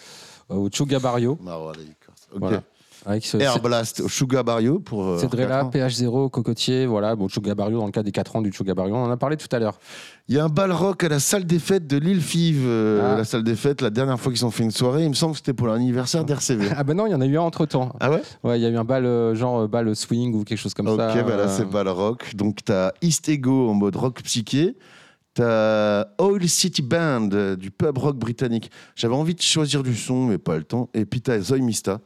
au 0.49 0.69
Chuga 0.69 0.99
Barrio. 0.99 1.37
Marwa 1.41 1.71
Records. 1.71 2.15
Ok. 2.33 2.39
Voilà. 2.39 2.61
Avec 3.05 3.25
ce, 3.25 3.37
Air 3.37 3.59
Blast 3.59 3.99
au 4.01 4.07
Sugar 4.09 4.43
Barrio 4.43 4.79
pour. 4.79 5.03
euh, 5.03 5.17
Cédrella, 5.17 5.63
quatre 5.63 5.65
ans. 5.65 5.69
PH0, 5.69 6.29
Cocotier, 6.29 6.85
voilà, 6.85 7.15
bon, 7.15 7.27
Chuga 7.27 7.55
Barrio 7.55 7.79
dans 7.79 7.85
le 7.87 7.91
cas 7.91 8.03
des 8.03 8.11
4 8.11 8.35
ans 8.35 8.41
du 8.41 8.51
Chuga 8.53 8.75
Barrio, 8.75 8.95
on 8.95 9.03
en 9.05 9.09
a 9.11 9.17
parlé 9.17 9.37
tout 9.37 9.47
à 9.51 9.57
l'heure. 9.59 9.79
Il 10.27 10.35
y 10.35 10.39
a 10.39 10.43
un 10.45 10.49
bal 10.49 10.71
rock 10.71 11.03
à 11.03 11.09
la 11.09 11.19
salle 11.19 11.45
des 11.45 11.57
fêtes 11.59 11.87
de 11.87 11.97
l'île 11.97 12.21
Five. 12.21 12.61
euh, 12.65 13.13
Ah. 13.13 13.17
La 13.17 13.23
salle 13.23 13.43
des 13.43 13.55
fêtes, 13.55 13.81
la 13.81 13.89
dernière 13.89 14.19
fois 14.19 14.31
qu'ils 14.31 14.45
ont 14.45 14.51
fait 14.51 14.63
une 14.63 14.71
soirée, 14.71 15.03
il 15.03 15.09
me 15.09 15.15
semble 15.15 15.31
que 15.33 15.37
c'était 15.39 15.53
pour 15.53 15.67
l'anniversaire 15.67 16.23
d'RCV. 16.25 16.69
Ah 16.77 16.83
ben 16.83 16.95
non, 16.95 17.07
il 17.07 17.11
y 17.11 17.15
en 17.15 17.21
a 17.21 17.25
eu 17.25 17.37
un 17.37 17.41
entre 17.41 17.65
temps. 17.65 17.91
Ah 17.99 18.11
ouais? 18.11 18.21
Ouais, 18.43 18.59
il 18.59 18.63
y 18.63 18.65
a 18.65 18.69
eu 18.69 18.77
un 18.77 18.83
bal, 18.83 19.05
euh, 19.05 19.33
genre 19.33 19.61
euh, 19.61 19.67
bal 19.67 19.95
swing 19.95 20.35
ou 20.35 20.43
quelque 20.43 20.59
chose 20.59 20.73
comme 20.75 20.87
Ok, 20.87 20.99
ça. 20.99 21.23
bah 21.23 21.35
là 21.37 21.47
c'est 21.47 21.65
bal 21.65 21.87
rock. 21.89 22.35
Donc 22.35 22.59
t'as 22.63 22.91
East 23.01 23.27
Ego 23.29 23.69
en 23.69 23.73
mode 23.73 23.95
rock 23.95 24.21
psyché. 24.21 24.75
T'as 25.33 26.05
Oil 26.19 26.47
City 26.49 26.81
Band 26.81 27.29
du 27.57 27.71
pub 27.71 27.97
rock 27.97 28.17
britannique. 28.17 28.69
J'avais 28.95 29.15
envie 29.15 29.33
de 29.33 29.41
choisir 29.41 29.81
du 29.81 29.95
son, 29.95 30.25
mais 30.25 30.37
pas 30.37 30.57
le 30.57 30.63
temps. 30.63 30.89
Et 30.93 31.05
puis 31.05 31.21
t'as 31.21 31.39
Zoe 31.39 31.59
Mista 31.61 31.99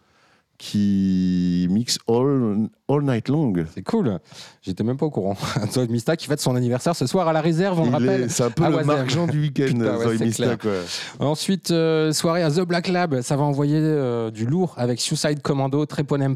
qui 0.58 1.68
mixe 1.70 1.98
all, 2.08 2.68
all 2.90 3.02
night 3.04 3.30
long. 3.30 3.54
C'est 3.74 3.84
cool. 3.84 4.20
J'étais 4.62 4.84
même 4.84 4.98
pas 4.98 5.06
au 5.06 5.10
courant. 5.12 5.36
Zoé 5.72 5.88
Mista 5.88 6.16
qui 6.16 6.28
fête 6.28 6.40
son 6.40 6.56
anniversaire 6.56 6.96
ce 6.96 7.06
soir 7.08 7.28
à 7.28 7.34
la 7.34 7.42
réserve, 7.42 7.80
on 7.80 7.84
le 7.84 7.90
Il 7.90 7.94
rappelle. 7.94 8.22
est- 8.24 8.30
C'est 8.30 8.44
un 8.44 8.50
peu 8.52 8.64
le 8.64 8.76
Oisem. 8.76 8.86
Marc 8.88 9.10
Jean 9.10 9.28
du 9.28 9.42
week-end, 9.42 9.78
ouais, 9.80 10.18
Zoe 10.18 10.24
Mista. 10.24 10.58
Quoi. 10.58 10.72
Ensuite, 11.20 11.72
euh, 11.72 12.12
soirée 12.14 12.44
à 12.44 12.52
The 12.52 12.62
Black 12.62 12.88
Lab, 12.88 13.22
ça 13.22 13.36
va 13.36 13.44
envoyer 13.44 13.80
euh, 13.80 14.32
du 14.32 14.46
lourd 14.46 14.74
avec 14.78 15.00
Suicide 15.02 15.42
Commando, 15.42 15.86
Trépon 15.86 16.36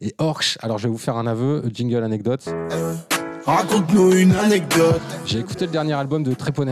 et 0.00 0.14
Orch. 0.18 0.58
Alors 0.62 0.78
je 0.78 0.88
vais 0.88 0.92
vous 0.92 0.98
faire 0.98 1.16
un 1.16 1.26
aveu, 1.26 1.62
jingle 1.72 2.02
anecdote. 2.02 2.48
Raconte-nous 3.46 4.14
une 4.14 4.32
anecdote. 4.36 5.00
J'ai 5.26 5.40
écouté 5.40 5.66
le 5.66 5.72
dernier 5.72 5.94
album 5.94 6.22
de 6.22 6.32
Trépon 6.32 6.64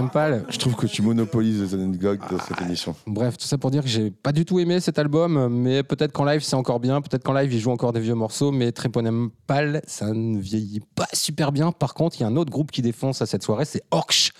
Je 0.48 0.58
trouve 0.58 0.76
que 0.76 0.86
tu 0.86 1.02
monopolises 1.02 1.60
les 1.60 1.74
anecdotes 1.74 2.20
de 2.30 2.36
Ah, 2.38 2.44
cette 2.46 2.60
émission. 2.62 2.94
Bref, 3.08 3.36
tout 3.36 3.46
ça 3.46 3.58
pour 3.58 3.72
dire 3.72 3.82
que 3.82 3.88
j'ai 3.88 4.12
pas 4.12 4.30
du 4.30 4.44
tout 4.44 4.60
aimé 4.60 4.78
cet 4.78 4.98
album, 5.00 5.48
mais 5.48 5.82
peut-être 5.82 6.12
qu'en 6.12 6.24
live 6.24 6.42
c'est 6.42 6.54
encore 6.54 6.78
bien, 6.78 7.00
peut-être 7.00 7.24
qu'en 7.24 7.32
live 7.32 7.52
il 7.52 7.58
joue 7.58 7.72
encore 7.72 7.92
des 7.92 7.98
vieux 7.98 8.14
morceaux, 8.14 8.52
mais 8.52 8.70
Treponem 8.70 9.30
Pal, 9.48 9.82
ça 9.88 10.12
ne 10.12 10.38
vieillit 10.38 10.80
pas 10.94 11.08
super 11.12 11.50
bien. 11.50 11.72
Par 11.72 11.92
contre, 11.94 12.18
il 12.18 12.20
y 12.20 12.24
a 12.24 12.28
un 12.28 12.36
autre 12.36 12.52
groupe 12.52 12.70
qui 12.70 12.82
défonce 12.82 13.20
à 13.20 13.26
cette 13.26 13.42
soirée, 13.42 13.64
c'est 13.64 13.82
Orch. 13.90 14.30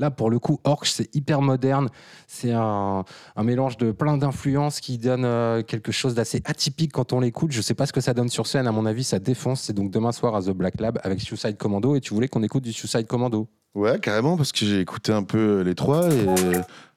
Là, 0.00 0.10
pour 0.10 0.30
le 0.30 0.38
coup, 0.38 0.58
Orch, 0.64 0.90
c'est 0.90 1.14
hyper 1.14 1.42
moderne. 1.42 1.88
C'est 2.26 2.52
un, 2.52 3.04
un 3.36 3.42
mélange 3.44 3.76
de 3.76 3.92
plein 3.92 4.16
d'influences 4.16 4.80
qui 4.80 4.96
donne 4.96 5.24
euh, 5.24 5.62
quelque 5.62 5.92
chose 5.92 6.14
d'assez 6.14 6.42
atypique 6.46 6.92
quand 6.92 7.12
on 7.12 7.20
l'écoute. 7.20 7.52
Je 7.52 7.60
sais 7.60 7.74
pas 7.74 7.84
ce 7.84 7.92
que 7.92 8.00
ça 8.00 8.14
donne 8.14 8.30
sur 8.30 8.46
scène. 8.46 8.66
À 8.66 8.72
mon 8.72 8.86
avis, 8.86 9.04
ça 9.04 9.18
défonce. 9.18 9.60
C'est 9.60 9.74
donc 9.74 9.90
demain 9.90 10.10
soir 10.10 10.34
à 10.34 10.42
The 10.42 10.50
Black 10.50 10.80
Lab 10.80 10.98
avec 11.04 11.20
Suicide 11.20 11.58
Commando. 11.58 11.94
Et 11.94 12.00
tu 12.00 12.14
voulais 12.14 12.28
qu'on 12.28 12.42
écoute 12.42 12.64
du 12.64 12.72
Suicide 12.72 13.06
Commando? 13.06 13.46
Ouais, 13.74 14.00
carrément, 14.00 14.36
parce 14.36 14.50
que 14.50 14.66
j'ai 14.66 14.80
écouté 14.80 15.12
un 15.12 15.22
peu 15.22 15.60
les 15.60 15.76
trois 15.76 16.12
et 16.12 16.26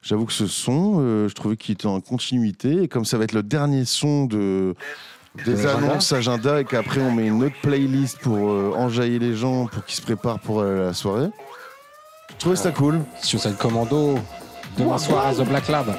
j'avoue 0.02 0.26
que 0.26 0.34
ce 0.34 0.48
son, 0.48 0.96
euh, 0.98 1.28
je 1.28 1.36
trouvais 1.36 1.56
qu'il 1.56 1.74
était 1.74 1.86
en 1.86 2.02
continuité. 2.02 2.82
Et 2.82 2.88
comme 2.88 3.06
ça 3.06 3.20
va 3.20 3.26
être 3.26 3.34
le 3.34 3.44
dernier 3.44 3.86
son 3.86 4.26
de 4.26 4.74
des 5.46 5.66
annonces 5.66 6.12
agenda 6.12 6.62
et 6.62 6.66
qu'après 6.66 7.02
on 7.02 7.12
met 7.12 7.28
une 7.28 7.44
autre 7.44 7.56
playlist 7.62 8.20
pour 8.20 8.52
euh, 8.52 8.72
enjailler 8.76 9.20
les 9.20 9.36
gens 9.36 9.66
pour 9.66 9.84
qu'ils 9.86 9.96
se 9.96 10.02
préparent 10.02 10.40
pour 10.40 10.60
euh, 10.60 10.86
la 10.86 10.94
soirée, 10.94 11.30
trouvais 12.44 12.58
ça 12.58 12.72
cool. 12.72 13.00
Suicide 13.22 13.56
Commando, 13.56 14.20
demain 14.78 14.98
soir 14.98 15.28
à 15.28 15.34
The 15.34 15.48
Black 15.48 15.70
Lab. 15.70 15.96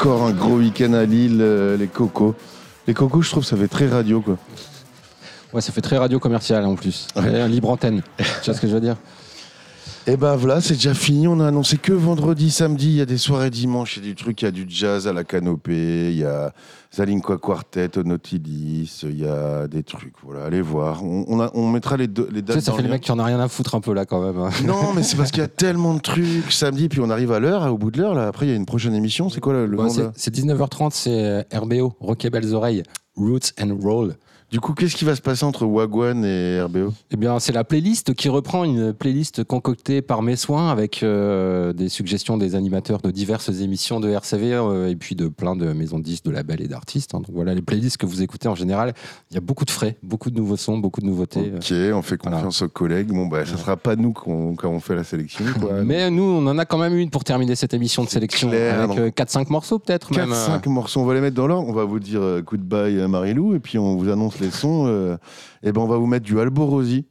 Encore 0.00 0.22
un 0.22 0.32
gros 0.32 0.56
week-end 0.56 0.94
à 0.94 1.04
Lille, 1.04 1.40
euh, 1.42 1.76
les 1.76 1.86
cocos. 1.86 2.34
Les 2.86 2.94
cocos, 2.94 3.20
je 3.20 3.30
trouve, 3.32 3.44
ça 3.44 3.54
fait 3.54 3.68
très 3.68 3.86
radio, 3.86 4.22
quoi. 4.22 4.38
Ouais, 5.52 5.60
ça 5.60 5.72
fait 5.72 5.82
très 5.82 5.98
radio 5.98 6.18
commercial 6.18 6.64
en 6.64 6.74
plus. 6.74 7.06
Ouais, 7.16 7.46
libre 7.48 7.68
antenne. 7.68 8.00
tu 8.16 8.24
vois 8.46 8.54
ce 8.54 8.62
que 8.62 8.66
je 8.66 8.72
veux 8.72 8.80
dire? 8.80 8.96
Et 10.10 10.16
ben 10.16 10.34
voilà, 10.34 10.60
c'est 10.60 10.74
déjà 10.74 10.92
fini. 10.92 11.28
On 11.28 11.38
a 11.38 11.46
annoncé 11.46 11.76
que 11.76 11.92
vendredi, 11.92 12.50
samedi, 12.50 12.86
il 12.88 12.94
y 12.96 13.00
a 13.00 13.06
des 13.06 13.16
soirées 13.18 13.50
dimanche, 13.50 13.96
il 13.96 14.02
y 14.02 14.06
a 14.06 14.08
du 14.08 14.16
truc, 14.16 14.42
il 14.42 14.44
y 14.46 14.48
a 14.48 14.50
du 14.50 14.66
jazz 14.68 15.06
à 15.06 15.12
la 15.12 15.22
canopée, 15.22 16.10
il 16.10 16.18
y 16.18 16.24
a 16.24 16.52
Zalinqua 16.92 17.36
Quartet 17.38 17.96
au 17.96 18.02
Nautilus, 18.02 18.88
il 19.04 19.20
y 19.20 19.26
a 19.26 19.68
des 19.68 19.84
trucs. 19.84 20.14
Voilà, 20.24 20.46
allez 20.46 20.62
voir. 20.62 21.04
On, 21.04 21.24
on 21.28 21.40
a- 21.40 21.50
on 21.54 21.68
mettra 21.70 21.96
les, 21.96 22.08
deux- 22.08 22.26
les 22.32 22.40
Tu 22.40 22.42
dates. 22.42 22.56
sais, 22.56 22.60
ça 22.64 22.70
dans 22.72 22.76
fait 22.78 22.82
le 22.82 22.88
les 22.88 22.94
mecs 22.94 23.02
qui 23.02 23.12
en 23.12 23.20
a 23.20 23.24
rien 23.24 23.38
à 23.38 23.46
foutre 23.46 23.76
un 23.76 23.80
peu 23.80 23.92
là 23.92 24.04
quand 24.04 24.20
même. 24.20 24.38
hein. 24.40 24.50
Non, 24.66 24.92
mais 24.96 25.04
c'est 25.04 25.16
parce 25.16 25.30
qu'il 25.30 25.42
y 25.42 25.44
a 25.44 25.48
tellement 25.48 25.94
de 25.94 26.00
trucs 26.00 26.50
samedi, 26.50 26.88
puis 26.88 26.98
on 27.00 27.10
arrive 27.10 27.30
à 27.30 27.38
l'heure, 27.38 27.72
au 27.72 27.78
bout 27.78 27.92
de 27.92 27.98
l'heure. 28.00 28.14
Là, 28.14 28.26
après, 28.26 28.46
il 28.46 28.50
y 28.50 28.52
a 28.52 28.56
une 28.56 28.66
prochaine 28.66 28.94
émission. 28.96 29.28
C'est 29.28 29.40
quoi 29.40 29.52
le, 29.52 29.66
le 29.66 29.76
nom 29.76 29.88
c'est- 29.90 30.00
de 30.00 30.04
la- 30.06 30.12
c'est 30.16 30.34
19h30, 30.34 30.90
c'est 30.92 31.46
RBO, 31.56 31.92
Rock 32.00 32.24
et 32.24 32.30
Belles 32.30 32.52
Oreilles, 32.52 32.82
Roots 33.16 33.52
and 33.62 33.78
Roll. 33.80 34.16
Du 34.50 34.58
coup, 34.58 34.72
qu'est-ce 34.74 34.96
qui 34.96 35.04
va 35.04 35.14
se 35.14 35.20
passer 35.22 35.44
entre 35.44 35.64
Wagwan 35.64 36.24
et 36.24 36.60
RBO 36.60 36.92
Eh 37.12 37.16
bien, 37.16 37.38
c'est 37.38 37.52
la 37.52 37.62
playlist 37.62 38.14
qui 38.14 38.28
reprend 38.28 38.64
une 38.64 38.92
playlist 38.92 39.44
concoctée 39.44 40.02
par 40.02 40.22
mes 40.22 40.34
soins 40.34 40.70
avec 40.72 41.04
euh, 41.04 41.72
des 41.72 41.88
suggestions 41.88 42.36
des 42.36 42.56
animateurs 42.56 42.98
de 43.00 43.12
diverses 43.12 43.48
émissions 43.60 44.00
de 44.00 44.08
RCV 44.10 44.54
euh, 44.54 44.88
et 44.90 44.96
puis 44.96 45.14
de 45.14 45.28
plein 45.28 45.54
de 45.54 45.72
maisons 45.72 46.00
de 46.00 46.02
disques, 46.02 46.24
de 46.24 46.32
labels 46.32 46.62
et 46.62 46.66
d'artistes. 46.66 47.14
hein. 47.14 47.18
Donc 47.18 47.30
voilà, 47.32 47.54
les 47.54 47.62
playlists 47.62 47.96
que 47.96 48.06
vous 48.06 48.22
écoutez 48.22 48.48
en 48.48 48.56
général, 48.56 48.92
il 49.30 49.34
y 49.34 49.38
a 49.38 49.40
beaucoup 49.40 49.64
de 49.64 49.70
frais, 49.70 49.96
beaucoup 50.02 50.30
de 50.32 50.36
nouveaux 50.36 50.56
sons, 50.56 50.78
beaucoup 50.78 51.00
de 51.00 51.06
nouveautés. 51.06 51.52
Ok, 51.54 51.72
on 51.94 52.02
fait 52.02 52.16
confiance 52.18 52.62
aux 52.62 52.68
collègues. 52.68 53.12
Bon, 53.12 53.26
bah, 53.28 53.46
ça 53.46 53.56
sera 53.56 53.76
pas 53.76 53.94
nous 53.94 54.12
qu'on- 54.12 54.56
quand 54.56 54.70
on 54.70 54.80
fait 54.80 54.96
la 54.96 55.04
sélection. 55.04 55.44
Quoi. 55.60 55.74
Mais 55.84 56.10
nous, 56.10 56.24
on 56.24 56.44
en 56.48 56.58
a 56.58 56.64
quand 56.64 56.78
même 56.78 56.96
une 56.98 57.10
pour 57.10 57.22
terminer 57.22 57.54
cette 57.54 57.72
émission 57.72 58.02
de 58.02 58.08
sélection 58.08 58.48
clair, 58.48 58.80
avec 58.80 58.98
euh, 58.98 59.10
4-5 59.10 59.48
morceaux 59.50 59.78
peut-être 59.78 60.10
même. 60.12 60.32
4-5 60.32 60.68
morceaux, 60.68 61.00
on 61.02 61.04
va 61.06 61.14
les 61.14 61.20
mettre 61.20 61.36
dans 61.36 61.46
l'ordre. 61.46 61.68
On 61.68 61.72
va 61.72 61.84
vous 61.84 62.00
dire 62.00 62.20
euh, 62.20 62.42
goodbye 62.42 62.96
euh, 62.98 63.06
Marilou, 63.06 63.54
et 63.54 63.60
puis 63.60 63.78
on 63.78 63.94
vous 63.96 64.08
annonce 64.08 64.39
les 64.40 64.50
sons. 64.50 64.86
euh, 64.86 65.16
et 65.62 65.72
ben 65.72 65.80
on 65.80 65.86
va 65.86 65.96
vous 65.96 66.06
mettre 66.06 66.24
du 66.26 66.38
Alborosi. 66.40 67.06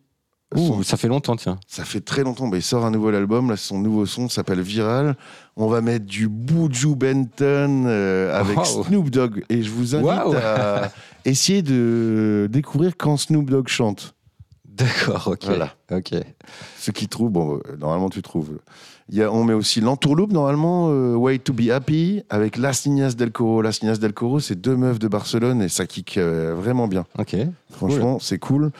Ça 0.81 0.97
fait 0.97 1.07
longtemps, 1.07 1.35
tiens. 1.35 1.59
Ça 1.67 1.83
fait 1.85 2.01
très 2.01 2.23
longtemps. 2.23 2.47
Bah, 2.47 2.57
il 2.57 2.63
sort 2.63 2.83
un 2.83 2.89
nouvel 2.89 3.13
album. 3.13 3.51
Là, 3.51 3.55
son 3.55 3.77
nouveau 3.79 4.07
son 4.07 4.29
s'appelle 4.29 4.61
Viral. 4.61 5.15
On 5.55 5.67
va 5.67 5.79
mettre 5.81 6.05
du 6.07 6.27
Buju 6.27 6.95
Benton 6.95 7.83
euh, 7.85 8.35
avec 8.39 8.57
Wow. 8.57 8.83
Snoop 8.83 9.09
Dogg. 9.11 9.43
Et 9.49 9.61
je 9.61 9.69
vous 9.69 9.93
invite 9.95 10.07
Wow. 10.07 10.33
à 10.35 10.89
essayer 11.25 11.61
de 11.61 12.49
découvrir 12.51 12.93
quand 12.97 13.15
Snoop 13.17 13.47
Dogg 13.47 13.67
chante. 13.67 14.15
D'accord, 14.79 15.27
ok. 15.27 15.45
Voilà. 15.45 15.75
Ok. 15.91 16.13
Ce 16.79 16.91
qui 16.91 17.07
trouve, 17.07 17.29
bon, 17.29 17.57
euh, 17.57 17.75
normalement 17.77 18.09
tu 18.09 18.21
trouves. 18.21 18.59
Il 19.09 19.17
y 19.17 19.23
a, 19.23 19.31
on 19.31 19.43
met 19.43 19.53
aussi 19.53 19.81
l'entourloupe, 19.81 20.31
normalement, 20.31 20.87
euh, 20.89 21.15
Way 21.15 21.39
to 21.39 21.51
be 21.51 21.69
Happy, 21.69 22.21
avec 22.29 22.57
Las 22.57 22.85
Niñas 22.85 23.15
del 23.15 23.31
Coro. 23.31 23.61
Las 23.61 23.81
Niñas 23.81 23.97
del 23.97 24.13
Coro, 24.13 24.39
c'est 24.39 24.55
deux 24.55 24.75
meufs 24.77 24.99
de 24.99 25.07
Barcelone 25.07 25.61
et 25.61 25.69
ça 25.69 25.85
kick 25.85 26.17
euh, 26.17 26.53
vraiment 26.55 26.87
bien. 26.87 27.05
Ok. 27.17 27.35
Franchement, 27.71 28.19
c'est 28.19 28.37
cool. 28.37 28.71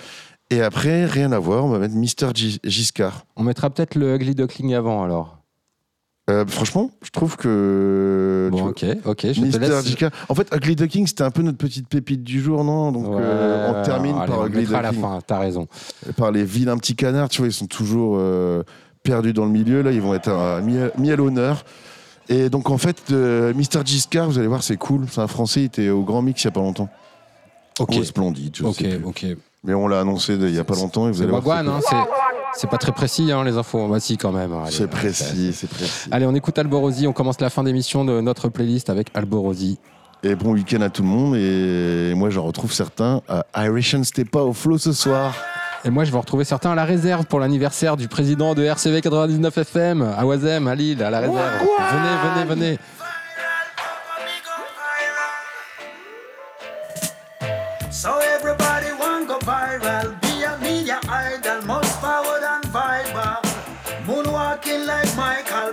Et 0.52 0.62
après, 0.62 1.06
rien 1.06 1.32
à 1.32 1.40
voir, 1.40 1.66
on 1.66 1.70
va 1.70 1.80
mettre 1.80 1.96
Mister 1.96 2.28
Gis- 2.34 2.60
Giscard. 2.64 3.26
On 3.36 3.44
mettra 3.44 3.70
peut-être 3.70 3.96
le 3.96 4.16
Ugly 4.16 4.36
Duckling 4.36 4.74
avant 4.74 5.04
alors. 5.04 5.39
Euh, 6.30 6.46
franchement, 6.48 6.92
je 7.02 7.10
trouve 7.10 7.36
que. 7.38 8.50
Bon, 8.52 8.68
ok, 8.68 8.86
ok, 9.06 9.20
je 9.24 9.32
te 9.34 9.40
Mister 9.42 9.60
laisse. 9.60 9.86
Giscard. 9.86 10.12
En 10.30 10.36
fait, 10.36 10.48
Ugly 10.56 10.76
Duckling, 10.76 11.08
c'était 11.08 11.24
un 11.24 11.32
peu 11.32 11.42
notre 11.42 11.58
petite 11.58 11.88
pépite 11.88 12.24
du 12.24 12.40
jour, 12.42 12.64
non? 12.64 12.92
Donc, 12.92 13.08
euh, 13.08 13.72
on 13.72 13.84
termine 13.84 14.16
allez, 14.16 14.28
par 14.28 14.40
on 14.42 14.46
Ugly 14.46 14.76
à 14.76 14.82
la 14.82 14.94
fin, 14.94 15.20
t'as 15.26 15.40
raison. 15.40 15.68
Par 16.18 16.32
les 16.32 16.44
vilains 16.44 16.78
petits 16.78 16.96
canards, 16.96 17.30
tu 17.30 17.40
vois, 17.40 17.48
ils 17.48 17.54
sont 17.54 17.66
toujours 17.68 18.18
euh, 18.20 18.64
perdus 19.04 19.34
dans 19.34 19.46
le 19.46 19.52
milieu. 19.52 19.82
Là, 19.82 19.92
ils 19.92 20.02
vont 20.02 20.14
être 20.14 20.62
mis, 20.62 20.78
à- 20.78 20.92
mis 20.98 21.12
à 21.12 21.16
l'honneur. 21.16 21.66
Et 22.28 22.50
donc, 22.50 22.70
en 22.70 22.78
fait, 22.78 23.10
Mister 23.56 23.80
Giscard, 23.84 24.30
vous 24.30 24.38
allez 24.38 24.48
voir, 24.48 24.62
c'est 24.62 24.78
cool. 24.78 25.08
C'est 25.10 25.22
un 25.22 25.28
Français, 25.28 25.62
il 25.62 25.66
était 25.66 25.90
au 25.90 26.04
Grand 26.04 26.22
Mix 26.22 26.44
il 26.44 26.48
n'y 26.48 26.50
a 26.50 26.54
pas 26.54 26.62
longtemps. 26.62 26.90
Ok. 27.80 27.96
Au 27.98 28.04
Splendide, 28.04 28.56
je 28.58 28.64
Ok, 28.66 28.76
sais 28.76 28.98
plus. 28.98 29.06
ok. 29.06 29.26
Mais 29.64 29.74
on 29.74 29.88
l'a 29.88 30.00
annoncé 30.02 30.34
il 30.36 30.52
n'y 30.52 30.58
a 30.58 30.64
pas 30.64 30.76
longtemps 30.76 31.08
et 31.08 31.12
vous 31.12 31.18
C'est 31.18 31.24
allez 31.24 31.32
voir. 31.32 31.46
Wagwan, 31.46 31.82
c'est 31.86 31.96
hein, 31.96 32.06
c'est- 32.54 32.68
pas 32.68 32.78
très 32.78 32.92
précis 32.94 33.32
hein, 33.32 33.44
les 33.44 33.58
infos. 33.58 33.88
Bah 33.88 34.00
si 34.00 34.18
quand 34.18 34.32
même. 34.32 34.54
C'est 34.70 34.88
précis, 34.90 35.52
c'est 35.54 35.70
précis. 35.70 36.08
Allez, 36.12 36.26
on 36.26 36.34
écoute 36.36 36.58
Alborosi, 36.58 37.08
on 37.08 37.14
commence 37.14 37.42
la 37.42 37.50
fin 37.50 37.64
d'émission 37.64 38.06
de 38.06 38.22
notre 38.22 38.48
playlist 38.50 38.90
avec 38.90 39.10
Alborosi. 39.14 39.78
Et 40.24 40.36
bon 40.36 40.52
week-end 40.54 40.82
à 40.82 40.90
tout 40.90 41.02
le 41.04 41.08
monde. 41.10 41.36
Et 41.36 42.14
moi, 42.16 42.30
j'en 42.30 42.44
retrouve 42.44 42.74
certains 42.74 43.22
à 43.54 43.66
Irish 43.66 43.94
and 43.96 44.04
Stepa 44.04 44.40
au 44.40 44.54
flow 44.54 44.78
ce 44.78 44.92
soir. 44.94 45.34
Et 45.86 45.90
moi, 45.90 46.04
je 46.04 46.12
vais 46.12 46.18
retrouver 46.18 46.44
certains 46.44 46.72
à 46.72 46.76
la 46.76 46.84
réserve 46.84 47.26
pour 47.26 47.40
l'anniversaire 47.40 47.96
du 47.96 48.10
président 48.10 48.54
de 48.54 48.64
RCV 48.64 49.00
99 49.02 49.58
FM 49.58 50.02
à 50.02 50.26
Oisem, 50.26 50.68
à 50.68 50.76
Lille, 50.76 51.02
à 51.02 51.10
la 51.10 51.20
réserve. 51.20 51.38
Venez, 51.38 52.46
venez, 52.46 52.56
venez. 52.56 52.80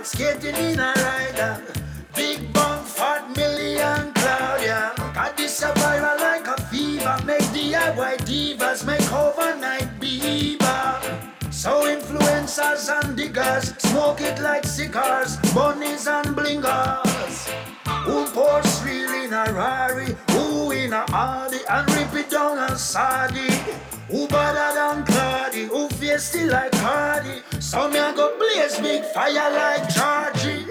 Skating 0.07 0.55
in 0.55 0.79
a 0.79 0.93
rider. 0.95 1.61
Big 2.15 2.53
bang, 2.53 2.83
fat 2.83 3.29
million 3.35 4.13
cloud. 4.13 4.63
Got 5.13 5.35
this 5.35 5.61
a 5.61 5.71
viral 5.73 6.19
like 6.19 6.47
a 6.47 6.57
fever, 6.69 7.17
make 7.25 7.47
DIY 7.55 8.15
divas, 8.27 8.85
make 8.85 9.11
overnight 9.11 9.99
beaver. 9.99 11.01
So 11.51 11.83
influencers 11.85 12.87
and 12.97 13.17
diggers, 13.17 13.75
smoke 13.79 14.21
it 14.21 14.39
like 14.39 14.63
cigars, 14.63 15.35
bunnies 15.53 16.07
and 16.07 16.27
blingers. 16.37 17.35
Who 18.05 18.25
pours 18.27 18.83
real 18.85 19.11
in 19.11 19.33
a 19.33 19.51
Rari, 19.51 20.15
who 20.31 20.71
in 20.71 20.93
a 20.93 21.03
Audi 21.11 21.59
and 21.69 21.89
rip 21.95 22.13
it 22.13 22.29
down 22.29 22.57
a 22.57 22.77
Sadi. 22.77 23.49
Who 24.09 24.25
better 24.27 24.69
than 24.73 25.05
Cardi, 25.05 25.65
who 25.65 25.89
feisty 26.07 26.49
like 26.49 26.71
Cardi. 26.71 27.41
So 27.59 27.89
me 27.89 27.99
a 27.99 28.13
go 28.15 28.37
blaze 28.37 28.79
big 28.79 29.03
fire 29.13 29.51
like 29.51 29.89
Georgie. 29.89 30.66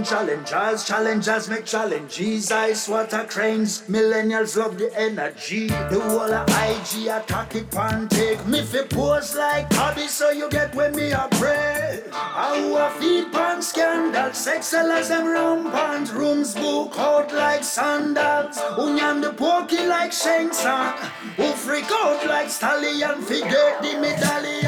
Ton 0.00 0.26
challengers, 0.26 0.84
challengers 0.84 1.48
make 1.50 1.66
challenges. 1.66 2.50
Ice 2.50 2.88
water 2.88 3.26
cranes, 3.28 3.82
millennials 3.82 4.56
love 4.56 4.78
the 4.78 4.90
energy. 4.98 5.66
The 5.66 6.00
whole 6.00 6.32
of 6.32 6.48
IG 6.48 7.08
attack 7.08 7.54
it 7.54 7.74
and 7.76 8.10
take 8.10 8.46
me 8.46 8.62
fi 8.62 8.84
pose 8.84 9.34
like 9.34 9.70
hobby, 9.72 10.06
so 10.06 10.30
you 10.30 10.48
get 10.48 10.74
when 10.74 10.96
me 10.96 11.12
a 11.12 11.28
pray. 11.32 12.02
Our 12.12 12.90
feet 12.92 13.30
pan 13.30 13.60
scandal, 13.60 14.32
sex 14.32 14.68
sellers 14.68 15.08
them 15.08 15.26
rampant, 15.26 16.14
rooms 16.14 16.54
book 16.54 16.98
out 16.98 17.32
like 17.34 17.62
sandals. 17.62 18.56
Nyam 18.56 19.20
the 19.20 19.32
pokey 19.34 19.86
like 19.86 20.12
Shengsan, 20.12 20.96
who 21.36 21.52
freak 21.52 21.90
out 21.90 22.26
like 22.26 22.48
stallion, 22.48 23.20
figure 23.22 23.76
the 23.82 23.98
medallion. 24.00 24.59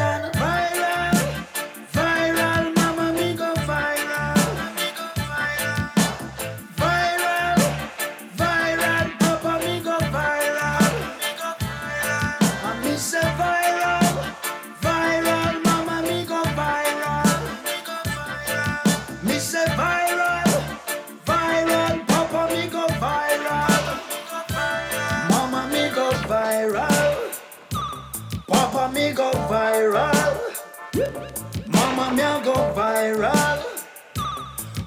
Viral. 33.03 33.59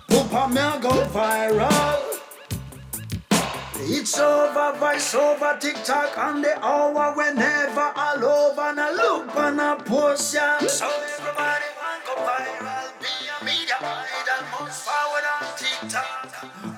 Papa 0.08 0.54
me 0.54 0.62
a 0.62 0.80
go 0.82 1.06
viral. 1.14 2.02
It's 3.88 4.18
over, 4.18 4.78
voice 4.80 5.14
over, 5.14 5.58
TikTok, 5.60 6.18
and 6.18 6.44
the 6.44 6.58
hour 6.64 7.14
whenever 7.16 7.92
all 7.96 8.26
over, 8.26 8.62
and 8.62 8.80
I 8.80 8.92
look 8.92 9.36
and 9.36 9.62
I 9.62 9.76
post. 9.76 10.32
So 10.32 10.40
everybody 10.42 11.70
want 11.78 12.06
go 12.06 12.16
viral, 12.28 12.88
be 13.02 13.12
a 13.30 13.46
media 13.46 13.78
idol, 13.82 14.44
most 14.60 14.88
forward 14.88 15.26
on 15.34 15.44
TikTok. 15.58 16.18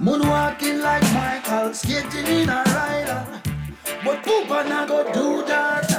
Moonwalking 0.01 0.81
like 0.81 1.07
Michael, 1.13 1.73
skating 1.73 2.27
in 2.27 2.49
a 2.49 2.63
rider. 2.65 3.25
But 4.03 4.23
poop 4.23 4.49
one 4.49 4.71
I 4.71 4.87
go 4.87 5.03
do 5.13 5.45
that. 5.47 5.96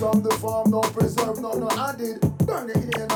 From 0.00 0.22
the 0.22 0.30
farm, 0.36 0.70
no 0.70 0.80
preserve, 0.80 1.40
no 1.40 1.52
no 1.52 1.68
added. 1.72 2.20
Burn 2.46 2.70
it 2.70 2.76
in 2.76 3.10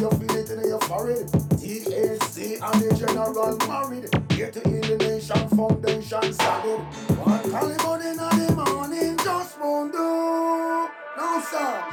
you 0.00 0.10
feel 0.16 0.36
it 0.36 0.50
in 0.50 0.66
your 0.66 0.80
forehead. 0.80 1.26
THC 1.60 2.58
and 2.58 2.82
the 2.82 2.96
general 2.96 3.58
married. 3.68 4.08
Get 4.28 4.54
to 4.54 4.62
in 4.64 4.80
the 4.80 4.96
nation 4.96 5.46
foundation 5.50 6.32
started. 6.32 6.80
One 7.20 7.50
Caliban 7.50 8.00
in 8.08 8.16
the 8.16 8.64
morning, 8.64 9.16
just 9.18 9.60
won't 9.60 9.92
do. 9.92 10.71
Sir. 11.40 11.84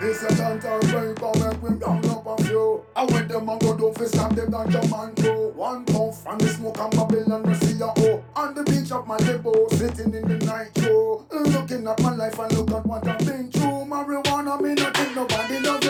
This 0.00 0.22
a 0.22 0.34
Santa 0.36 0.78
Ray, 0.94 1.14
come 1.14 1.42
and 1.42 1.60
bring 1.60 1.78
down 1.78 2.04
up 2.10 2.26
a 2.26 2.42
few. 2.44 2.84
I 2.94 3.04
went 3.04 3.28
them 3.28 3.48
and 3.48 3.60
go 3.60 3.76
down 3.76 3.94
for 3.94 4.06
stop 4.06 4.34
them 4.34 4.52
ganja 4.52 4.88
man 4.90 5.12
go. 5.14 5.48
One 5.48 5.84
puff 5.84 6.22
from 6.22 6.38
the 6.38 6.48
smoke 6.48 6.78
and 6.78 6.90
Babylon, 6.92 7.42
we 7.42 7.54
see 7.54 7.74
ya 7.74 7.92
oh. 7.96 8.22
On 8.36 8.54
the 8.54 8.62
beach 8.64 8.92
of 8.92 9.06
my 9.06 9.16
Malibu, 9.16 9.70
sitting 9.70 10.14
in 10.14 10.28
the 10.28 10.44
night 10.46 10.70
show. 10.78 11.26
Looking 11.30 11.86
at 11.88 12.00
my 12.02 12.14
life 12.14 12.38
and 12.38 12.52
look 12.52 12.70
at 12.70 12.86
what 12.86 13.06
I've 13.06 13.18
been 13.18 13.50
through. 13.50 13.84
Marijuana, 13.86 14.60
me 14.60 14.74
not 14.74 14.96
think 14.96 15.16
nobody 15.16 15.58
love 15.60 15.83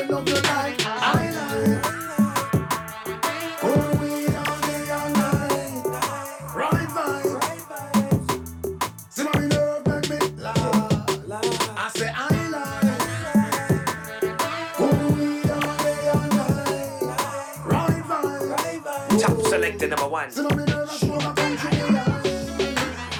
me 20.26 20.64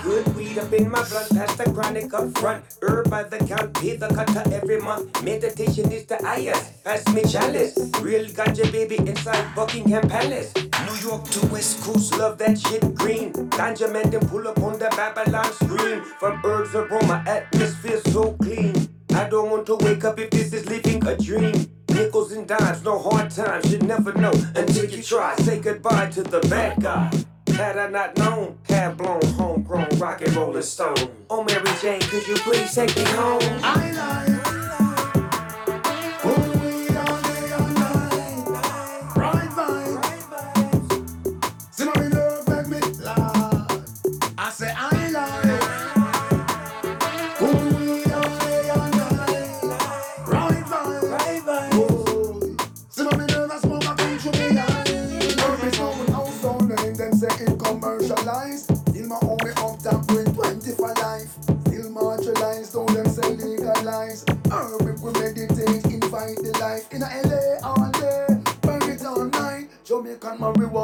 Good 0.02 0.36
weed 0.36 0.58
up 0.58 0.72
in 0.72 0.90
my 0.90 1.02
blood, 1.08 1.28
past 1.30 1.58
the 1.58 1.70
chronic 1.74 2.14
up 2.14 2.38
front. 2.38 2.64
Herb 2.80 3.10
by 3.10 3.24
the 3.24 3.38
count, 3.38 3.74
pay 3.74 3.96
the 3.96 4.08
cutter 4.08 4.42
every 4.54 4.80
month. 4.80 5.22
Meditation 5.22 5.92
is 5.92 6.06
the 6.06 6.16
highest. 6.22 6.82
Pass 6.84 7.06
me 7.12 7.22
chalice. 7.24 7.76
Real 8.00 8.26
ganja 8.26 8.70
baby 8.72 8.96
inside 8.98 9.54
Buckingham 9.54 10.08
Palace. 10.08 10.54
New 10.86 11.10
York 11.10 11.24
to 11.30 11.46
West 11.48 11.82
Coast, 11.82 12.16
love 12.16 12.38
that 12.38 12.58
shit 12.58 12.94
green. 12.94 13.32
Ganja 13.50 13.92
men 13.92 14.10
them 14.10 14.26
pull 14.28 14.48
up 14.48 14.58
on 14.60 14.78
the 14.78 14.88
Babylon 14.96 15.52
screen. 15.52 16.02
From 16.18 16.40
herbs 16.44 16.74
aroma, 16.74 17.22
atmosphere 17.26 18.00
so 18.12 18.32
clean. 18.32 18.88
I 19.14 19.28
don't 19.28 19.50
want 19.50 19.66
to 19.66 19.76
wake 19.76 20.04
up 20.04 20.18
if 20.18 20.30
this 20.30 20.52
is 20.52 20.66
living 20.66 21.06
a 21.06 21.16
dream. 21.16 21.68
Nickels 21.94 22.32
and 22.32 22.46
dimes, 22.48 22.82
no 22.82 22.98
hard 22.98 23.30
times, 23.30 23.70
you 23.70 23.78
never 23.78 24.12
know 24.14 24.32
until 24.56 24.84
you 24.84 25.02
try. 25.02 25.36
Say 25.36 25.60
goodbye 25.60 26.10
to 26.10 26.22
the 26.22 26.40
bad 26.40 26.82
guy. 26.82 27.10
Had 27.54 27.78
I 27.78 27.88
not 27.88 28.18
known, 28.18 28.58
had 28.64 28.96
blown 28.96 29.24
homegrown 29.38 29.98
rock 29.98 30.20
and 30.20 30.34
rolling 30.34 30.62
stone. 30.62 30.96
Oh 31.30 31.44
Mary 31.44 31.70
Jane, 31.80 32.00
could 32.00 32.26
you 32.26 32.34
please 32.36 32.74
take 32.74 32.96
me 32.96 33.04
home? 33.04 33.40
I 33.62 33.92
like. 33.92 34.33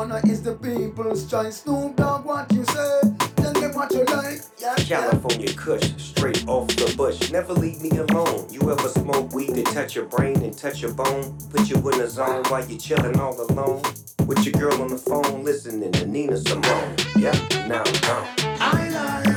Jamaican 0.01 0.31
is 0.31 0.43
the 0.43 0.55
people's 0.55 1.31
choice. 1.31 1.61
Snoop 1.61 1.95
Dogg, 1.97 2.25
what 2.25 2.51
you 2.53 2.65
say? 2.65 3.01
Tell 3.37 3.53
them 3.53 3.75
what 3.75 3.93
you 3.93 4.05
like. 4.05 4.41
Yeah, 4.59 4.75
yeah. 4.79 5.01
California 5.01 5.53
Kush, 5.53 5.93
straight 5.99 6.49
off 6.49 6.69
the 6.69 6.95
bush. 6.97 7.31
Never 7.31 7.53
leave 7.53 7.83
me 7.83 7.91
alone. 7.91 8.47
You 8.51 8.63
ever 8.73 8.89
smoke 8.89 9.35
weed 9.35 9.55
to 9.57 9.63
touch 9.63 9.95
your 9.95 10.07
brain 10.07 10.43
and 10.43 10.57
touch 10.57 10.81
your 10.81 10.95
bone? 10.95 11.37
Put 11.51 11.69
you 11.69 11.77
in 11.91 12.01
a 12.01 12.09
zone 12.09 12.45
while 12.45 12.67
you're 12.67 12.81
chilling 12.81 13.21
all 13.21 13.39
alone. 13.51 13.83
With 14.25 14.43
your 14.47 14.55
girl 14.55 14.81
on 14.81 14.89
the 14.89 14.97
phone, 14.97 15.45
listening 15.45 15.93
to 15.93 16.07
Nina 16.07 16.39
Simone. 16.39 16.97
Yeah, 17.19 17.33
now 17.69 17.83
I'm 17.85 18.01
gone. 18.01 18.27
I 18.59 18.89
like. 18.89 19.30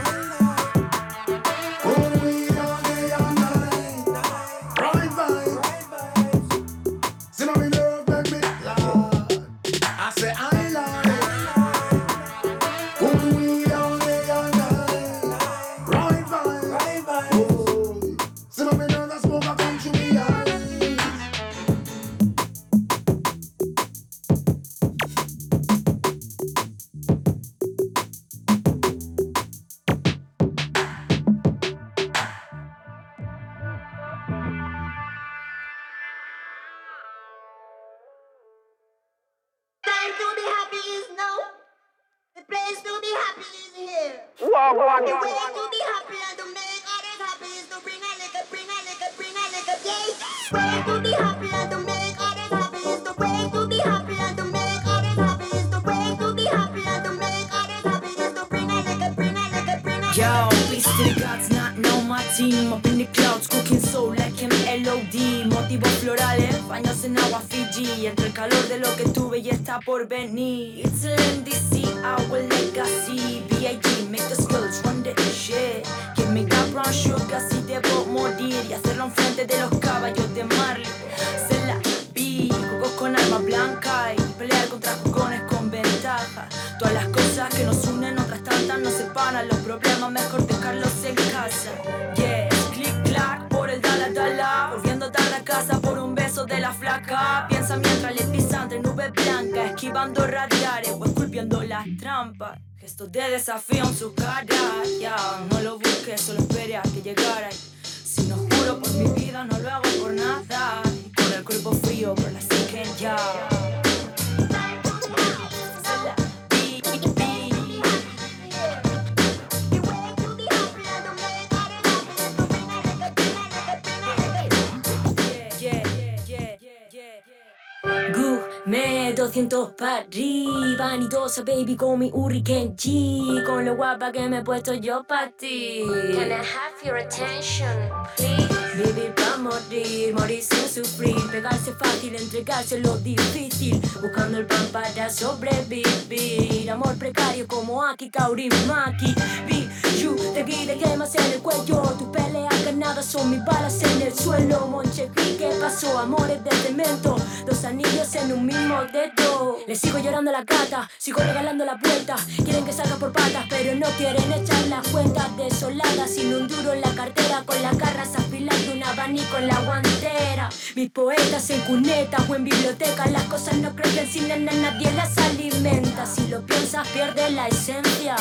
Vanidosa 131.34 131.44
baby 131.44 131.76
con 131.76 132.00
mi 132.00 132.12
Hurricane 132.14 132.76
G 132.76 133.44
Con 133.46 133.66
lo 133.66 133.76
guapa 133.76 134.12
que 134.12 134.28
me 134.30 134.40
he 134.40 134.42
puesto 134.44 134.74
yo 134.74 135.04
pa' 135.04 135.32
ti. 135.38 135.84
Can 136.14 136.32
I 136.32 136.36
have 136.36 136.84
your 136.84 136.98
attention, 136.98 137.76
please? 138.16 138.48
Vivir 138.76 139.14
pa' 139.16 139.38
morir, 139.38 140.14
morir 140.14 140.42
sin 140.42 140.68
sufrir. 140.68 141.16
Pegarse 141.32 141.74
fácil, 141.74 142.16
entregarse 142.16 142.80
lo 142.80 142.98
difícil. 142.98 143.82
Buscando 144.02 144.38
el 144.38 144.46
pan 144.46 144.68
para 144.72 145.10
sobrevivir. 145.10 146.70
Amor 146.70 146.96
precario 146.98 147.48
como 147.48 147.84
Aki 147.84 148.10
Kaurimaki 148.10 149.14
Biju, 149.48 150.16
te 150.34 150.44
guide 150.44 150.78
quemas 150.78 151.16
en 151.16 151.34
el 151.34 151.40
cuello. 151.42 151.82
Tus 151.98 152.10
peleas 152.10 152.66
ganadas 152.66 153.06
son 153.06 153.30
mis 153.30 153.44
balas 153.46 153.82
en 153.84 154.02
el 154.02 154.14
suelo. 154.14 154.68
Monchequi, 154.68 155.38
¿qué 155.38 155.52
pasó? 155.60 155.98
Amores 155.98 156.44
de 156.44 156.52
cemento 156.52 157.16
Dos 157.46 157.66
anillos 157.66 158.16
en 158.16 158.32
un 158.32 158.46
mismo 158.46 158.84
dedo. 158.94 159.58
Le 159.68 159.76
sigo 159.76 160.00
llorando 160.00 160.30
a 160.30 160.34
la 160.34 160.44
gata, 160.44 160.90
sigo 160.98 161.22
regalando 161.22 161.66
la 161.66 161.76
vuelta. 161.76 162.16
Quieren 162.44 162.64
que 162.64 162.72
salga 162.72 162.96
por 162.96 163.12
patas, 163.12 163.46
pero 163.50 163.76
no 163.76 163.88
quieren 163.98 164.32
echar 164.32 164.66
las 164.68 164.88
cuentas 164.88 165.36
Desolada, 165.36 166.08
sin 166.08 166.34
un 166.34 166.48
duro 166.48 166.74
en 166.74 166.82
la 166.82 166.92
cartera 166.96 167.44
Con 167.46 167.62
las 167.62 167.78
garras 167.78 168.16
afilando 168.16 168.74
un 168.74 168.84
abanico 168.84 169.38
en 169.38 169.48
la 169.48 169.60
guantera. 169.60 170.50
Mis 170.76 170.90
poetas 170.92 171.50
en 171.50 171.62
cuneta 171.62 172.18
o 172.30 172.36
en 172.36 172.46
biblioteca 172.46 173.08
Las 173.08 173.24
cosas 173.24 173.56
no 173.58 173.76
crecen 173.76 174.08
sin 174.08 174.28
nena, 174.30 174.54
nadie 174.54 174.92
las 174.94 175.18
alimenta. 175.18 176.06
Si 176.06 176.28
lo 176.28 176.46
piensas 176.46 176.88
pierde 176.90 177.30
la 177.32 177.48
esencia. 177.48 178.16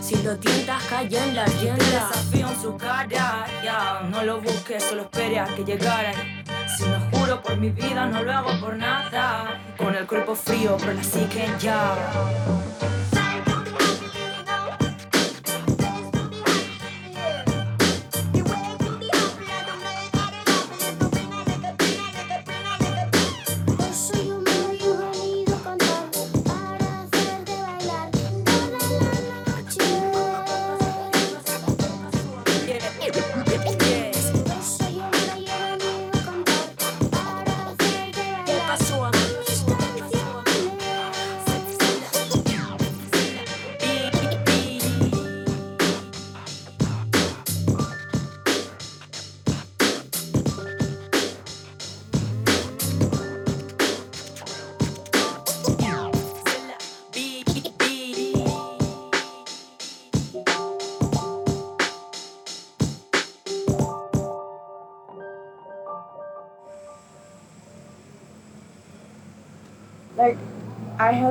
Si 0.00 0.16
lo 0.22 0.36
tientas 0.38 0.82
cae 0.84 1.06
en 1.06 1.34
la 1.34 1.44
rienda. 1.44 1.76
desafío 1.76 2.48
en 2.48 2.62
su 2.62 2.76
cara, 2.76 3.46
ya. 3.62 4.00
No 4.08 4.22
lo 4.22 4.40
busques, 4.40 4.82
solo 4.82 5.02
espere 5.02 5.38
a 5.38 5.46
que 5.46 5.64
llegara 5.64 6.41
Si 6.76 6.84
no 6.84 6.98
juro 7.10 7.42
por 7.42 7.56
mi 7.56 7.70
vida, 7.70 8.06
no 8.06 8.22
lo 8.22 8.32
hago 8.32 8.60
por 8.60 8.76
nada. 8.76 9.60
Con 9.76 9.94
el 9.94 10.06
cuerpo 10.06 10.34
frío, 10.34 10.76
por 10.76 10.94
la 10.94 11.02
psique 11.02 11.46
ya 11.58 11.96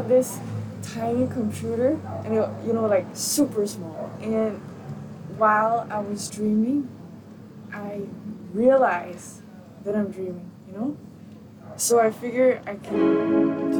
This 0.08 0.40
tiny 0.82 1.28
computer 1.28 2.00
and 2.26 2.34
it, 2.34 2.50
you 2.66 2.74
know 2.74 2.86
like 2.86 3.06
super 3.14 3.66
small. 3.66 4.12
And 4.22 4.58
while 5.38 5.88
I 5.90 6.00
was 6.00 6.30
dreaming 6.30 6.90
I 7.72 8.02
realized 8.54 9.42
that 9.86 9.96
I'm 9.96 10.12
dreaming 10.12 10.52
you 10.68 10.74
know? 10.78 10.98
So 11.78 12.00
I 12.00 12.12
figured 12.12 12.62
I 12.68 12.76
can 12.76 13.72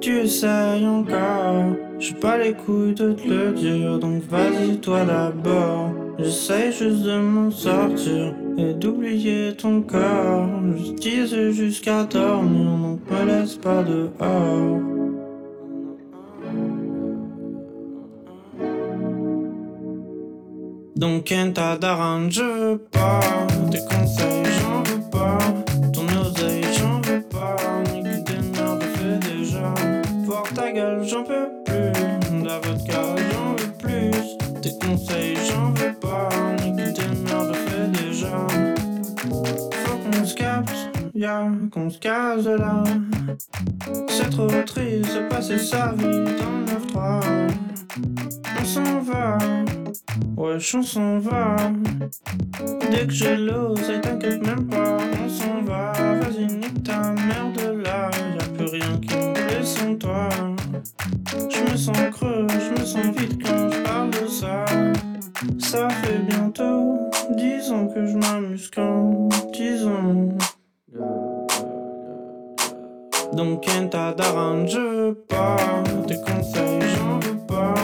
tu 0.00 0.18
essayes 0.18 0.86
encore. 0.86 1.76
J'ai 1.98 2.14
pas 2.14 2.36
les 2.38 2.52
couilles 2.52 2.94
de 2.94 3.12
te 3.12 3.26
le 3.26 3.52
dire, 3.52 3.98
donc 3.98 4.22
vas-y 4.24 4.78
toi 4.78 5.04
d'abord. 5.04 5.90
J'essaye 6.18 6.72
juste 6.72 7.02
de 7.02 7.18
m'en 7.18 7.50
sortir 7.50 8.34
et 8.58 8.74
d'oublier 8.74 9.54
ton 9.56 9.82
corps. 9.82 10.48
Je 10.76 10.92
disais 10.92 11.52
jusqu'à 11.52 12.04
dormir, 12.04 12.78
donc 12.78 13.00
me 13.10 13.26
laisse 13.26 13.56
pas 13.56 13.82
dehors. 13.82 14.80
Donc 20.96 21.24
Kenta 21.24 21.76
Daran, 21.76 22.30
je 22.30 22.42
veux 22.42 22.78
pas 22.78 23.20
Tes 23.70 23.80
conseils, 23.80 24.44
j'en 24.60 24.82
veux 24.82 25.10
pas 25.10 25.38
Ton 25.92 26.06
oseille, 26.22 26.64
j'en 26.78 27.02
veux 27.02 27.20
pas 27.20 27.56
Nique 27.92 28.24
tes 28.24 28.38
nerfs, 28.38 28.78
fais 28.94 29.18
déjà 29.18 29.74
Voir 30.24 30.44
ta 30.54 30.72
gueule, 30.72 31.04
j'en 31.06 31.22
peux 31.22 31.50
plus 31.66 31.92
La 32.42 32.58
vodka, 32.60 33.15
ya, 41.16 41.48
qu'on 41.70 41.88
se 41.88 41.98
casse 41.98 42.44
de 42.44 42.50
là 42.50 42.84
C'est 44.08 44.30
trop 44.30 44.48
triste 44.66 45.14
de 45.14 45.28
passer 45.28 45.58
sa 45.58 45.92
vie 45.92 46.04
dans 46.04 46.52
le 46.58 46.66
9-3 46.92 47.20
On 48.60 48.64
s'en 48.64 49.00
va 49.00 49.38
Wesh, 50.36 50.74
on 50.74 50.82
s'en 50.82 51.18
va. 51.18 51.56
Dès 52.90 53.06
que 53.06 53.12
j'ai 53.12 53.36
l'ose, 53.36 53.80
t'inquiète 54.02 54.46
même 54.46 54.66
pas, 54.66 54.98
on 55.24 55.28
s'en 55.28 55.62
va. 55.62 55.92
Vas-y, 55.92 56.46
nique 56.46 56.82
ta 56.84 57.12
merde 57.12 57.82
là. 57.82 58.10
Y'a 58.38 58.46
plus 58.54 58.66
rien 58.66 58.98
qui 58.98 59.16
me 59.16 59.32
plaît 59.32 59.64
sans 59.64 59.94
toi. 59.94 60.28
Je 61.32 61.72
me 61.72 61.76
sens 61.76 61.96
creux, 62.12 62.46
je 62.50 62.80
me 62.80 62.86
sens 62.86 63.16
vide 63.16 63.42
quand 63.42 63.70
je 63.70 63.82
parle 63.82 64.10
de 64.10 64.26
ça. 64.26 64.64
Ça 65.58 65.88
fait 65.88 66.18
bientôt 66.18 66.98
dix 67.30 67.70
ans 67.70 67.86
que 67.88 68.06
je 68.06 68.16
m'amuse 68.16 68.70
quand 68.74 69.28
dix 69.54 69.86
ans. 69.86 70.36
Donc, 73.46 73.60
Kenta 73.60 74.12
Daran, 74.12 74.66
je 74.66 74.78
veux 74.78 75.14
pas. 75.14 75.56
Tes 76.08 76.16
conseils, 76.16 76.80
j'en 76.96 77.20
veux 77.20 77.38
pas. 77.46 77.74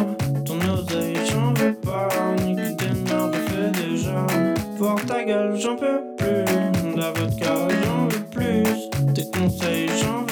Ton 0.45 0.59
oseille, 0.73 1.15
j'en 1.31 1.53
veux 1.55 1.75
pas. 1.75 2.09
Nique 2.45 2.77
tes 2.79 2.87
nerfs, 2.87 3.31
fais 3.47 3.71
déjà. 3.71 4.27
Voir 4.77 4.97
ta 5.07 5.23
gueule, 5.23 5.57
j'en 5.57 5.77
peux 5.77 6.01
plus. 6.19 6.97
La 6.97 7.13
vodka, 7.13 7.55
j'en 7.85 8.09
veux 8.09 8.25
plus. 8.33 8.91
Tes 9.15 9.31
conseils, 9.31 9.89
j'en 10.03 10.23
veux 10.23 10.32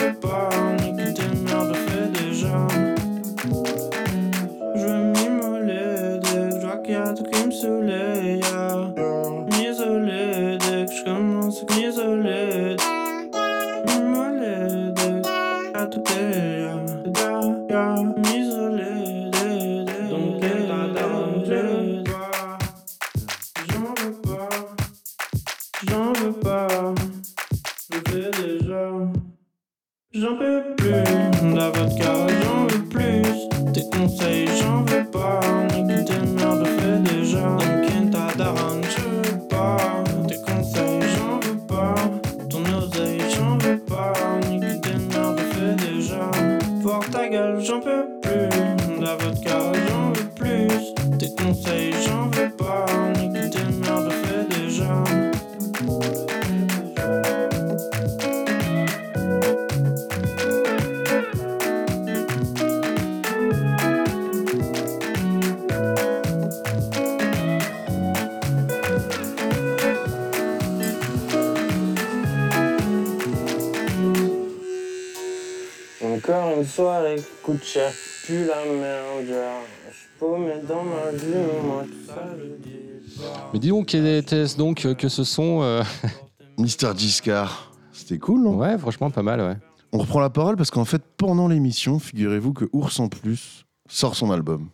Mais 83.53 83.59
dis 83.59 83.69
donc, 83.71 83.87
quel 83.87 84.07
était-ce 84.07 84.57
donc 84.57 84.87
euh, 84.87 84.95
que 84.95 85.09
ce 85.09 85.25
son 85.25 85.63
euh, 85.63 85.83
Mister 86.59 86.93
Giscard. 86.97 87.73
C'était 87.91 88.19
cool, 88.19 88.43
non? 88.43 88.57
Ouais, 88.57 88.79
franchement, 88.79 89.11
pas 89.11 89.25
mal, 89.25 89.41
ouais. 89.41 89.57
On 89.93 89.99
reprend 89.99 90.21
la 90.21 90.31
parole 90.31 90.57
parce 90.57 90.71
qu'en 90.71 90.85
fait, 90.85 91.03
pendant 91.17 91.49
l'émission, 91.49 91.99
figurez-vous 91.99 92.53
que 92.53 92.67
Ours 92.73 93.01
en 93.01 93.09
Plus 93.09 93.65
sort 93.89 94.15
son 94.15 94.31
album. 94.31 94.69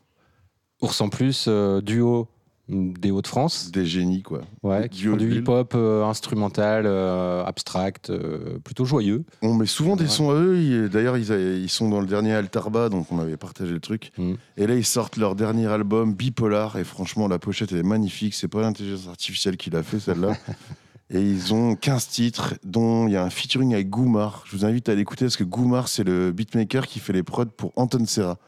Ours 0.82 1.00
en 1.00 1.08
plus, 1.08 1.46
euh, 1.48 1.80
duo 1.80 2.28
des 2.68 3.10
Hauts-de-France. 3.12 3.70
Des 3.70 3.86
génies, 3.86 4.22
quoi. 4.22 4.40
Ouais, 4.62 4.88
qui 4.88 5.04
font 5.04 5.16
du 5.16 5.38
hip-hop 5.38 5.74
euh, 5.76 6.04
instrumental, 6.04 6.84
euh, 6.86 7.44
abstract, 7.44 8.10
euh, 8.10 8.58
plutôt 8.64 8.84
joyeux. 8.84 9.24
On 9.42 9.54
met 9.54 9.66
souvent 9.66 9.94
des 9.94 10.08
sons 10.08 10.30
à 10.30 10.34
eux. 10.34 10.58
ils- 10.58 10.88
D'ailleurs, 10.88 11.16
ils, 11.16 11.68
sont 11.68 11.88
dans 11.88 12.00
le 12.00 12.06
dernier 12.06 12.32
Altarba, 12.34 12.88
donc 12.88 13.12
on 13.12 13.18
avait 13.20 13.36
partagé 13.36 13.72
le 13.72 13.80
truc. 13.80 14.10
Mm. 14.18 14.34
Et 14.56 14.66
là, 14.66 14.74
ils 14.74 14.84
sortent 14.84 15.16
leur 15.16 15.36
dernier 15.36 15.66
album, 15.66 16.14
Bipolar. 16.14 16.76
Et 16.76 16.84
franchement, 16.84 17.28
la 17.28 17.38
pochette 17.38 17.72
est 17.72 17.82
magnifique. 17.84 18.34
C'est 18.34 18.48
pas 18.48 18.62
l'intelligence 18.62 19.08
artificielle 19.08 19.56
qui 19.56 19.70
l'a 19.70 19.84
fait, 19.84 20.00
celle-là. 20.00 20.36
et 21.10 21.20
ils 21.20 21.54
ont 21.54 21.76
15 21.76 22.08
titres, 22.08 22.54
dont 22.64 23.06
il 23.06 23.12
y 23.12 23.16
a 23.16 23.22
un 23.22 23.30
featuring 23.30 23.74
avec 23.74 23.88
Goumar. 23.90 24.42
Je 24.46 24.56
vous 24.56 24.64
invite 24.64 24.88
à 24.88 24.94
l'écouter 24.96 25.26
parce 25.26 25.36
que 25.36 25.44
Goumar, 25.44 25.86
c'est 25.86 26.04
le 26.04 26.32
beatmaker 26.32 26.88
qui 26.88 26.98
fait 26.98 27.12
les 27.12 27.22
prods 27.22 27.46
pour 27.46 27.72
Anton 27.76 28.04
Serra, 28.06 28.38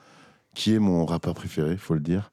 qui 0.55 0.75
est 0.75 0.81
mon 0.81 1.07
rappeur 1.07 1.35
préféré, 1.35 1.77
faut 1.77 1.95
le 1.95 2.01
dire. 2.01 2.33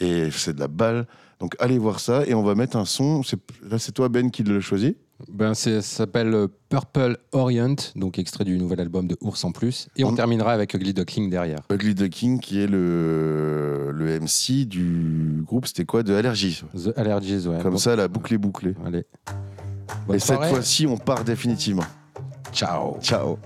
Et 0.00 0.30
c'est 0.30 0.54
de 0.54 0.60
la 0.60 0.68
balle. 0.68 1.06
Donc 1.40 1.54
allez 1.58 1.78
voir 1.78 2.00
ça. 2.00 2.24
Et 2.26 2.34
on 2.34 2.42
va 2.42 2.54
mettre 2.54 2.76
un 2.76 2.84
son. 2.84 3.22
Là, 3.70 3.78
c'est 3.78 3.92
toi, 3.92 4.08
Ben, 4.08 4.30
qui 4.30 4.42
l'a 4.42 4.60
choisi. 4.60 4.96
Ben, 5.28 5.52
c'est- 5.54 5.80
ça 5.82 5.96
s'appelle 5.96 6.32
euh, 6.32 6.46
Purple 6.68 7.16
Orient, 7.32 7.74
donc 7.96 8.20
extrait 8.20 8.44
du 8.44 8.56
nouvel 8.56 8.80
album 8.80 9.08
de 9.08 9.16
Ours 9.20 9.42
en 9.44 9.50
plus. 9.50 9.88
Et 9.96 10.04
on 10.04 10.10
On- 10.10 10.14
terminera 10.14 10.52
avec 10.52 10.74
Ugly 10.74 10.94
Duckling 10.94 11.28
derrière. 11.28 11.58
Ugly 11.72 11.94
Duckling, 11.96 12.38
qui 12.38 12.60
est 12.60 12.68
le, 12.68 13.90
le 13.92 14.20
MC 14.20 14.64
du 14.64 15.42
groupe, 15.44 15.66
c'était 15.66 15.84
quoi 15.84 16.04
De 16.04 16.14
Allergy. 16.14 16.62
The 16.76 16.96
Allergies, 16.96 17.48
ouais. 17.48 17.58
Comme 17.62 17.72
Bon, 17.72 17.78
ça, 17.78 17.96
la 17.96 18.06
boucle 18.06 18.34
est 18.34 18.38
bouclée. 18.38 18.74
Allez. 18.86 19.04
Et 20.14 20.18
cette 20.20 20.42
fois-ci, 20.44 20.86
on 20.86 20.96
part 20.96 21.24
définitivement. 21.24 21.84
Ciao. 22.52 22.98
Ciao. 23.00 23.38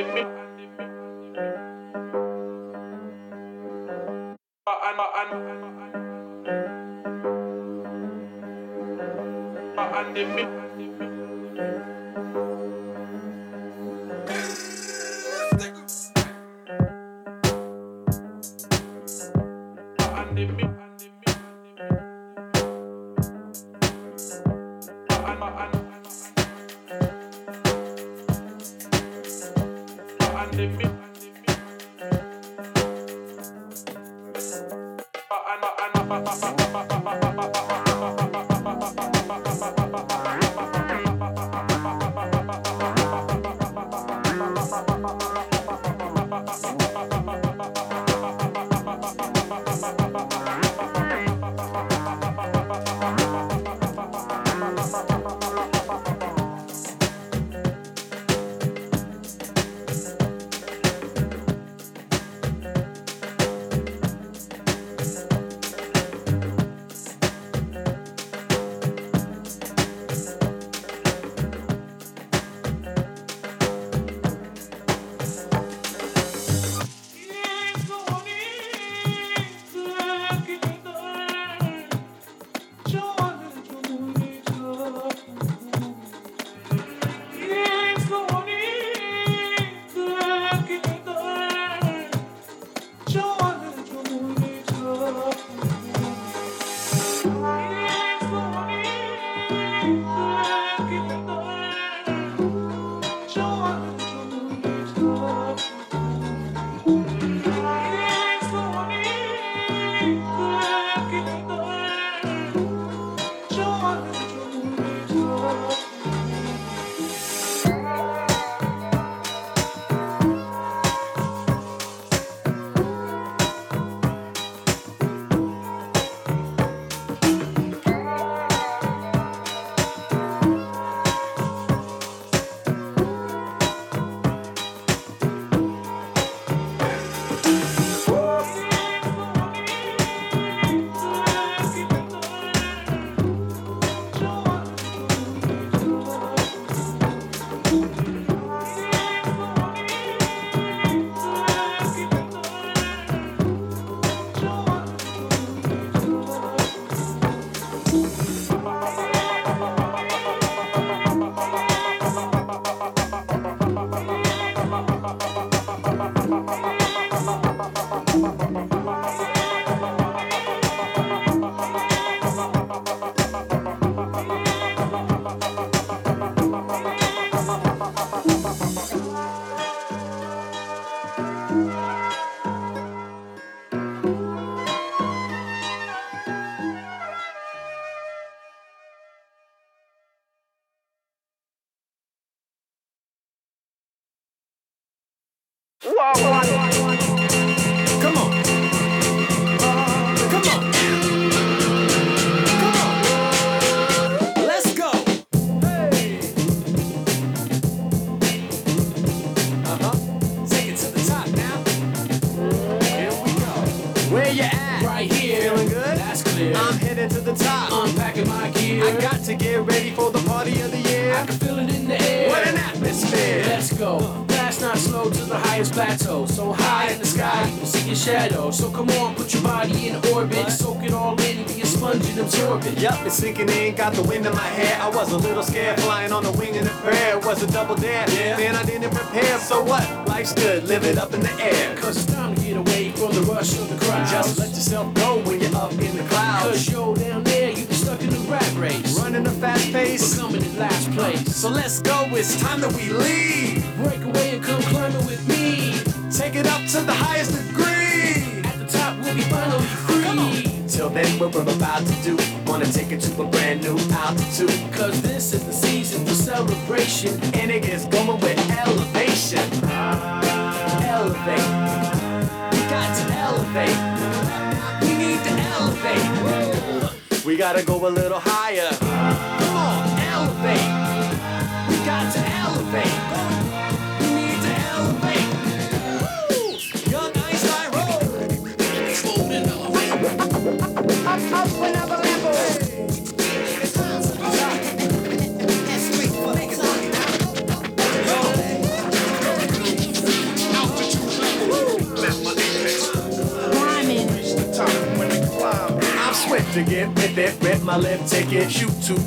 I'm 0.00 0.06
a 10.16 11.07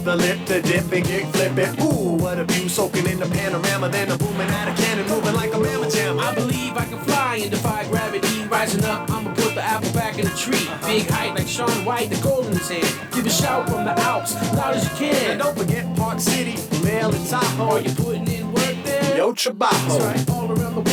the 0.04 0.16
lip, 0.16 0.46
the 0.46 0.62
dip, 0.62 0.92
and 0.92 1.06
get 1.06 1.28
flip 1.34 1.58
it. 1.58 1.80
Ooh, 1.82 2.16
what 2.18 2.40
a 2.40 2.44
view, 2.46 2.68
soaking 2.70 3.08
in 3.08 3.20
the 3.20 3.28
panorama, 3.28 3.90
then 3.90 4.12
a 4.12 4.18
booming 4.18 4.50
out 4.50 4.68
of 4.68 4.76
cannon, 4.78 5.08
moving 5.08 5.36
like 5.36 5.54
a 5.54 5.60
mamma 5.60 5.90
jam. 5.90 6.20
I 6.20 6.34
believe 6.34 6.76
I 6.78 6.86
can 6.86 7.00
fly 7.00 7.40
and 7.42 7.52
defy 7.52 7.88
gravity. 7.88 8.44
Rising 8.46 8.84
up, 8.86 9.10
I'ma 9.10 9.34
put 9.34 9.56
the 9.56 9.64
apple 9.64 9.92
back 9.94 10.18
in 10.18 10.26
the 10.26 10.36
tree. 10.36 10.68
Uh-huh. 10.68 10.88
Big 10.88 11.08
height 11.08 11.36
like 11.36 11.48
Sean 11.48 11.86
White, 11.86 12.10
the 12.10 12.22
gold 12.22 12.48
in 12.48 12.54
his 12.54 12.70
hand. 12.70 13.12
Give 13.14 13.26
a 13.26 13.30
shout 13.30 13.70
from 13.70 13.86
the 13.86 14.00
Alps, 14.00 14.36
loud 14.56 14.76
as 14.76 14.84
you 14.84 14.98
can. 14.98 15.32
And 15.32 15.40
don't 15.40 15.58
forget 15.58 15.86
Park 15.96 16.20
City, 16.20 16.56
Mail 16.84 17.14
and 17.14 17.28
Tahoe. 17.28 17.78
Are 17.78 17.82
you 17.82 17.94
putting 17.94 18.28
in 18.28 18.52
work 18.52 18.76
there? 18.84 19.18
Yo, 19.18 19.34
Trabajo. 19.34 20.00
That's 20.00 20.28
right, 20.28 20.30
all 20.30 20.52
around 20.52 20.76
the 20.76 20.82
world. 20.82 20.91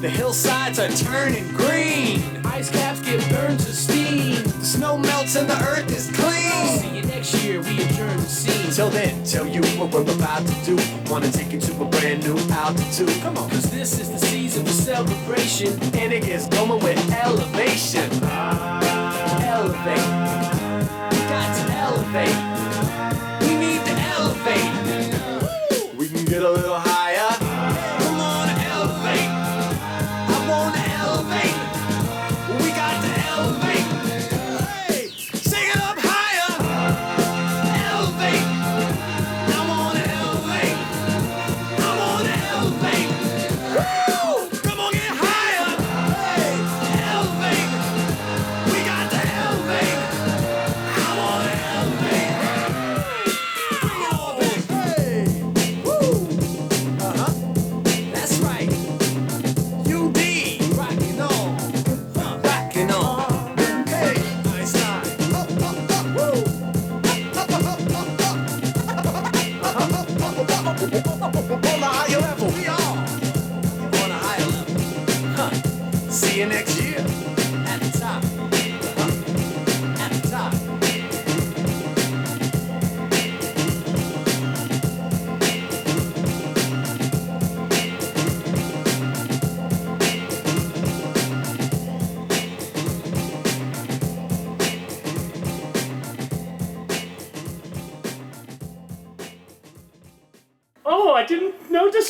The 0.00 0.08
hillsides 0.08 0.78
are 0.78 0.88
turning 0.88 1.46
green. 1.48 2.22
Ice 2.46 2.70
caps 2.70 3.00
get 3.00 3.20
burned 3.28 3.60
to 3.60 3.70
steam. 3.70 4.42
The 4.42 4.64
snow 4.64 4.96
melts 4.96 5.36
and 5.36 5.46
the 5.46 5.62
earth 5.68 5.94
is 5.94 6.10
clean. 6.10 6.78
See 6.78 6.96
you 6.96 7.02
next 7.02 7.34
year, 7.44 7.60
we 7.60 7.82
adjourn 7.82 8.16
the 8.16 8.22
scene. 8.22 8.72
Till 8.72 8.88
then, 8.88 9.22
tell 9.24 9.46
you 9.46 9.60
what 9.78 9.92
we're 9.92 10.10
about 10.14 10.46
to 10.46 10.64
do. 10.64 10.78
Wanna 11.10 11.30
take 11.30 11.52
you 11.52 11.60
to 11.60 11.82
a 11.82 11.84
brand 11.84 12.22
new 12.22 12.38
altitude. 12.50 13.10
Come 13.20 13.36
on. 13.36 13.50
Cause 13.50 13.70
this 13.70 14.00
is 14.00 14.10
the 14.10 14.18
season 14.18 14.64
for 14.64 14.72
celebration. 14.72 15.74
And 15.94 16.14
it 16.14 16.24
gets 16.24 16.48
going 16.48 16.82
with 16.82 17.12
elevation. 17.12 18.10
Elevate. 19.44 19.98
Got 21.28 21.56
to 21.56 21.72
elevate. 21.74 22.49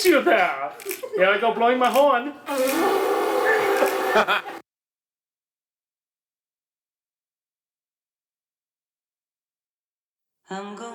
miss 0.00 0.06
you 0.06 0.22
there. 0.22 0.72
Here 1.16 1.26
I 1.28 1.38
go 1.38 1.52
blowing 1.54 1.78
my 1.78 1.90
horn. 1.90 2.32
I'm 10.50 10.76
going. 10.76 10.89